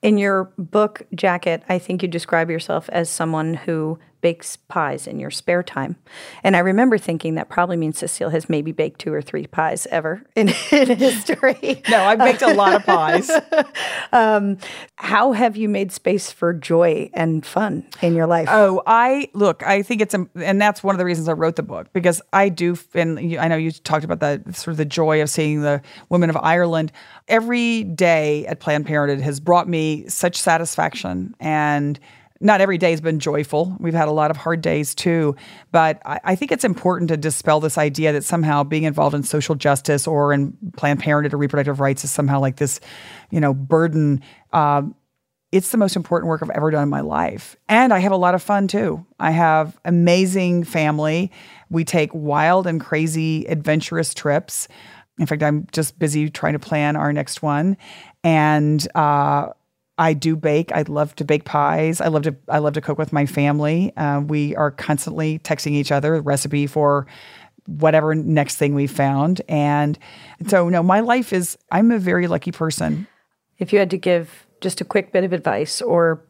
In 0.00 0.16
your 0.16 0.52
book, 0.58 1.02
Jacket, 1.14 1.64
I 1.68 1.78
think 1.78 2.02
you 2.02 2.08
describe 2.08 2.50
yourself 2.50 2.88
as 2.90 3.10
someone 3.10 3.54
who 3.54 3.98
bakes 4.20 4.56
pies 4.56 5.06
in 5.06 5.18
your 5.18 5.30
spare 5.30 5.62
time. 5.62 5.96
And 6.42 6.56
I 6.56 6.60
remember 6.60 6.98
thinking 6.98 7.34
that 7.34 7.48
probably 7.48 7.76
means 7.76 7.98
Cecile 7.98 8.30
has 8.30 8.48
maybe 8.48 8.72
baked 8.72 9.00
two 9.00 9.12
or 9.12 9.22
three 9.22 9.46
pies 9.46 9.86
ever 9.90 10.22
in, 10.36 10.48
in 10.72 10.96
history. 10.96 11.82
no, 11.88 12.02
I've 12.02 12.18
baked 12.18 12.42
a 12.42 12.54
lot 12.54 12.74
of 12.74 12.84
pies. 12.84 13.30
um, 14.12 14.58
how 14.96 15.32
have 15.32 15.56
you 15.56 15.68
made 15.68 15.92
space 15.92 16.32
for 16.32 16.52
joy 16.52 17.10
and 17.14 17.44
fun 17.46 17.86
in 18.02 18.14
your 18.14 18.26
life? 18.26 18.48
Oh, 18.50 18.82
I 18.86 19.28
look, 19.34 19.62
I 19.66 19.82
think 19.82 20.02
it's, 20.02 20.14
and 20.14 20.60
that's 20.60 20.82
one 20.82 20.94
of 20.94 20.98
the 20.98 21.04
reasons 21.04 21.28
I 21.28 21.32
wrote 21.32 21.56
the 21.56 21.62
book 21.62 21.92
because 21.92 22.20
I 22.32 22.48
do, 22.48 22.76
and 22.94 23.18
I 23.38 23.48
know 23.48 23.56
you 23.56 23.70
talked 23.70 24.04
about 24.04 24.20
that 24.20 24.56
sort 24.56 24.72
of 24.72 24.76
the 24.78 24.84
joy 24.84 25.22
of 25.22 25.30
seeing 25.30 25.62
the 25.62 25.80
women 26.08 26.30
of 26.30 26.36
Ireland. 26.36 26.92
Every 27.28 27.84
day 27.84 28.46
at 28.46 28.60
Planned 28.60 28.86
Parenthood 28.86 29.20
has 29.20 29.38
brought 29.40 29.68
me 29.68 30.08
such 30.08 30.36
satisfaction 30.36 31.34
and 31.40 31.98
not 32.40 32.60
every 32.60 32.78
day 32.78 32.90
has 32.92 33.00
been 33.00 33.18
joyful. 33.18 33.76
We've 33.80 33.94
had 33.94 34.08
a 34.08 34.12
lot 34.12 34.30
of 34.30 34.36
hard 34.36 34.60
days 34.60 34.94
too. 34.94 35.34
But 35.72 36.00
I, 36.04 36.20
I, 36.24 36.34
think 36.36 36.52
it's 36.52 36.64
important 36.64 37.08
to 37.08 37.16
dispel 37.16 37.60
this 37.60 37.76
idea 37.76 38.12
that 38.12 38.24
somehow 38.24 38.62
being 38.62 38.84
involved 38.84 39.14
in 39.14 39.22
social 39.24 39.54
justice 39.54 40.06
or 40.06 40.32
in 40.32 40.56
Planned 40.76 41.00
Parenthood 41.00 41.34
or 41.34 41.38
reproductive 41.38 41.80
rights 41.80 42.04
is 42.04 42.12
somehow 42.12 42.40
like 42.40 42.56
this, 42.56 42.80
you 43.30 43.40
know, 43.40 43.52
burden. 43.54 44.22
Uh, 44.52 44.82
it's 45.50 45.70
the 45.70 45.78
most 45.78 45.96
important 45.96 46.28
work 46.28 46.42
I've 46.42 46.50
ever 46.50 46.70
done 46.70 46.82
in 46.82 46.88
my 46.88 47.00
life. 47.00 47.56
And 47.68 47.92
I 47.92 47.98
have 48.00 48.12
a 48.12 48.16
lot 48.16 48.34
of 48.34 48.42
fun 48.42 48.68
too. 48.68 49.04
I 49.18 49.30
have 49.30 49.78
amazing 49.84 50.64
family. 50.64 51.32
We 51.70 51.84
take 51.84 52.10
wild 52.12 52.66
and 52.66 52.80
crazy 52.80 53.46
adventurous 53.46 54.14
trips. 54.14 54.68
In 55.18 55.26
fact, 55.26 55.42
I'm 55.42 55.66
just 55.72 55.98
busy 55.98 56.30
trying 56.30 56.52
to 56.52 56.58
plan 56.58 56.96
our 56.96 57.12
next 57.12 57.42
one. 57.42 57.76
And 58.22 58.86
uh, 58.94 59.48
I 59.98 60.14
do 60.14 60.36
bake. 60.36 60.70
I 60.72 60.82
love 60.82 61.14
to 61.16 61.24
bake 61.24 61.44
pies. 61.44 62.00
I 62.00 62.08
love 62.08 62.22
to 62.22 62.36
I 62.48 62.58
love 62.58 62.74
to 62.74 62.80
cook 62.80 62.98
with 62.98 63.12
my 63.12 63.26
family. 63.26 63.94
Uh, 63.96 64.20
we 64.20 64.54
are 64.56 64.70
constantly 64.70 65.40
texting 65.40 65.72
each 65.72 65.90
other 65.90 66.16
the 66.18 66.22
recipe 66.22 66.66
for 66.66 67.06
whatever 67.66 68.14
next 68.14 68.56
thing 68.56 68.74
we 68.74 68.86
found. 68.86 69.42
And 69.48 69.98
so, 70.46 70.68
no, 70.68 70.82
my 70.82 71.00
life 71.00 71.32
is. 71.32 71.58
I'm 71.70 71.90
a 71.90 71.98
very 71.98 72.26
lucky 72.26 72.52
person. 72.52 73.06
If 73.58 73.72
you 73.72 73.78
had 73.78 73.90
to 73.90 73.98
give 73.98 74.46
just 74.60 74.80
a 74.80 74.84
quick 74.84 75.12
bit 75.12 75.24
of 75.24 75.32
advice 75.32 75.82
or 75.82 76.22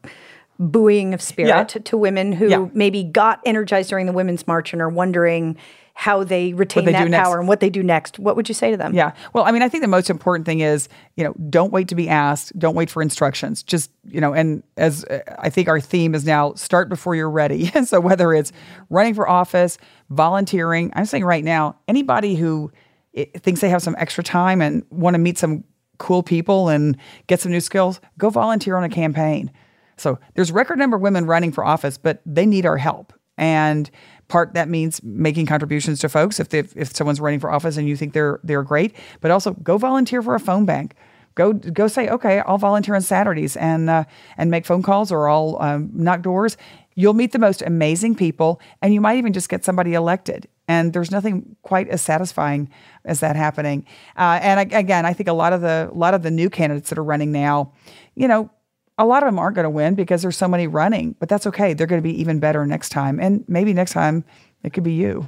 buoying 0.59 1.13
of 1.13 1.21
spirit 1.21 1.49
yeah. 1.49 1.63
to 1.63 1.97
women 1.97 2.33
who 2.33 2.49
yeah. 2.49 2.67
maybe 2.73 3.03
got 3.03 3.39
energized 3.45 3.89
during 3.89 4.05
the 4.05 4.11
Women's 4.11 4.45
March 4.45 4.73
and 4.73 4.81
are 4.81 4.89
wondering 4.89 5.57
how 5.99 6.23
they 6.23 6.53
retain 6.53 6.85
they 6.85 6.93
that 6.93 7.11
power 7.11 7.39
and 7.39 7.47
what 7.49 7.59
they 7.59 7.69
do 7.69 7.83
next. 7.83 8.19
What 8.19 8.37
would 8.37 8.47
you 8.47 8.55
say 8.55 8.71
to 8.71 8.77
them? 8.77 8.93
Yeah. 8.93 9.11
Well, 9.33 9.43
I 9.43 9.51
mean, 9.51 9.61
I 9.61 9.67
think 9.67 9.81
the 9.81 9.89
most 9.89 10.09
important 10.09 10.45
thing 10.45 10.61
is, 10.61 10.87
you 11.17 11.25
know, 11.25 11.33
don't 11.49 11.73
wait 11.73 11.89
to 11.89 11.95
be 11.95 12.07
asked, 12.07 12.57
don't 12.57 12.73
wait 12.73 12.89
for 12.89 13.01
instructions. 13.01 13.63
Just, 13.63 13.91
you 14.05 14.21
know, 14.21 14.31
and 14.31 14.63
as 14.77 15.03
uh, 15.03 15.19
I 15.39 15.49
think 15.49 15.67
our 15.67 15.81
theme 15.81 16.15
is 16.15 16.23
now 16.23 16.53
start 16.53 16.87
before 16.87 17.15
you're 17.15 17.29
ready. 17.29 17.65
so 17.85 17.99
whether 17.99 18.33
it's 18.33 18.53
running 18.89 19.13
for 19.13 19.27
office, 19.27 19.77
volunteering, 20.09 20.89
I'm 20.95 21.03
saying 21.03 21.25
right 21.25 21.43
now, 21.43 21.75
anybody 21.85 22.35
who 22.35 22.71
eh, 23.13 23.25
thinks 23.35 23.59
they 23.59 23.67
have 23.67 23.81
some 23.81 23.97
extra 23.99 24.23
time 24.23 24.61
and 24.61 24.85
want 24.91 25.15
to 25.15 25.19
meet 25.19 25.37
some 25.37 25.65
cool 25.97 26.23
people 26.23 26.69
and 26.69 26.95
get 27.27 27.41
some 27.41 27.51
new 27.51 27.59
skills, 27.59 27.99
go 28.17 28.29
volunteer 28.29 28.77
on 28.77 28.85
a 28.85 28.89
campaign. 28.89 29.51
So 29.97 30.17
there's 30.35 30.49
record 30.49 30.79
number 30.79 30.95
of 30.95 31.01
women 31.01 31.25
running 31.25 31.51
for 31.51 31.65
office, 31.65 31.97
but 31.97 32.21
they 32.25 32.45
need 32.45 32.65
our 32.65 32.77
help. 32.77 33.11
And 33.37 33.91
part 34.29 34.53
that 34.53 34.69
means 34.69 35.03
making 35.03 35.45
contributions 35.47 35.99
to 35.99 36.07
folks 36.07 36.39
if 36.39 36.53
if 36.53 36.95
someone's 36.95 37.19
running 37.19 37.39
for 37.39 37.51
office 37.51 37.75
and 37.75 37.87
you 37.87 37.97
think 37.97 38.13
they're 38.13 38.39
they're 38.43 38.63
great, 38.63 38.95
but 39.19 39.31
also 39.31 39.53
go 39.55 39.77
volunteer 39.77 40.21
for 40.21 40.35
a 40.35 40.39
phone 40.39 40.65
bank. 40.65 40.95
Go 41.35 41.53
go 41.53 41.87
say 41.87 42.09
okay, 42.09 42.39
I'll 42.39 42.57
volunteer 42.57 42.95
on 42.95 43.01
Saturdays 43.01 43.57
and 43.57 43.89
uh, 43.89 44.05
and 44.37 44.49
make 44.49 44.65
phone 44.65 44.81
calls 44.81 45.11
or 45.11 45.27
I'll 45.27 45.57
um, 45.59 45.89
knock 45.93 46.21
doors. 46.21 46.55
You'll 46.95 47.13
meet 47.13 47.31
the 47.31 47.39
most 47.39 47.61
amazing 47.61 48.15
people, 48.15 48.59
and 48.81 48.93
you 48.93 49.01
might 49.01 49.17
even 49.17 49.33
just 49.33 49.49
get 49.49 49.63
somebody 49.63 49.93
elected. 49.93 50.47
And 50.67 50.93
there's 50.93 51.11
nothing 51.11 51.55
quite 51.61 51.87
as 51.87 52.01
satisfying 52.01 52.69
as 53.05 53.21
that 53.21 53.35
happening. 53.35 53.85
Uh, 54.17 54.39
and 54.41 54.73
again, 54.73 55.05
I 55.05 55.13
think 55.13 55.29
a 55.29 55.33
lot 55.33 55.53
of 55.53 55.61
the 55.61 55.89
a 55.91 55.97
lot 55.97 56.13
of 56.13 56.23
the 56.23 56.31
new 56.31 56.49
candidates 56.49 56.89
that 56.89 56.99
are 56.99 57.03
running 57.03 57.31
now, 57.31 57.73
you 58.15 58.27
know, 58.27 58.51
a 58.99 59.05
lot 59.05 59.23
of 59.23 59.27
them 59.27 59.39
aren't 59.39 59.55
going 59.55 59.63
to 59.63 59.69
win 59.69 59.95
because 59.95 60.21
there's 60.21 60.37
so 60.37 60.47
many 60.47 60.67
running, 60.67 61.15
but 61.19 61.29
that's 61.29 61.47
okay. 61.47 61.73
They're 61.73 61.87
going 61.87 62.01
to 62.01 62.07
be 62.07 62.19
even 62.19 62.39
better 62.39 62.67
next 62.67 62.89
time. 62.89 63.19
And 63.19 63.45
maybe 63.47 63.73
next 63.73 63.93
time 63.93 64.25
it 64.61 64.73
could 64.73 64.83
be 64.83 64.91
you. 64.91 65.27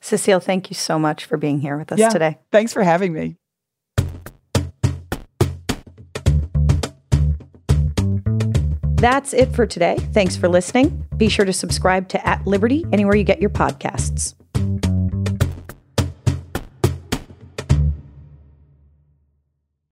Cecile, 0.00 0.38
thank 0.38 0.70
you 0.70 0.74
so 0.74 0.96
much 0.96 1.24
for 1.24 1.36
being 1.36 1.58
here 1.60 1.76
with 1.76 1.90
us 1.90 1.98
yeah, 1.98 2.08
today. 2.08 2.38
Thanks 2.52 2.72
for 2.72 2.84
having 2.84 3.12
me. 3.12 3.36
That's 8.94 9.32
it 9.32 9.52
for 9.54 9.66
today. 9.66 9.96
Thanks 10.12 10.36
for 10.36 10.48
listening. 10.48 11.04
Be 11.16 11.28
sure 11.28 11.44
to 11.44 11.52
subscribe 11.52 12.08
to 12.10 12.26
At 12.26 12.46
Liberty 12.46 12.84
anywhere 12.92 13.16
you 13.16 13.24
get 13.24 13.40
your 13.40 13.50
podcasts. 13.50 14.34